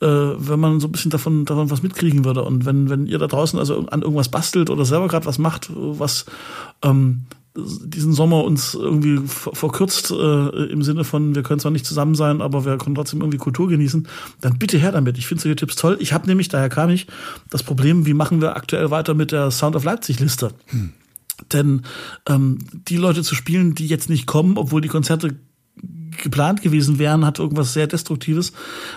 äh, 0.00 0.06
wenn 0.06 0.60
man 0.60 0.80
so 0.80 0.88
ein 0.88 0.92
bisschen 0.92 1.10
davon, 1.10 1.44
davon 1.44 1.70
was 1.70 1.82
mitkriegen 1.82 2.24
würde. 2.24 2.44
Und 2.44 2.66
wenn, 2.66 2.90
wenn 2.90 3.06
ihr 3.06 3.18
da 3.18 3.26
draußen 3.26 3.58
also 3.58 3.86
an 3.86 4.02
irgendwas 4.02 4.28
bastelt 4.28 4.68
oder 4.68 4.84
selber 4.84 5.08
gerade 5.08 5.26
was 5.26 5.38
macht, 5.38 5.70
was 5.74 6.26
ähm, 6.82 7.26
diesen 7.54 8.14
Sommer 8.14 8.44
uns 8.44 8.74
irgendwie 8.74 9.20
verkürzt 9.26 10.10
äh, 10.10 10.48
im 10.66 10.82
Sinne 10.82 11.04
von, 11.04 11.34
wir 11.34 11.42
können 11.42 11.60
zwar 11.60 11.70
nicht 11.70 11.84
zusammen 11.84 12.14
sein, 12.14 12.40
aber 12.40 12.64
wir 12.64 12.78
können 12.78 12.94
trotzdem 12.94 13.20
irgendwie 13.20 13.38
Kultur 13.38 13.68
genießen, 13.68 14.08
dann 14.40 14.58
bitte 14.58 14.78
her 14.78 14.92
damit. 14.92 15.18
Ich 15.18 15.26
finde 15.26 15.42
solche 15.42 15.56
Tipps 15.56 15.76
toll. 15.76 15.98
Ich 16.00 16.12
habe 16.14 16.26
nämlich, 16.26 16.48
daher 16.48 16.70
kam 16.70 16.88
ich, 16.90 17.06
das 17.50 17.62
Problem, 17.62 18.06
wie 18.06 18.14
machen 18.14 18.40
wir 18.40 18.56
aktuell 18.56 18.90
weiter 18.90 19.14
mit 19.14 19.32
der 19.32 19.50
Sound 19.50 19.76
of 19.76 19.84
Leipzig 19.84 20.18
Liste? 20.18 20.52
Hm. 20.68 20.92
Denn 21.52 21.82
ähm, 22.28 22.58
die 22.88 22.96
Leute 22.96 23.22
zu 23.22 23.34
spielen, 23.34 23.74
die 23.74 23.86
jetzt 23.86 24.10
nicht 24.10 24.26
kommen, 24.26 24.56
obwohl 24.56 24.80
die 24.80 24.88
Konzerte 24.88 25.36
geplant 26.22 26.62
gewesen 26.62 26.98
wären, 26.98 27.24
hat 27.24 27.38
irgendwas 27.38 27.72
sehr 27.72 27.86
Destruktives. 27.86 28.52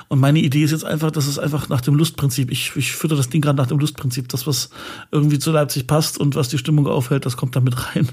Und 0.10 0.19
meine 0.19 0.39
Idee 0.39 0.63
ist 0.63 0.71
jetzt 0.71 0.86
einfach, 0.86 1.12
dass 1.12 1.28
es 1.28 1.39
einfach 1.39 1.69
nach 1.69 1.82
dem 1.82 1.95
Lustprinzip, 1.95 2.52
ich, 2.52 2.76
ich 2.76 2.91
fütter 2.91 3.15
das 3.15 3.30
Ding 3.30 3.41
gerade 3.41 3.58
nach 3.58 3.67
dem 3.67 3.80
Lustprinzip, 3.80 4.30
das, 4.30 4.45
was 4.48 4.69
irgendwie 5.12 5.39
zu 5.39 5.52
Leipzig 5.52 5.88
passt 5.88 6.19
und 6.19 6.36
was 6.36 6.50
die 6.50 6.58
Stimmung 6.58 6.88
aufhält, 6.88 7.26
das 7.26 7.38
kommt 7.38 7.56
da 7.56 7.62
mit 7.62 7.95
rein. 7.95 8.10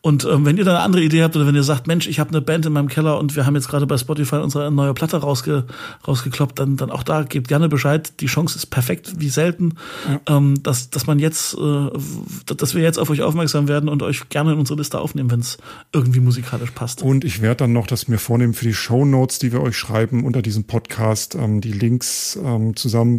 Und 0.00 0.24
ähm, 0.24 0.44
wenn 0.44 0.56
ihr 0.56 0.64
da 0.64 0.70
eine 0.70 0.80
andere 0.80 1.02
Idee 1.02 1.24
habt 1.24 1.34
oder 1.34 1.46
wenn 1.46 1.56
ihr 1.56 1.64
sagt, 1.64 1.88
Mensch, 1.88 2.06
ich 2.06 2.20
habe 2.20 2.30
eine 2.30 2.40
Band 2.40 2.64
in 2.66 2.72
meinem 2.72 2.88
Keller 2.88 3.18
und 3.18 3.34
wir 3.34 3.46
haben 3.46 3.56
jetzt 3.56 3.68
gerade 3.68 3.86
bei 3.86 3.98
Spotify 3.98 4.36
unsere 4.36 4.70
neue 4.70 4.94
Platte 4.94 5.16
rausge 5.16 5.66
rausgekloppt, 6.06 6.58
dann, 6.58 6.76
dann 6.76 6.90
auch 6.90 7.02
da 7.02 7.24
gebt 7.24 7.48
gerne 7.48 7.68
Bescheid. 7.68 8.12
Die 8.20 8.26
Chance 8.26 8.56
ist 8.56 8.66
perfekt 8.66 9.14
wie 9.18 9.28
selten, 9.28 9.74
ja. 10.08 10.36
ähm, 10.36 10.62
dass, 10.62 10.90
dass 10.90 11.08
man 11.08 11.18
jetzt, 11.18 11.54
äh, 11.54 11.90
dass 12.46 12.74
wir 12.76 12.82
jetzt 12.82 12.98
auf 12.98 13.10
euch 13.10 13.22
aufmerksam 13.22 13.66
werden 13.66 13.88
und 13.88 14.04
euch 14.04 14.28
gerne 14.28 14.52
in 14.52 14.58
unsere 14.58 14.78
Liste 14.78 15.00
aufnehmen, 15.00 15.32
wenn 15.32 15.40
es 15.40 15.58
irgendwie 15.92 16.20
musikalisch 16.20 16.70
passt. 16.70 17.02
Und 17.02 17.24
ich 17.24 17.42
werde 17.42 17.56
dann 17.56 17.72
noch 17.72 17.88
das 17.88 18.06
mir 18.06 18.18
vornehmen 18.18 18.54
für 18.54 18.66
die 18.66 18.74
Show 18.74 19.04
Notes, 19.04 19.40
die 19.40 19.50
wir 19.50 19.60
euch 19.62 19.76
schreiben 19.76 20.24
unter 20.24 20.42
diesem 20.42 20.64
Podcast, 20.64 21.34
ähm, 21.34 21.60
die 21.60 21.72
Links 21.72 22.38
ähm, 22.40 22.76
zusammen 22.76 23.18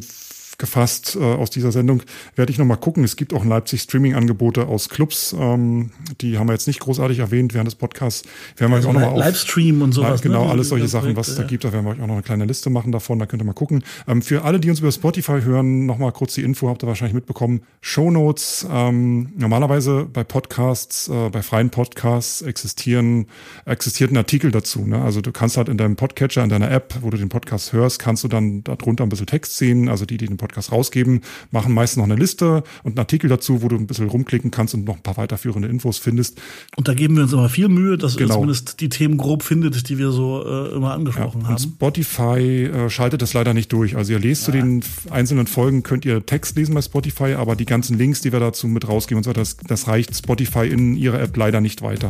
gefasst 0.59 1.17
äh, 1.19 1.23
aus 1.23 1.49
dieser 1.49 1.71
Sendung. 1.71 2.03
Werde 2.35 2.51
ich 2.51 2.59
nochmal 2.59 2.77
gucken. 2.77 3.03
Es 3.03 3.15
gibt 3.15 3.33
auch 3.33 3.43
in 3.43 3.49
Leipzig 3.49 3.81
Streaming-Angebote 3.81 4.67
aus 4.67 4.89
Clubs. 4.89 5.35
Ähm, 5.37 5.89
die 6.21 6.37
haben 6.37 6.47
wir 6.47 6.53
jetzt 6.53 6.67
nicht 6.67 6.81
großartig 6.81 7.19
erwähnt 7.19 7.53
während 7.55 7.67
des 7.67 7.75
Podcasts. 7.75 8.27
Werden 8.57 8.71
wir 8.71 8.75
also 8.75 8.89
euch 8.89 8.95
auch 8.95 8.99
nochmal 8.99 9.17
Livestream 9.17 9.81
und 9.81 9.93
sowas. 9.93 10.21
Genau, 10.21 10.45
ne? 10.45 10.51
alles 10.51 10.69
solche 10.69 10.87
Sachen, 10.87 11.15
was 11.15 11.29
es 11.29 11.35
da 11.35 11.43
gibt. 11.43 11.63
Da 11.63 11.73
werden 11.73 11.85
wir 11.85 11.91
euch 11.91 12.01
auch 12.01 12.07
noch 12.07 12.13
eine 12.13 12.23
kleine 12.23 12.45
Liste 12.45 12.69
machen 12.69 12.91
davon. 12.91 13.17
Da 13.17 13.25
könnt 13.25 13.41
ihr 13.41 13.45
mal 13.45 13.53
gucken. 13.53 13.83
Ähm, 14.07 14.21
für 14.21 14.43
alle, 14.43 14.59
die 14.59 14.69
uns 14.69 14.79
über 14.79 14.91
Spotify 14.91 15.41
hören, 15.41 15.85
nochmal 15.85 16.11
kurz 16.11 16.35
die 16.35 16.43
Info, 16.43 16.69
habt 16.69 16.83
ihr 16.83 16.87
wahrscheinlich 16.87 17.15
mitbekommen. 17.15 17.61
Show 17.81 18.11
Notes. 18.11 18.67
Ähm, 18.69 19.31
normalerweise 19.37 20.07
bei 20.11 20.25
Podcasts, 20.25 21.07
äh, 21.07 21.29
bei 21.29 21.41
freien 21.41 21.69
Podcasts 21.69 22.41
existieren, 22.41 23.27
existiert 23.65 24.11
ein 24.11 24.17
Artikel 24.17 24.51
dazu. 24.51 24.85
Ne? 24.85 25.01
Also 25.01 25.21
du 25.21 25.31
kannst 25.31 25.55
halt 25.55 25.69
in 25.69 25.77
deinem 25.77 25.95
Podcatcher, 25.95 26.43
in 26.43 26.49
deiner 26.49 26.69
App, 26.69 26.95
wo 27.01 27.09
du 27.09 27.17
den 27.17 27.29
Podcast 27.29 27.71
hörst, 27.71 27.99
kannst 27.99 28.25
du 28.25 28.27
dann 28.27 28.63
darunter 28.65 29.03
ein 29.03 29.09
bisschen 29.09 29.25
Text 29.25 29.55
sehen. 29.57 29.87
Also 29.87 30.05
die, 30.05 30.17
die 30.17 30.27
den 30.27 30.35
Podcast 30.35 30.48
Podcast 30.49 30.71
rausgeben, 30.71 31.21
machen 31.51 31.73
meistens 31.73 31.97
noch 31.97 32.05
eine 32.05 32.15
Liste 32.15 32.63
und 32.83 32.91
einen 32.91 32.99
Artikel 32.99 33.29
dazu, 33.29 33.61
wo 33.61 33.67
du 33.67 33.75
ein 33.75 33.87
bisschen 33.87 34.09
rumklicken 34.09 34.51
kannst 34.51 34.73
und 34.73 34.85
noch 34.85 34.97
ein 34.97 35.03
paar 35.03 35.17
weiterführende 35.17 35.67
Infos 35.67 35.97
findest. 35.97 36.41
Und 36.75 36.87
da 36.87 36.93
geben 36.93 37.15
wir 37.15 37.23
uns 37.23 37.33
immer 37.33 37.49
viel 37.49 37.69
Mühe, 37.69 37.97
dass 37.97 38.17
genau. 38.17 38.29
ihr 38.29 38.33
zumindest 38.33 38.81
die 38.81 38.89
Themen 38.89 39.17
grob 39.17 39.43
findet, 39.43 39.89
die 39.89 39.97
wir 39.97 40.11
so 40.11 40.43
äh, 40.45 40.75
immer 40.75 40.93
angesprochen 40.93 41.41
ja, 41.41 41.49
haben. 41.49 41.59
Spotify 41.59 42.65
äh, 42.65 42.89
schaltet 42.89 43.21
das 43.21 43.33
leider 43.33 43.53
nicht 43.53 43.71
durch. 43.71 43.95
Also 43.95 44.13
ihr 44.13 44.19
lest 44.19 44.41
ja. 44.41 44.45
zu 44.47 44.51
den 44.51 44.83
einzelnen 45.09 45.47
Folgen, 45.47 45.83
könnt 45.83 46.05
ihr 46.05 46.25
Text 46.25 46.55
lesen 46.57 46.73
bei 46.73 46.81
Spotify, 46.81 47.33
aber 47.33 47.55
die 47.55 47.65
ganzen 47.65 47.97
Links, 47.97 48.21
die 48.21 48.31
wir 48.31 48.39
dazu 48.39 48.67
mit 48.67 48.87
rausgeben 48.87 49.19
und 49.19 49.23
so, 49.23 49.33
das, 49.33 49.57
das 49.67 49.87
reicht 49.87 50.15
Spotify 50.15 50.67
in 50.67 50.95
ihrer 50.95 51.21
App 51.21 51.35
leider 51.37 51.61
nicht 51.61 51.81
weiter. 51.81 52.09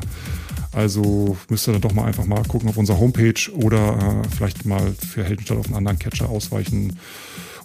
Also 0.71 1.35
müsst 1.49 1.67
ihr 1.67 1.73
dann 1.73 1.81
doch 1.81 1.93
mal 1.93 2.05
einfach 2.05 2.25
mal 2.25 2.43
gucken 2.43 2.69
auf 2.69 2.77
unserer 2.77 2.99
Homepage 2.99 3.51
oder 3.53 4.23
äh, 4.23 4.35
vielleicht 4.35 4.65
mal 4.65 4.93
für 4.93 5.23
Heldenstadt 5.23 5.57
auf 5.57 5.65
einen 5.65 5.75
anderen 5.75 5.99
Catcher 5.99 6.29
ausweichen. 6.29 6.97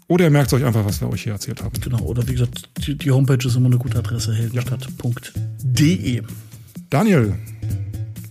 Oder 0.07 0.25
ihr 0.25 0.31
merkt 0.31 0.53
euch 0.53 0.65
einfach, 0.65 0.85
was 0.85 1.01
wir 1.01 1.09
euch 1.09 1.23
hier 1.23 1.33
erzählt 1.33 1.63
haben. 1.63 1.81
Genau, 1.81 2.01
oder 2.01 2.29
wie 2.29 2.33
gesagt, 2.33 2.69
die, 2.87 2.97
die 2.97 3.11
Homepage 3.11 3.47
ist 3.47 3.57
immer 3.57 3.67
eine 3.67 3.79
gute 3.79 3.99
Adresse, 3.99 4.35
heldenstadt.de. 4.35 6.23
Daniel, 6.91 7.35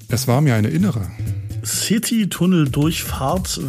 es 0.08 0.28
war 0.28 0.42
mir 0.42 0.54
eine 0.56 0.70
innere. 0.70 1.10
City-Tunnel-Durchfahrt, 1.66 3.60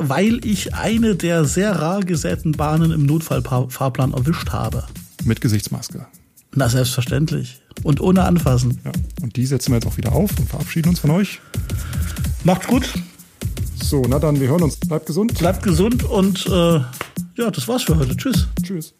weil 0.00 0.44
ich 0.44 0.74
eine 0.74 1.14
der 1.14 1.44
sehr 1.44 1.72
rar 1.72 2.00
gesäten 2.00 2.52
Bahnen 2.52 2.90
im 2.90 3.06
Notfallfahrplan 3.06 4.12
erwischt 4.12 4.50
habe. 4.50 4.84
Mit 5.24 5.40
Gesichtsmaske. 5.40 6.06
Na, 6.54 6.68
selbstverständlich. 6.68 7.60
Und 7.82 8.00
ohne 8.00 8.24
Anfassen. 8.24 8.80
Ja, 8.84 8.92
und 9.22 9.36
die 9.36 9.46
setzen 9.46 9.70
wir 9.70 9.76
jetzt 9.76 9.86
auch 9.86 9.98
wieder 9.98 10.12
auf 10.12 10.30
und 10.38 10.48
verabschieden 10.48 10.88
uns 10.88 10.98
von 10.98 11.10
euch. 11.10 11.40
Macht's 12.44 12.66
gut. 12.66 12.92
So, 13.82 14.02
na 14.08 14.18
dann, 14.18 14.40
wir 14.40 14.48
hören 14.48 14.62
uns. 14.62 14.76
Bleibt 14.76 15.06
gesund. 15.06 15.38
Bleibt 15.38 15.62
gesund 15.62 16.04
und 16.04 16.46
äh, 16.46 16.80
ja, 17.36 17.50
das 17.50 17.68
war's 17.68 17.84
für 17.84 17.96
heute. 17.96 18.16
Tschüss. 18.16 18.48
Tschüss. 18.62 18.94